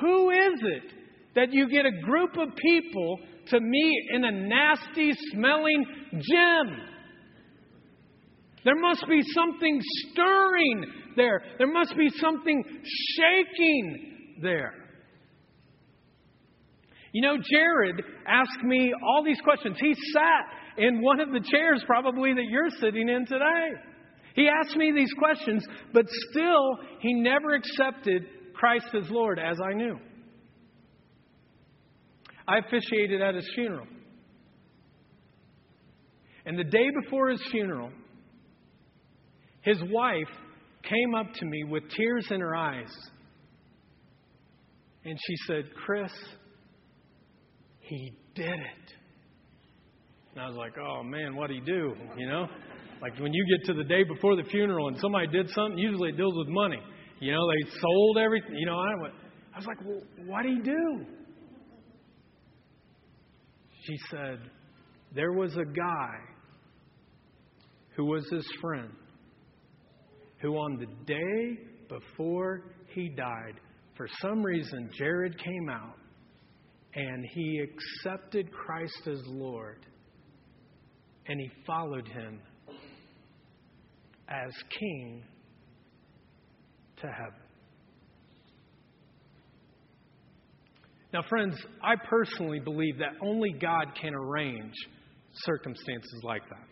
Who 0.00 0.30
is 0.30 0.60
it 0.62 1.03
that 1.34 1.52
you 1.52 1.68
get 1.68 1.86
a 1.86 2.02
group 2.02 2.36
of 2.36 2.54
people 2.56 3.18
to 3.48 3.60
meet 3.60 4.02
in 4.12 4.24
a 4.24 4.30
nasty 4.30 5.12
smelling 5.32 5.84
gym? 6.12 6.76
There 8.64 8.80
must 8.80 9.04
be 9.08 9.20
something 9.34 9.80
stirring 10.10 10.84
there. 11.16 11.42
There 11.58 11.72
must 11.72 11.96
be 11.96 12.08
something 12.20 12.64
shaking 13.16 14.38
there. 14.42 14.74
You 17.12 17.22
know, 17.22 17.36
Jared 17.36 18.02
asked 18.26 18.64
me 18.64 18.92
all 19.06 19.22
these 19.22 19.40
questions. 19.42 19.76
He 19.80 19.94
sat 20.12 20.84
in 20.84 21.00
one 21.02 21.20
of 21.20 21.30
the 21.30 21.40
chairs, 21.48 21.82
probably 21.86 22.32
that 22.34 22.46
you're 22.48 22.70
sitting 22.80 23.08
in 23.08 23.24
today. 23.26 23.68
He 24.34 24.48
asked 24.48 24.76
me 24.76 24.92
these 24.92 25.12
questions, 25.16 25.64
but 25.92 26.06
still, 26.30 26.78
he 27.00 27.14
never 27.14 27.54
accepted 27.54 28.26
Christ 28.54 28.86
as 29.00 29.08
Lord, 29.10 29.38
as 29.38 29.58
I 29.60 29.74
knew. 29.74 29.96
I 32.46 32.58
officiated 32.58 33.22
at 33.22 33.34
his 33.34 33.48
funeral. 33.54 33.86
And 36.46 36.58
the 36.58 36.64
day 36.64 36.86
before 37.02 37.30
his 37.30 37.40
funeral, 37.50 37.90
his 39.62 39.78
wife 39.90 40.28
came 40.82 41.14
up 41.14 41.32
to 41.32 41.46
me 41.46 41.64
with 41.64 41.84
tears 41.96 42.26
in 42.30 42.40
her 42.40 42.54
eyes. 42.54 42.92
And 45.06 45.18
she 45.26 45.36
said, 45.46 45.64
Chris, 45.84 46.12
he 47.80 48.12
did 48.34 48.46
it. 48.46 48.92
And 50.34 50.42
I 50.42 50.48
was 50.48 50.56
like, 50.56 50.74
oh 50.78 51.02
man, 51.02 51.36
what'd 51.36 51.54
he 51.54 51.62
do? 51.62 51.94
You 52.16 52.26
know? 52.28 52.46
Like 53.00 53.18
when 53.20 53.32
you 53.32 53.44
get 53.56 53.66
to 53.66 53.74
the 53.74 53.84
day 53.84 54.02
before 54.02 54.36
the 54.36 54.44
funeral 54.44 54.88
and 54.88 54.98
somebody 54.98 55.26
did 55.28 55.48
something, 55.50 55.78
usually 55.78 56.10
it 56.10 56.16
deals 56.16 56.34
with 56.36 56.48
money. 56.48 56.80
You 57.20 57.32
know, 57.32 57.46
they 57.48 57.70
sold 57.80 58.18
everything. 58.18 58.56
You 58.56 58.66
know, 58.66 58.78
I, 58.78 59.00
went, 59.00 59.14
I 59.54 59.58
was 59.58 59.66
like, 59.66 59.78
well, 59.84 60.00
what 60.26 60.42
did 60.42 60.58
he 60.58 60.62
do? 60.62 61.06
She 63.86 63.98
said, 64.10 64.40
there 65.14 65.32
was 65.32 65.54
a 65.56 65.64
guy 65.64 66.16
who 67.96 68.06
was 68.06 68.26
his 68.30 68.46
friend 68.60 68.90
who, 70.40 70.54
on 70.54 70.78
the 70.78 70.86
day 71.06 71.58
before 71.88 72.64
he 72.94 73.08
died, 73.10 73.60
for 73.96 74.08
some 74.20 74.42
reason, 74.42 74.90
Jared 74.96 75.38
came 75.38 75.68
out 75.70 75.96
and 76.94 77.24
he 77.32 77.60
accepted 77.60 78.50
Christ 78.52 79.06
as 79.06 79.20
Lord 79.26 79.86
and 81.26 81.40
he 81.40 81.50
followed 81.66 82.06
him 82.08 82.40
as 84.28 84.52
king 84.78 85.22
to 87.00 87.06
heaven. 87.06 87.43
Now, 91.14 91.22
friends, 91.28 91.54
I 91.80 91.94
personally 92.10 92.58
believe 92.58 92.98
that 92.98 93.12
only 93.22 93.52
God 93.52 93.86
can 94.02 94.16
arrange 94.16 94.74
circumstances 95.32 96.20
like 96.24 96.42
that. 96.48 96.66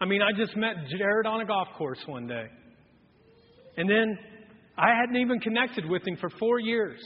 I 0.00 0.04
mean, 0.04 0.20
I 0.20 0.36
just 0.36 0.56
met 0.56 0.74
Jared 0.88 1.26
on 1.26 1.40
a 1.40 1.46
golf 1.46 1.68
course 1.78 2.02
one 2.06 2.26
day. 2.26 2.46
And 3.76 3.88
then 3.88 4.18
I 4.76 4.88
hadn't 5.00 5.14
even 5.14 5.38
connected 5.38 5.88
with 5.88 6.04
him 6.08 6.16
for 6.16 6.28
four 6.40 6.58
years. 6.58 6.98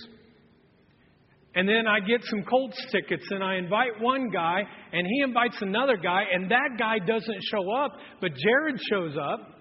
And 1.55 1.69
then 1.69 1.87
I 1.87 2.01
get 2.01 2.23
some 2.25 2.43
Colts 2.45 2.83
tickets 2.91 3.27
and 3.31 3.45
I 3.45 3.57
invite 3.57 4.01
one 4.01 4.31
guy 4.31 4.63
and 4.95 5.07
he 5.07 5.21
invites 5.23 5.59
another 5.61 5.99
guy 5.99 6.23
and 6.33 6.51
that 6.51 6.71
guy 6.79 7.01
doesn't 7.01 7.43
show 7.51 7.71
up, 7.71 7.93
but 8.23 8.31
Jared 8.35 8.81
shows 8.91 9.15
up. 9.21 9.54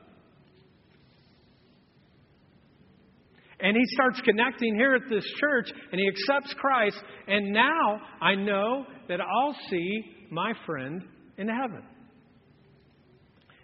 And 3.64 3.78
he 3.78 3.84
starts 3.96 4.20
connecting 4.22 4.76
here 4.76 4.94
at 4.94 5.10
this 5.10 5.26
church 5.40 5.72
and 5.92 6.00
he 6.00 6.08
accepts 6.08 6.54
Christ. 6.56 6.98
And 7.28 7.54
now 7.54 8.02
I 8.22 8.36
know 8.36 8.86
that 9.08 9.22
I'll 9.22 9.56
see 9.70 10.02
my 10.30 10.52
friend 10.66 11.02
in 11.38 11.48
heaven. 11.48 11.82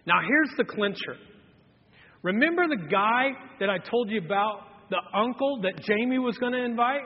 Now 0.07 0.21
here's 0.25 0.51
the 0.57 0.63
clincher. 0.63 1.17
Remember 2.23 2.67
the 2.67 2.87
guy 2.89 3.31
that 3.59 3.69
I 3.69 3.77
told 3.77 4.09
you 4.09 4.21
about, 4.25 4.61
the 4.89 5.01
uncle 5.13 5.61
that 5.63 5.81
Jamie 5.83 6.19
was 6.19 6.37
going 6.37 6.53
to 6.53 6.63
invite? 6.63 7.01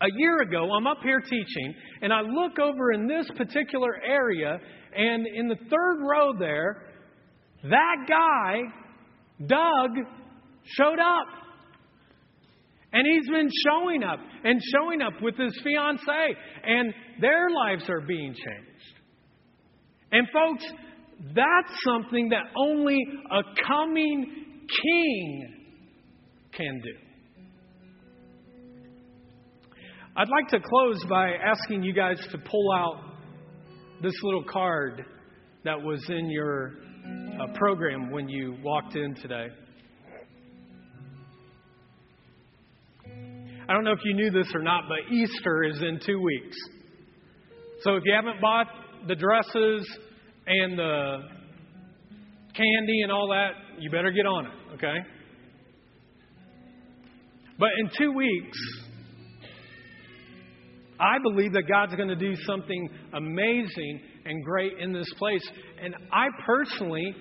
A 0.00 0.06
year 0.16 0.40
ago, 0.40 0.70
I'm 0.72 0.86
up 0.86 0.98
here 1.02 1.20
teaching, 1.20 1.74
and 2.02 2.12
I 2.12 2.20
look 2.20 2.58
over 2.58 2.92
in 2.92 3.06
this 3.08 3.28
particular 3.36 3.96
area, 4.06 4.58
and 4.96 5.26
in 5.26 5.48
the 5.48 5.56
third 5.56 5.98
row 6.00 6.32
there, 6.38 6.84
that 7.64 7.96
guy, 8.08 8.60
Doug, 9.44 9.90
showed 10.64 10.98
up. 11.00 11.26
And 12.92 13.06
he's 13.06 13.28
been 13.28 13.50
showing 13.66 14.02
up 14.02 14.18
and 14.44 14.60
showing 14.74 15.02
up 15.02 15.12
with 15.20 15.36
his 15.36 15.58
fiancee, 15.62 16.34
and 16.64 16.94
their 17.20 17.50
lives 17.50 17.88
are 17.90 18.00
being 18.00 18.32
changed. 18.32 18.94
And, 20.10 20.26
folks, 20.32 20.64
that's 21.34 21.84
something 21.84 22.30
that 22.30 22.44
only 22.56 22.98
a 23.30 23.42
coming 23.66 24.44
king 24.82 25.54
can 26.52 26.80
do. 26.82 26.94
I'd 30.16 30.28
like 30.28 30.48
to 30.48 30.58
close 30.60 31.04
by 31.08 31.32
asking 31.34 31.82
you 31.82 31.92
guys 31.92 32.18
to 32.32 32.38
pull 32.38 32.72
out 32.72 32.96
this 34.02 34.14
little 34.22 34.44
card 34.44 35.04
that 35.64 35.80
was 35.80 36.04
in 36.08 36.30
your 36.30 36.72
uh, 37.40 37.52
program 37.54 38.10
when 38.10 38.28
you 38.28 38.56
walked 38.62 38.96
in 38.96 39.14
today. 39.14 39.46
I 43.68 43.74
don't 43.74 43.84
know 43.84 43.92
if 43.92 44.00
you 44.02 44.14
knew 44.14 44.30
this 44.30 44.46
or 44.54 44.62
not, 44.62 44.84
but 44.88 45.12
Easter 45.12 45.64
is 45.64 45.82
in 45.82 46.00
two 46.04 46.20
weeks. 46.20 46.56
So 47.82 47.96
if 47.96 48.02
you 48.06 48.14
haven't 48.14 48.40
bought 48.40 48.66
the 49.06 49.14
dresses 49.14 49.86
and 50.46 50.78
the 50.78 51.18
candy 52.54 53.02
and 53.02 53.12
all 53.12 53.28
that, 53.28 53.50
you 53.78 53.90
better 53.90 54.10
get 54.10 54.24
on 54.24 54.46
it, 54.46 54.52
okay? 54.74 54.96
But 57.58 57.68
in 57.78 57.90
two 57.98 58.12
weeks, 58.12 58.58
I 60.98 61.18
believe 61.22 61.52
that 61.52 61.64
God's 61.68 61.94
going 61.94 62.08
to 62.08 62.16
do 62.16 62.34
something 62.46 62.88
amazing 63.12 64.00
and 64.24 64.42
great 64.44 64.78
in 64.78 64.92
this 64.92 65.12
place. 65.18 65.46
And 65.82 65.94
I 66.10 66.28
personally 66.46 67.14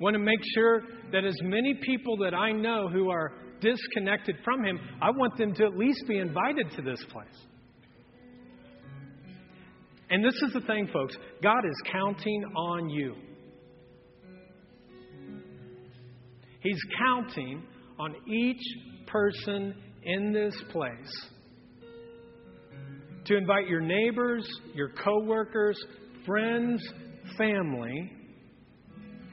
want 0.00 0.14
to 0.14 0.20
make 0.20 0.40
sure 0.54 0.82
that 1.12 1.24
as 1.24 1.34
many 1.42 1.74
people 1.82 2.18
that 2.18 2.34
I 2.34 2.52
know 2.52 2.88
who 2.88 3.10
are 3.10 3.32
disconnected 3.60 4.36
from 4.44 4.64
Him, 4.64 4.78
I 5.00 5.10
want 5.10 5.36
them 5.36 5.54
to 5.54 5.64
at 5.64 5.76
least 5.76 6.04
be 6.06 6.18
invited 6.18 6.70
to 6.76 6.82
this 6.82 7.02
place. 7.10 7.26
And 10.10 10.24
this 10.24 10.34
is 10.34 10.52
the 10.54 10.60
thing, 10.60 10.88
folks 10.92 11.16
God 11.42 11.64
is 11.64 11.82
counting 11.92 12.44
on 12.56 12.88
you. 12.88 13.14
He's 16.60 16.80
counting 16.98 17.62
on 17.98 18.14
each 18.26 18.62
person 19.06 19.74
in 20.02 20.32
this 20.32 20.54
place 20.70 21.28
to 23.26 23.36
invite 23.36 23.68
your 23.68 23.80
neighbors, 23.80 24.48
your 24.74 24.90
coworkers, 25.04 25.78
friends, 26.26 26.82
family, 27.36 28.12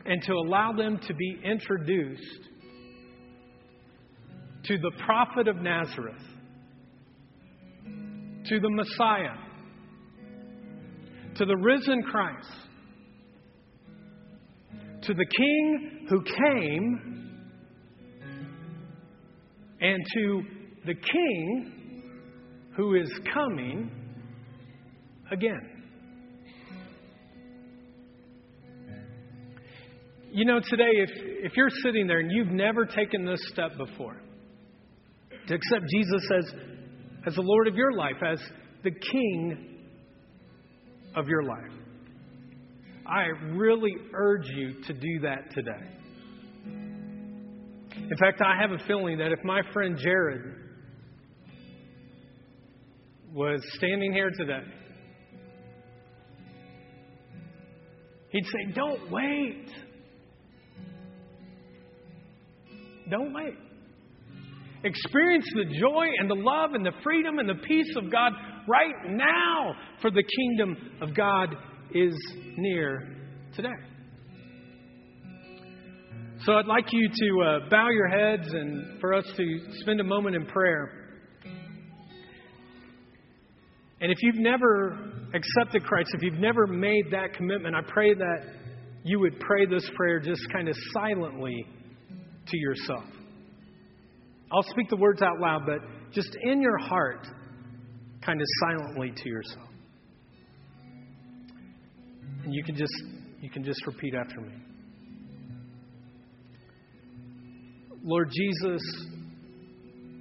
and 0.05 0.21
to 0.21 0.33
allow 0.33 0.73
them 0.73 0.99
to 1.07 1.13
be 1.13 1.39
introduced 1.43 2.41
to 4.67 4.77
the 4.77 4.91
prophet 5.05 5.47
of 5.47 5.57
Nazareth, 5.57 6.15
to 8.45 8.59
the 8.59 8.69
Messiah, 8.69 9.37
to 11.35 11.45
the 11.45 11.55
risen 11.57 12.01
Christ, 12.03 12.49
to 15.03 15.13
the 15.13 15.25
King 15.25 16.07
who 16.09 16.23
came, 16.23 17.15
and 19.81 20.03
to 20.13 20.43
the 20.85 20.95
King 20.95 22.03
who 22.75 22.95
is 22.95 23.11
coming 23.33 23.91
again. 25.31 25.75
You 30.31 30.43
know, 30.43 30.59
today, 30.59 30.91
if, 30.91 31.09
if 31.15 31.55
you're 31.55 31.69
sitting 31.83 32.07
there 32.07 32.19
and 32.19 32.29
you've 32.31 32.51
never 32.51 32.85
taken 32.85 33.25
this 33.25 33.39
step 33.53 33.77
before, 33.77 34.17
to 35.47 35.55
accept 35.55 35.85
Jesus 35.91 36.29
as, 36.37 36.53
as 37.27 37.35
the 37.35 37.41
Lord 37.41 37.67
of 37.67 37.75
your 37.75 37.93
life, 37.93 38.15
as 38.25 38.39
the 38.83 38.91
King 38.91 39.79
of 41.15 41.27
your 41.27 41.43
life, 41.43 41.71
I 43.05 43.25
really 43.53 43.93
urge 44.13 44.47
you 44.55 44.81
to 44.87 44.93
do 44.93 45.19
that 45.21 45.51
today. 45.53 45.95
In 47.97 48.17
fact, 48.19 48.41
I 48.41 48.59
have 48.59 48.71
a 48.71 48.83
feeling 48.87 49.17
that 49.19 49.31
if 49.31 49.43
my 49.43 49.61
friend 49.73 49.97
Jared 49.97 50.41
was 53.33 53.61
standing 53.77 54.11
here 54.11 54.31
today, 54.31 54.63
he'd 58.29 58.45
say, 58.45 58.73
Don't 58.73 59.11
wait. 59.11 59.67
Don't 63.09 63.33
wait. 63.33 63.64
Experience 64.85 65.45
the 65.55 65.65
joy 65.79 66.05
and 66.19 66.29
the 66.29 66.35
love 66.35 66.75
and 66.75 66.85
the 66.85 66.91
freedom 67.03 67.39
and 67.39 67.49
the 67.49 67.55
peace 67.55 67.95
of 67.97 68.11
God 68.11 68.31
right 68.67 68.93
now, 69.07 69.73
for 69.99 70.11
the 70.11 70.23
kingdom 70.37 70.77
of 71.01 71.15
God 71.15 71.55
is 71.91 72.13
near 72.55 73.15
today. 73.55 73.69
So 76.45 76.53
I'd 76.53 76.67
like 76.67 76.85
you 76.91 77.09
to 77.09 77.41
uh, 77.41 77.69
bow 77.71 77.89
your 77.89 78.07
heads 78.07 78.47
and 78.53 78.99
for 79.01 79.15
us 79.15 79.25
to 79.35 79.59
spend 79.81 79.99
a 80.01 80.03
moment 80.03 80.35
in 80.35 80.45
prayer. 80.45 80.91
And 84.01 84.11
if 84.11 84.19
you've 84.21 84.35
never 84.35 85.13
accepted 85.33 85.83
Christ, 85.83 86.11
if 86.13 86.21
you've 86.21 86.39
never 86.39 86.67
made 86.67 87.05
that 87.09 87.33
commitment, 87.33 87.75
I 87.75 87.81
pray 87.87 88.13
that 88.13 88.53
you 89.03 89.19
would 89.19 89.39
pray 89.39 89.65
this 89.65 89.89
prayer 89.95 90.19
just 90.19 90.41
kind 90.53 90.69
of 90.69 90.75
silently 90.93 91.65
to 92.45 92.57
yourself. 92.57 93.14
I'll 94.55 94.63
speak 94.63 94.87
the 94.89 94.95
words 94.95 95.21
out 95.21 95.41
loud, 95.41 95.63
but 95.65 95.79
just 96.13 96.29
in 96.43 96.61
your 96.61 96.77
heart, 96.77 97.27
kind 98.25 98.39
of 98.39 98.47
silently 98.61 99.11
to 99.13 99.29
yourself. 99.29 99.67
And 102.45 102.53
you 102.53 102.63
can 102.63 102.77
just 102.77 102.93
you 103.41 103.49
can 103.49 103.65
just 103.65 103.85
repeat 103.85 104.13
after 104.15 104.39
me. 104.39 104.53
Lord 108.01 108.31
Jesus, 108.31 108.81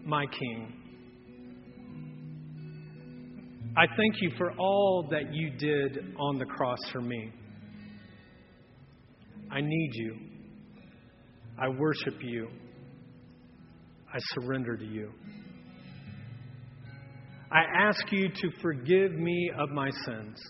my 0.04 0.24
King, 0.26 0.72
I 3.76 3.86
thank 3.86 4.14
you 4.20 4.32
for 4.36 4.50
all 4.58 5.06
that 5.12 5.32
you 5.32 5.50
did 5.50 6.12
on 6.18 6.38
the 6.38 6.46
cross 6.46 6.78
for 6.90 7.00
me. 7.00 7.30
I 9.52 9.60
need 9.60 9.90
you. 9.94 10.16
I 11.56 11.68
worship 11.68 12.14
you. 12.20 12.48
I 14.14 14.18
surrender 14.34 14.76
to 14.76 14.84
you. 14.84 15.10
I 17.50 17.62
ask 17.88 18.12
you 18.12 18.28
to 18.28 18.50
forgive 18.62 19.12
me 19.12 19.50
of 19.58 19.70
my 19.70 19.90
sins. 20.04 20.40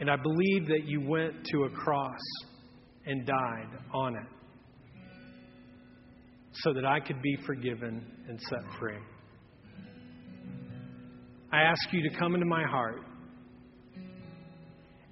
And 0.00 0.10
I 0.10 0.16
believe 0.16 0.66
that 0.68 0.84
you 0.86 1.06
went 1.06 1.44
to 1.52 1.64
a 1.64 1.70
cross 1.70 2.20
and 3.04 3.26
died 3.26 3.68
on 3.92 4.16
it 4.16 4.26
so 6.52 6.72
that 6.72 6.86
I 6.86 7.00
could 7.00 7.20
be 7.20 7.36
forgiven 7.44 8.02
and 8.28 8.40
set 8.40 8.62
free. 8.80 8.98
I 11.52 11.60
ask 11.62 11.92
you 11.92 12.08
to 12.08 12.18
come 12.18 12.34
into 12.34 12.46
my 12.46 12.64
heart, 12.64 13.02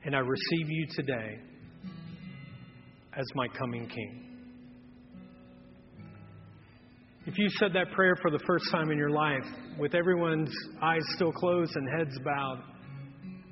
and 0.04 0.16
I 0.16 0.20
receive 0.20 0.70
you 0.70 0.86
today 0.96 1.38
as 3.14 3.26
my 3.34 3.46
coming 3.48 3.86
King. 3.88 4.23
If 7.26 7.38
you 7.38 7.48
said 7.58 7.72
that 7.72 7.90
prayer 7.92 8.14
for 8.20 8.30
the 8.30 8.38
first 8.46 8.70
time 8.70 8.90
in 8.90 8.98
your 8.98 9.08
life, 9.08 9.44
with 9.78 9.94
everyone's 9.94 10.54
eyes 10.82 11.00
still 11.14 11.32
closed 11.32 11.74
and 11.74 11.88
heads 11.98 12.18
bowed, 12.22 12.62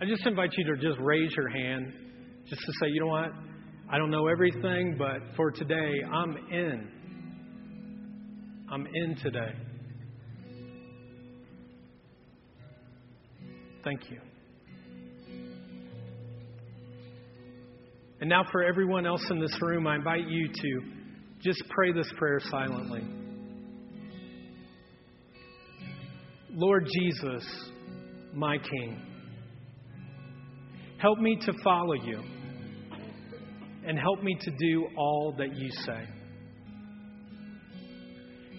I 0.00 0.04
just 0.04 0.26
invite 0.26 0.50
you 0.58 0.74
to 0.74 0.82
just 0.82 1.00
raise 1.00 1.34
your 1.34 1.48
hand, 1.48 1.90
just 2.50 2.60
to 2.60 2.72
say, 2.80 2.88
you 2.88 3.00
know 3.00 3.06
what? 3.06 3.30
I 3.90 3.96
don't 3.96 4.10
know 4.10 4.26
everything, 4.26 4.96
but 4.98 5.20
for 5.36 5.50
today, 5.50 5.90
I'm 6.12 6.36
in. 6.50 6.88
I'm 8.70 8.86
in 8.86 9.16
today. 9.22 9.54
Thank 13.84 14.10
you. 14.10 14.20
And 18.20 18.28
now, 18.28 18.44
for 18.52 18.62
everyone 18.62 19.06
else 19.06 19.24
in 19.30 19.40
this 19.40 19.56
room, 19.62 19.86
I 19.86 19.96
invite 19.96 20.28
you 20.28 20.48
to 20.48 20.80
just 21.40 21.62
pray 21.70 21.92
this 21.92 22.10
prayer 22.18 22.38
silently. 22.50 23.21
Lord 26.55 26.86
Jesus, 26.92 27.42
my 28.34 28.59
King, 28.59 29.00
help 30.98 31.18
me 31.18 31.36
to 31.46 31.53
follow 31.64 31.94
you 31.94 32.22
and 33.86 33.98
help 33.98 34.22
me 34.22 34.36
to 34.38 34.50
do 34.50 34.86
all 34.98 35.34
that 35.38 35.57
you 35.57 35.70
say. 35.86 36.07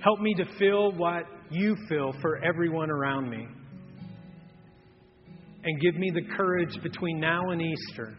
Help 0.04 0.20
me 0.22 0.34
to 0.34 0.46
feel 0.58 0.92
what 0.94 1.26
you 1.52 1.76
feel 1.88 2.14
for 2.20 2.44
everyone 2.44 2.90
around 2.90 3.30
me. 3.30 3.48
And 5.64 5.80
give 5.80 5.96
me 5.96 6.12
the 6.12 6.36
courage 6.36 6.76
between 6.82 7.20
now 7.20 7.52
and 7.52 7.62
Easter 7.62 8.18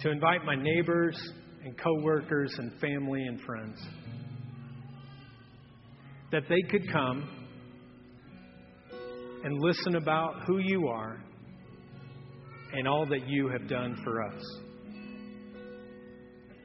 to 0.00 0.10
invite 0.10 0.44
my 0.44 0.56
neighbors 0.56 1.16
and 1.64 1.72
coworkers 1.78 2.52
and 2.58 2.78
family 2.80 3.22
and 3.22 3.40
friends 3.42 3.78
that 6.32 6.42
they 6.48 6.60
could 6.68 6.92
come 6.92 7.45
and 9.44 9.60
listen 9.60 9.96
about 9.96 10.44
who 10.46 10.58
you 10.58 10.88
are 10.88 11.22
and 12.72 12.88
all 12.88 13.06
that 13.06 13.28
you 13.28 13.48
have 13.48 13.68
done 13.68 13.96
for 14.04 14.22
us. 14.22 14.42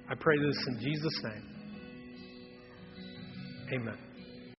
I 0.09 0.15
pray 0.15 0.35
this 0.37 0.57
in 0.67 0.79
Jesus' 0.79 1.23
name. 1.23 1.43
Amen. 3.73 4.10